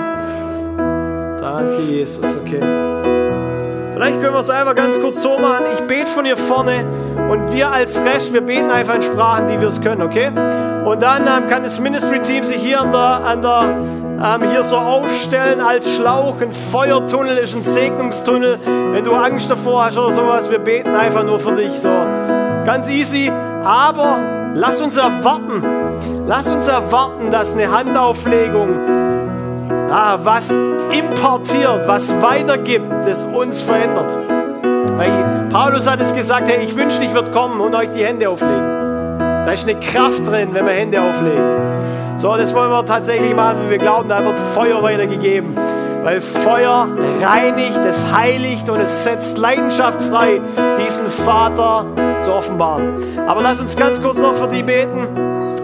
Danke, 1.39 1.81
Jesus. 1.83 2.25
Okay. 2.43 2.59
Vielleicht 3.93 4.21
können 4.21 4.33
wir 4.33 4.39
es 4.39 4.49
einfach 4.49 4.75
ganz 4.75 4.99
kurz 5.01 5.21
so 5.21 5.39
machen. 5.39 5.65
Ich 5.75 5.83
bete 5.87 6.07
von 6.07 6.25
hier 6.25 6.37
vorne 6.37 6.85
und 7.29 7.51
wir 7.51 7.71
als 7.71 7.99
Rest, 7.99 8.33
wir 8.33 8.41
beten 8.41 8.69
einfach 8.69 8.95
in 8.95 9.01
Sprachen, 9.01 9.47
die 9.47 9.59
wir 9.59 9.67
es 9.67 9.81
können, 9.81 10.01
okay? 10.01 10.31
Und 10.85 11.01
dann 11.01 11.27
ähm, 11.27 11.49
kann 11.49 11.63
das 11.63 11.79
Ministry-Team 11.79 12.43
sich 12.43 12.57
hier 12.57 12.79
an 12.79 12.91
der, 12.91 13.01
an 13.01 13.41
der 13.41 13.77
ähm, 14.19 14.49
hier 14.49 14.63
so 14.63 14.77
aufstellen 14.77 15.59
als 15.59 15.93
Schlauch. 15.93 16.39
Ein 16.41 16.51
Feuertunnel 16.71 17.37
ist 17.37 17.55
ein 17.55 17.63
Segnungstunnel. 17.63 18.59
Wenn 18.91 19.03
du 19.03 19.13
Angst 19.13 19.51
davor 19.51 19.85
hast 19.85 19.97
oder 19.97 20.13
sowas, 20.13 20.49
wir 20.49 20.59
beten 20.59 20.95
einfach 20.95 21.23
nur 21.23 21.39
für 21.39 21.53
dich. 21.53 21.77
So 21.79 21.89
ganz 22.65 22.89
easy. 22.89 23.31
Aber 23.63 24.19
lass 24.53 24.79
uns 24.79 24.95
erwarten, 24.95 25.61
lass 26.25 26.49
uns 26.49 26.67
erwarten, 26.67 27.31
dass 27.31 27.53
eine 27.53 27.69
Handauflegung 27.69 28.79
ah, 29.91 30.19
was 30.23 30.51
importiert, 30.91 31.87
was 31.87 32.21
weitergibt, 32.21 32.91
das 33.05 33.23
uns 33.25 33.61
verändert. 33.61 34.36
Weil 34.97 35.47
Paulus 35.49 35.87
hat 35.87 35.99
es 35.99 36.13
gesagt, 36.13 36.49
hey, 36.49 36.65
ich 36.65 36.75
wünschte, 36.75 37.05
ich 37.05 37.13
würde 37.13 37.29
kommen 37.29 37.61
und 37.61 37.75
euch 37.75 37.91
die 37.91 38.03
Hände 38.03 38.27
auflegen. 38.29 39.19
Da 39.19 39.51
ist 39.51 39.63
eine 39.63 39.79
Kraft 39.79 40.27
drin, 40.27 40.49
wenn 40.53 40.65
wir 40.65 40.73
Hände 40.73 40.99
auflegen. 40.99 42.17
So, 42.17 42.35
das 42.35 42.53
wollen 42.55 42.71
wir 42.71 42.83
tatsächlich 42.83 43.35
machen, 43.35 43.69
wir 43.69 43.77
glauben, 43.77 44.09
da 44.09 44.25
wird 44.25 44.37
Feuer 44.55 44.81
weitergegeben. 44.81 45.55
Weil 46.03 46.19
Feuer 46.19 46.87
reinigt, 47.21 47.79
es 47.87 48.11
heiligt 48.11 48.69
und 48.69 48.79
es 48.79 49.03
setzt 49.03 49.37
Leidenschaft 49.37 50.01
frei, 50.01 50.41
diesen 50.83 51.11
Vater 51.11 51.85
zu 52.21 52.33
offenbaren. 52.33 52.93
Aber 53.27 53.41
lass 53.41 53.59
uns 53.59 53.75
ganz 53.75 54.01
kurz 54.01 54.17
noch 54.17 54.33
für 54.33 54.47
die 54.47 54.63
beten. 54.63 55.07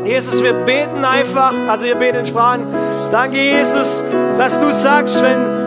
Jesus, 0.06 0.44
wir 0.44 0.54
beten 0.54 1.04
einfach, 1.04 1.54
also 1.68 1.86
ihr 1.86 1.96
betet 1.96 2.22
in 2.22 2.26
Sprachen. 2.28 2.68
Danke, 3.12 3.38
Jesus, 3.38 4.04
dass 4.38 4.60
du 4.60 4.72
sagst, 4.74 5.24
wenn 5.24 5.64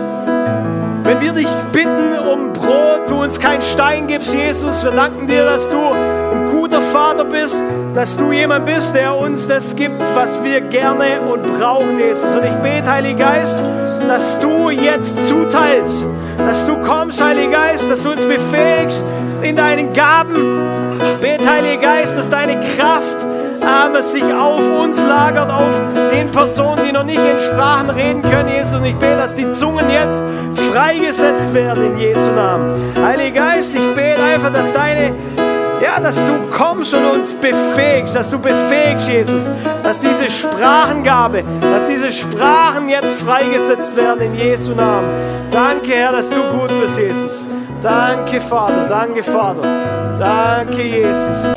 wenn 1.06 1.20
wir 1.20 1.32
dich 1.32 1.48
bitten 1.70 2.18
um 2.18 2.35
Brot, 2.66 3.08
du 3.08 3.22
uns 3.22 3.38
keinen 3.38 3.62
Stein 3.62 4.08
gibst, 4.08 4.34
Jesus, 4.34 4.84
wir 4.84 4.90
danken 4.90 5.28
dir, 5.28 5.44
dass 5.44 5.70
du 5.70 5.78
ein 5.78 6.46
guter 6.50 6.80
Vater 6.80 7.24
bist, 7.24 7.56
dass 7.94 8.16
du 8.16 8.32
jemand 8.32 8.66
bist, 8.66 8.92
der 8.94 9.14
uns 9.14 9.46
das 9.46 9.76
gibt, 9.76 10.00
was 10.14 10.42
wir 10.42 10.60
gerne 10.62 11.20
und 11.20 11.58
brauchen, 11.58 11.98
Jesus. 11.98 12.34
Und 12.34 12.44
ich 12.44 12.54
bete, 12.56 12.90
Heiliger 12.90 13.26
Geist, 13.26 13.56
dass 14.08 14.40
du 14.40 14.70
jetzt 14.70 15.28
zuteilst, 15.28 16.04
dass 16.38 16.66
du 16.66 16.76
kommst, 16.78 17.22
Heiliger 17.22 17.52
Geist, 17.52 17.88
dass 17.88 18.02
du 18.02 18.10
uns 18.10 18.24
befähigst 18.24 19.04
in 19.42 19.54
deinen 19.54 19.92
Gaben. 19.92 20.34
Bete, 21.20 21.48
Heiliger 21.48 21.82
Geist, 21.82 22.18
dass 22.18 22.28
deine 22.28 22.58
Kraft 22.76 23.24
Arme 23.64 24.02
sich 24.02 24.24
auf 24.24 24.60
uns 24.60 25.02
lagert, 25.02 25.50
auf 25.50 25.72
den 26.12 26.30
Personen, 26.30 26.82
die 26.86 26.92
noch 26.92 27.04
nicht 27.04 27.20
in 27.20 27.38
Sprachen 27.40 27.90
reden 27.90 28.22
können, 28.22 28.48
Jesus. 28.48 28.74
Und 28.74 28.84
ich 28.84 28.96
bete, 28.96 29.16
dass 29.16 29.34
die 29.34 29.48
Zungen 29.50 29.90
jetzt 29.90 30.22
freigesetzt 30.76 31.54
werden 31.54 31.92
in 31.92 31.98
Jesu 31.98 32.30
Namen. 32.32 32.94
Heiliger 33.02 33.40
Geist, 33.40 33.74
ich 33.74 33.94
bete 33.94 34.22
einfach, 34.22 34.52
dass 34.52 34.70
deine 34.72 35.14
ja, 35.82 36.00
dass 36.00 36.16
du 36.16 36.38
kommst 36.50 36.94
und 36.94 37.04
uns 37.04 37.34
befähigst, 37.34 38.14
dass 38.14 38.30
du 38.30 38.38
befähigst, 38.38 39.08
Jesus, 39.08 39.50
dass 39.82 40.00
diese 40.00 40.28
Sprachengabe, 40.28 41.44
dass 41.60 41.86
diese 41.86 42.10
Sprachen 42.10 42.88
jetzt 42.88 43.20
freigesetzt 43.20 43.94
werden 43.94 44.22
in 44.22 44.34
Jesu 44.34 44.72
Namen. 44.72 45.10
Danke, 45.50 45.92
Herr, 45.92 46.12
dass 46.12 46.30
du 46.30 46.42
gut 46.58 46.70
bist, 46.80 46.98
Jesus. 46.98 47.46
Danke, 47.82 48.40
Vater, 48.40 48.86
danke, 48.88 49.22
Vater. 49.22 49.62
Danke, 50.18 50.82
Jesus. 50.82 51.54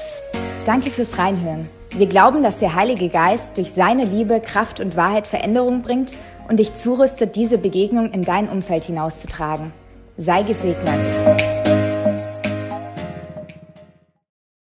Danke 0.65 0.91
fürs 0.91 1.17
Reinhören. 1.17 1.67
Wir 1.95 2.07
glauben, 2.07 2.43
dass 2.43 2.59
der 2.59 2.75
Heilige 2.75 3.09
Geist 3.09 3.57
durch 3.57 3.71
seine 3.71 4.03
Liebe, 4.05 4.41
Kraft 4.41 4.79
und 4.79 4.95
Wahrheit 4.95 5.27
Veränderung 5.27 5.81
bringt 5.81 6.17
und 6.49 6.59
dich 6.59 6.73
zurüstet, 6.73 7.35
diese 7.35 7.57
Begegnung 7.57 8.11
in 8.11 8.23
dein 8.23 8.49
Umfeld 8.49 8.83
hinauszutragen. 8.83 9.71
Sei 10.17 10.43
gesegnet. 10.43 11.05